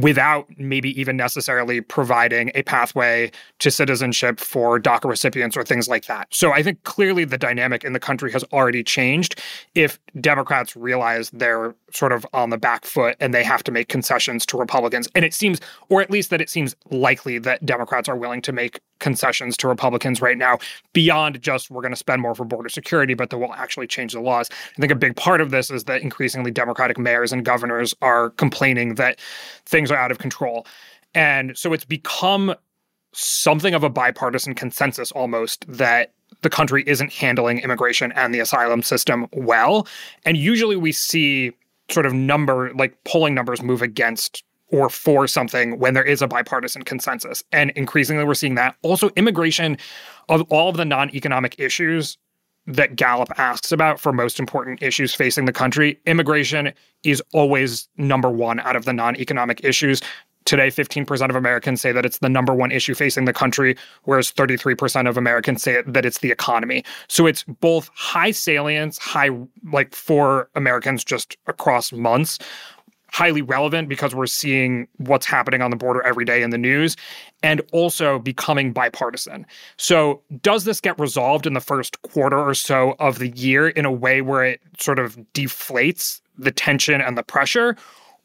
without 0.00 0.48
maybe 0.58 0.98
even 1.00 1.16
necessarily 1.16 1.80
providing 1.80 2.50
a 2.54 2.62
pathway 2.62 3.30
to 3.60 3.70
citizenship 3.70 4.40
for 4.40 4.80
DACA 4.80 5.08
recipients 5.08 5.56
or 5.56 5.62
things 5.62 5.88
like 5.88 6.06
that. 6.06 6.26
So 6.30 6.52
I 6.52 6.62
think 6.62 6.82
clearly 6.82 7.24
the 7.24 7.38
dynamic 7.38 7.84
in 7.84 7.92
the 7.92 8.00
country 8.00 8.32
has 8.32 8.42
already 8.52 8.82
changed 8.82 9.40
if 9.76 9.98
Democrats 10.20 10.74
realize 10.74 11.30
they're 11.30 11.74
sort 11.92 12.10
of 12.12 12.26
on 12.32 12.50
the 12.50 12.58
back 12.58 12.84
foot 12.84 13.16
and 13.20 13.32
they 13.32 13.44
have 13.44 13.62
to 13.64 13.70
make 13.70 13.88
concessions 13.88 14.44
to 14.46 14.56
Republicans. 14.56 15.08
And 15.14 15.24
it 15.24 15.34
seems, 15.34 15.60
or 15.88 16.00
at 16.00 16.10
least 16.10 16.30
that 16.30 16.40
it 16.40 16.50
seems 16.50 16.74
likely 16.90 17.38
that 17.38 17.64
Democrats 17.64 18.08
are 18.08 18.16
willing 18.16 18.42
to 18.42 18.52
make 18.52 18.80
concessions 19.00 19.56
to 19.58 19.68
Republicans 19.68 20.22
right 20.22 20.38
now 20.38 20.58
beyond 20.92 21.40
just 21.42 21.70
we're 21.70 21.82
going 21.82 21.92
to 21.92 21.96
spend 21.96 22.22
more 22.22 22.34
for 22.34 22.44
border 22.44 22.68
security, 22.68 23.14
but 23.14 23.30
that 23.30 23.38
will 23.38 23.52
actually 23.54 23.86
change 23.86 24.12
the 24.12 24.20
laws. 24.20 24.48
I 24.52 24.80
think 24.80 24.92
a 24.92 24.96
big 24.96 25.16
part 25.16 25.40
of 25.40 25.50
this 25.50 25.70
is 25.70 25.84
that 25.84 26.02
increasingly 26.02 26.50
Democratic 26.50 26.98
mayors 26.98 27.32
and 27.32 27.44
governors 27.44 27.94
are 28.02 28.30
complaining 28.30 28.94
that 28.94 29.18
things 29.66 29.90
are 29.90 29.96
out 29.96 30.10
of 30.10 30.18
control. 30.18 30.66
And 31.14 31.58
so 31.58 31.72
it's 31.72 31.84
become 31.84 32.54
something 33.12 33.74
of 33.74 33.82
a 33.82 33.90
bipartisan 33.90 34.54
consensus 34.54 35.10
almost 35.12 35.64
that 35.66 36.12
the 36.42 36.50
country 36.50 36.84
isn't 36.86 37.12
handling 37.12 37.58
immigration 37.58 38.12
and 38.12 38.32
the 38.32 38.40
asylum 38.40 38.82
system 38.82 39.26
well. 39.32 39.86
And 40.24 40.36
usually 40.36 40.76
we 40.76 40.92
see 40.92 41.52
sort 41.90 42.06
of 42.06 42.14
number, 42.14 42.72
like 42.74 43.02
polling 43.04 43.34
numbers 43.34 43.62
move 43.62 43.82
against 43.82 44.44
or 44.72 44.88
for 44.88 45.26
something 45.26 45.78
when 45.78 45.94
there 45.94 46.04
is 46.04 46.22
a 46.22 46.28
bipartisan 46.28 46.82
consensus. 46.82 47.42
And 47.52 47.70
increasingly, 47.70 48.24
we're 48.24 48.34
seeing 48.34 48.54
that. 48.56 48.76
Also, 48.82 49.10
immigration, 49.16 49.76
of 50.28 50.42
all 50.50 50.68
of 50.68 50.76
the 50.76 50.84
non 50.84 51.14
economic 51.14 51.58
issues, 51.58 52.18
that 52.66 52.96
Gallup 52.96 53.30
asks 53.38 53.72
about 53.72 53.98
for 53.98 54.12
most 54.12 54.38
important 54.38 54.82
issues 54.82 55.14
facing 55.14 55.44
the 55.44 55.52
country, 55.52 55.98
immigration 56.06 56.72
is 57.02 57.22
always 57.32 57.88
number 57.96 58.30
one 58.30 58.60
out 58.60 58.76
of 58.76 58.84
the 58.84 58.92
non 58.92 59.16
economic 59.16 59.64
issues. 59.64 60.00
Today, 60.46 60.68
15% 60.68 61.28
of 61.28 61.36
Americans 61.36 61.82
say 61.82 61.92
that 61.92 62.06
it's 62.06 62.18
the 62.18 62.28
number 62.28 62.54
one 62.54 62.72
issue 62.72 62.94
facing 62.94 63.26
the 63.26 63.32
country, 63.32 63.76
whereas 64.04 64.32
33% 64.32 65.08
of 65.08 65.18
Americans 65.18 65.62
say 65.62 65.82
that 65.86 66.06
it's 66.06 66.18
the 66.18 66.30
economy. 66.30 66.82
So 67.08 67.26
it's 67.26 67.44
both 67.44 67.90
high 67.94 68.30
salience, 68.30 68.96
high, 68.96 69.30
like 69.70 69.94
for 69.94 70.48
Americans 70.54 71.04
just 71.04 71.36
across 71.46 71.92
months, 71.92 72.38
highly 73.12 73.42
relevant 73.42 73.88
because 73.88 74.14
we're 74.14 74.26
seeing 74.26 74.86
what's 74.98 75.26
happening 75.26 75.62
on 75.62 75.70
the 75.70 75.76
border 75.76 76.02
every 76.02 76.24
day 76.24 76.42
in 76.42 76.50
the 76.50 76.58
news 76.58 76.96
and 77.42 77.60
also 77.72 78.18
becoming 78.18 78.72
bipartisan. 78.72 79.46
So, 79.76 80.22
does 80.42 80.64
this 80.64 80.80
get 80.80 80.98
resolved 80.98 81.46
in 81.46 81.54
the 81.54 81.60
first 81.60 82.00
quarter 82.02 82.38
or 82.38 82.54
so 82.54 82.94
of 82.98 83.18
the 83.18 83.28
year 83.28 83.68
in 83.68 83.84
a 83.84 83.92
way 83.92 84.20
where 84.22 84.44
it 84.44 84.60
sort 84.78 84.98
of 84.98 85.16
deflates 85.34 86.20
the 86.38 86.50
tension 86.50 87.00
and 87.00 87.16
the 87.16 87.22
pressure? 87.22 87.76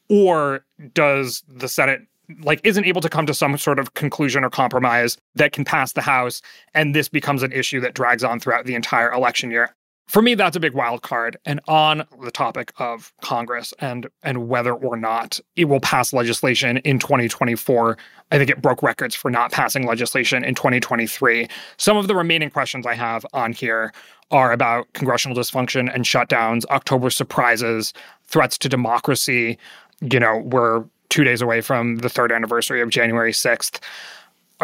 Or 0.10 0.64
does 0.94 1.44
the 1.48 1.68
Senate 1.68 2.02
like 2.42 2.60
isn't 2.64 2.86
able 2.86 3.02
to 3.02 3.10
come 3.10 3.26
to 3.28 3.34
some 3.34 3.58
sort 3.58 3.80
of 3.80 3.94
conclusion 3.94 4.44
or 4.44 4.50
compromise 4.50 5.18
that 5.36 5.52
can 5.52 5.64
pass 5.64 5.94
the 5.94 6.02
House 6.02 6.42
and 6.74 6.96
this 6.96 7.08
becomes 7.08 7.44
an 7.44 7.52
issue 7.52 7.80
that 7.82 7.94
drags 7.94 8.24
on 8.24 8.40
throughout 8.40 8.66
the 8.66 8.76
entire 8.76 9.12
election 9.12 9.52
year? 9.52 9.76
For 10.08 10.22
me 10.22 10.36
that's 10.36 10.56
a 10.56 10.60
big 10.60 10.74
wild 10.74 11.02
card 11.02 11.38
and 11.46 11.60
on 11.68 12.06
the 12.22 12.32
topic 12.32 12.72
of 12.78 13.14
congress 13.22 13.74
and 13.80 14.08
and 14.24 14.48
whether 14.48 14.74
or 14.74 14.96
not 14.98 15.40
it 15.56 15.66
will 15.66 15.80
pass 15.80 16.14
legislation 16.14 16.78
in 16.78 17.00
2024 17.00 17.98
i 18.32 18.38
think 18.38 18.50
it 18.50 18.62
broke 18.62 18.84
records 18.84 19.16
for 19.16 19.30
not 19.32 19.52
passing 19.52 19.86
legislation 19.86 20.44
in 20.44 20.56
2023 20.56 21.48
some 21.78 21.98
of 21.98 22.08
the 22.08 22.16
remaining 22.16 22.50
questions 22.50 22.86
i 22.86 22.94
have 22.94 23.26
on 23.34 23.52
here 23.52 23.92
are 24.32 24.52
about 24.52 24.92
congressional 24.94 25.38
dysfunction 25.38 25.94
and 25.94 26.06
shutdowns 26.06 26.66
october 26.70 27.10
surprises 27.10 27.94
threats 28.28 28.58
to 28.58 28.70
democracy. 28.70 29.58
You 30.02 30.20
know 30.20 30.40
we're 30.46 30.84
two 31.10 31.24
days 31.24 31.42
away 31.42 31.62
from 31.62 31.98
the 31.98 32.10
third 32.10 32.32
anniversary 32.32 32.82
of 32.82 32.90
january 32.90 33.32
6th 33.32 33.80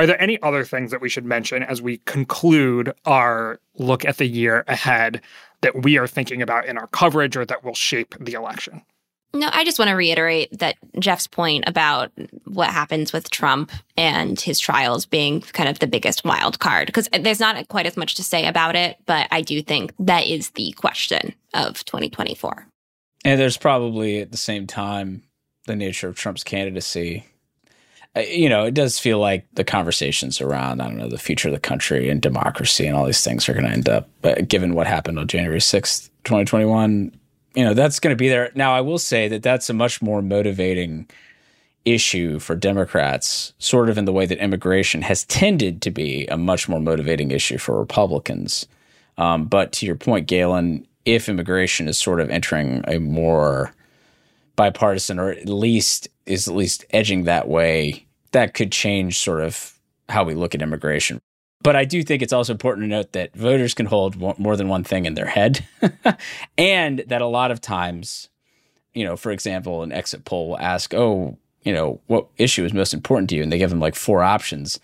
are 0.02 0.08
there 0.08 0.20
any 0.20 0.42
other 0.42 0.66
things 0.66 0.90
that 0.90 1.00
we 1.00 1.10
should 1.10 1.26
mention 1.26 1.62
as 1.62 1.80
we 1.80 1.98
conclude 2.00 2.92
our 3.06 3.60
look 3.78 4.04
at 4.04 4.18
the 4.18 4.26
year 4.26 4.64
ahead 4.68 5.22
that 5.62 5.84
we 5.84 6.00
are 6.00 6.08
thinking 6.08 6.42
about 6.42 6.66
in 6.66 6.76
our 6.76 6.88
coverage 6.88 7.38
or 7.38 7.46
that 7.46 7.64
will 7.64 7.76
shape 7.76 8.16
the 8.20 8.34
election? 8.34 8.82
No, 9.36 9.48
I 9.54 9.64
just 9.64 9.78
want 9.78 9.90
to 9.90 9.96
reiterate 9.96 10.58
that 10.58 10.76
Jeff's 10.98 11.28
point 11.28 11.66
about 11.68 12.12
what 12.46 12.72
happens 12.72 13.14
with 13.14 13.30
Trump 13.30 13.72
and 13.96 14.42
his 14.42 14.60
trials 14.60 15.06
being 15.06 15.42
kind 15.42 15.70
of 15.70 15.78
the 15.78 15.86
biggest 15.86 16.26
wild 16.26 16.58
card, 16.58 16.88
because 16.88 17.08
there's 17.22 17.40
not 17.40 17.68
quite 17.68 17.86
as 17.86 17.96
much 17.96 18.16
to 18.16 18.24
say 18.24 18.48
about 18.48 18.76
it, 18.76 18.98
but 19.06 19.28
I 19.30 19.42
do 19.42 19.62
think 19.62 19.94
that 20.00 20.26
is 20.26 20.50
the 20.50 20.72
question 20.72 21.36
of 21.54 21.86
2024. 21.86 22.66
And 23.24 23.40
there's 23.40 23.58
probably 23.58 24.20
at 24.20 24.32
the 24.32 24.38
same 24.38 24.66
time 24.66 25.22
the 25.68 25.76
nature 25.76 26.10
of 26.10 26.16
Trump's 26.16 26.44
candidacy 26.44 27.28
you 28.16 28.50
know, 28.50 28.66
it 28.66 28.74
does 28.74 29.00
feel 29.00 29.20
like 29.20 29.48
the 29.54 29.64
conversations 29.64 30.42
around, 30.42 30.82
I 30.82 30.88
don't 30.88 30.98
know, 30.98 31.08
the 31.08 31.18
future 31.18 31.48
of 31.48 31.54
the 31.54 31.60
country 31.60 32.10
and 32.10 32.22
democracy 32.22 32.86
and 32.86 32.96
all 32.96 33.06
these 33.06 33.24
things 33.24 33.48
are 33.48 33.54
going 33.54 33.66
to 33.66 33.72
end 33.72 33.88
up, 33.88 34.10
but 34.22 34.48
given 34.48 34.76
what 34.76 34.88
happened 34.88 35.18
on 35.18 35.28
January 35.28 35.60
6th, 35.60 36.10
2021, 36.26 37.16
you 37.56 37.64
know, 37.64 37.74
that's 37.74 38.00
going 38.00 38.12
to 38.12 38.18
be 38.18 38.28
there. 38.28 38.52
Now, 38.54 38.74
I 38.74 38.82
will 38.82 38.98
say 38.98 39.28
that 39.30 39.44
that's 39.44 39.70
a 39.70 39.74
much 39.74 40.02
more 40.02 40.22
motivating 40.22 41.08
issue 41.86 42.40
for 42.40 42.56
Democrats, 42.56 43.54
sort 43.60 43.90
of 43.90 43.98
in 43.98 44.06
the 44.06 44.14
way 44.14 44.26
that 44.26 44.44
immigration 44.44 45.02
has 45.02 45.26
tended 45.26 45.82
to 45.82 45.92
be 45.92 46.28
a 46.28 46.38
much 46.38 46.70
more 46.70 46.80
motivating 46.80 47.32
issue 47.32 47.58
for 47.58 47.80
Republicans. 47.80 48.68
Um, 49.18 49.46
but 49.46 49.72
to 49.74 49.86
your 49.86 49.96
point, 49.96 50.28
Galen, 50.28 50.86
if 51.06 51.28
immigration 51.28 51.88
is 51.88 51.98
sort 51.98 52.20
of 52.20 52.30
entering 52.30 52.84
a 52.88 53.00
more 53.00 53.74
bipartisan 54.56 55.20
or 55.20 55.32
at 55.32 55.48
least 55.48 56.08
is 56.26 56.48
at 56.48 56.56
least 56.56 56.86
edging 56.92 57.24
that 57.24 57.48
way, 57.48 58.06
that 58.32 58.54
could 58.54 58.72
change 58.72 59.20
sort 59.20 59.42
of 59.42 59.78
how 60.10 60.24
we 60.24 60.34
look 60.34 60.56
at 60.56 60.62
immigration. 60.62 61.20
But 61.64 61.76
I 61.76 61.86
do 61.86 62.02
think 62.04 62.22
it's 62.22 62.34
also 62.34 62.54
important 62.54 62.86
to 62.86 62.88
note 62.88 63.12
that 63.12 63.36
voters 63.36 63.74
can 63.74 63.86
hold 63.86 64.18
more 64.40 64.56
than 64.56 64.68
one 64.68 64.84
thing 64.84 65.06
in 65.06 65.14
their 65.14 65.28
head. 65.28 65.66
and 66.58 67.04
that 67.08 67.22
a 67.22 67.28
lot 67.28 67.52
of 67.52 67.62
times, 67.62 68.30
you 68.94 69.04
know, 69.04 69.16
for 69.16 69.32
example, 69.32 69.84
an 69.84 69.92
exit 69.92 70.26
poll 70.26 70.50
will 70.50 70.60
ask, 70.60 70.94
oh, 70.94 71.38
you 71.64 71.72
know, 71.72 72.02
what 72.08 72.28
issue 72.38 72.66
is 72.66 72.74
most 72.74 72.94
important 72.94 73.30
to 73.30 73.36
you? 73.36 73.44
And 73.44 73.52
they 73.52 73.60
give 73.60 73.70
them 73.70 73.80
like 73.80 73.96
four 73.96 74.24
options. 74.24 74.80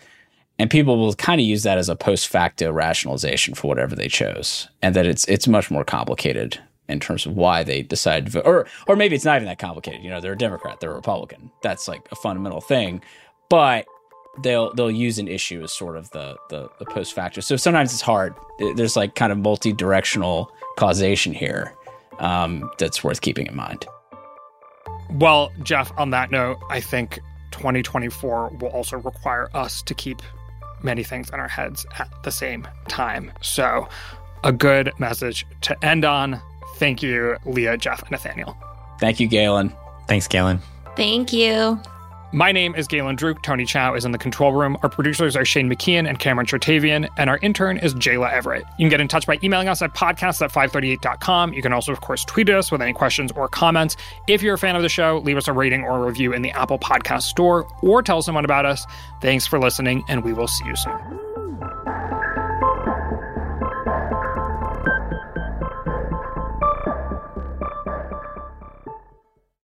And 0.60 0.70
people 0.70 0.98
will 0.98 1.14
kind 1.16 1.42
of 1.42 1.48
use 1.48 1.64
that 1.64 1.78
as 1.80 1.90
a 1.90 1.96
post 1.96 2.28
facto 2.28 2.72
rationalization 2.72 3.56
for 3.56 3.68
whatever 3.68 3.96
they 3.96 4.08
chose. 4.08 4.68
And 4.82 4.96
that 4.96 5.06
it's 5.08 5.26
it's 5.26 5.48
much 5.48 5.72
more 5.72 5.84
complicated 5.84 6.60
in 6.88 7.00
terms 7.00 7.26
of 7.26 7.36
why 7.36 7.64
they 7.64 7.82
decide 7.82 8.26
to 8.26 8.32
vote. 8.32 8.46
Or 8.46 8.68
or 8.88 8.96
maybe 8.96 9.16
it's 9.16 9.26
not 9.26 9.38
even 9.38 9.48
that 9.48 9.60
complicated. 9.60 10.04
You 10.04 10.10
know, 10.10 10.22
they're 10.22 10.34
a 10.34 10.38
Democrat, 10.38 10.80
they're 10.80 10.92
a 10.92 10.96
Republican. 10.96 11.52
That's 11.62 11.88
like 11.88 12.08
a 12.12 12.16
fundamental 12.16 12.62
thing. 12.62 13.02
But 13.50 13.86
they'll 14.44 14.74
they'll 14.74 14.92
use 14.92 15.20
an 15.20 15.28
issue 15.28 15.64
as 15.64 15.74
sort 15.74 15.98
of 15.98 16.10
the 16.12 16.38
the, 16.50 16.70
the 16.80 16.86
post 16.86 17.14
facto. 17.14 17.42
So 17.42 17.56
sometimes 17.56 17.94
it's 17.94 18.02
hard. 18.02 18.36
There's 18.76 18.96
like 18.96 19.16
kind 19.16 19.32
of 19.32 19.38
multi 19.38 19.74
directional 19.74 20.52
causation 20.78 21.34
here 21.34 21.74
um, 22.20 22.70
that's 22.78 23.04
worth 23.04 23.22
keeping 23.22 23.48
in 23.48 23.56
mind. 23.56 23.86
Well, 25.12 25.52
Jeff, 25.64 25.92
on 25.98 26.10
that 26.12 26.32
note, 26.32 26.58
I 26.70 26.82
think 26.82 27.20
2024 27.52 28.58
will 28.60 28.68
also 28.70 28.98
require 28.98 29.50
us 29.54 29.82
to 29.84 29.94
keep 29.94 30.22
many 30.84 31.04
things 31.04 31.30
in 31.30 31.40
our 31.40 31.48
heads 31.48 31.86
at 31.98 32.10
the 32.24 32.32
same 32.32 32.68
time. 32.88 33.32
So, 33.42 33.88
a 34.44 34.52
good 34.52 34.92
message 35.00 35.46
to 35.62 35.86
end 35.86 36.06
on. 36.06 36.42
Thank 36.78 37.04
you, 37.04 37.38
Leah, 37.46 37.78
Jeff, 37.78 38.02
and 38.02 38.12
Nathaniel. 38.12 38.58
Thank 39.00 39.20
you, 39.20 39.28
Galen. 39.28 39.74
Thanks, 40.08 40.28
Galen. 40.28 40.62
Thank 40.96 41.34
you. 41.34 41.80
My 42.34 42.52
name 42.52 42.76
is 42.76 42.88
Galen 42.88 43.16
Druk. 43.16 43.42
Tony 43.42 43.64
Chow 43.64 43.94
is 43.94 44.04
in 44.04 44.12
the 44.12 44.18
control 44.18 44.52
room. 44.52 44.78
Our 44.84 44.90
producers 44.90 45.38
are 45.38 45.46
Shane 45.46 45.70
McKeon 45.70 46.10
and 46.10 46.20
Cameron 46.20 46.46
Chertavian, 46.46 47.08
and 47.18 47.30
our 47.30 47.38
intern 47.42 47.78
is 47.78 47.94
Jayla 47.94 48.30
Everett. 48.30 48.64
You 48.78 48.84
can 48.84 48.90
get 48.90 49.00
in 49.00 49.08
touch 49.08 49.26
by 49.26 49.40
emailing 49.42 49.70
us 49.70 49.82
at 49.82 49.96
podcasts 49.96 50.42
at 50.42 50.52
538.com. 50.52 51.54
You 51.54 51.62
can 51.62 51.72
also, 51.72 51.94
of 51.94 52.02
course, 52.02 52.26
tweet 52.26 52.50
us 52.50 52.70
with 52.70 52.82
any 52.82 52.92
questions 52.92 53.32
or 53.32 53.48
comments. 53.48 53.96
If 54.28 54.42
you're 54.42 54.56
a 54.56 54.58
fan 54.58 54.76
of 54.76 54.82
the 54.82 54.90
show, 54.90 55.20
leave 55.24 55.38
us 55.38 55.48
a 55.48 55.54
rating 55.54 55.84
or 55.84 56.04
a 56.04 56.06
review 56.06 56.34
in 56.34 56.42
the 56.42 56.52
Apple 56.52 56.80
Podcast 56.80 57.24
Store 57.24 57.66
or 57.82 58.04
tell 58.04 58.22
someone 58.22 58.44
about 58.44 58.66
us. 58.66 58.86
Thanks 59.22 59.48
for 59.48 59.58
listening, 59.58 60.04
and 60.10 60.26
we 60.26 60.34
will 60.34 60.50
see 60.50 60.66
you 60.66 60.76
soon. 60.76 61.47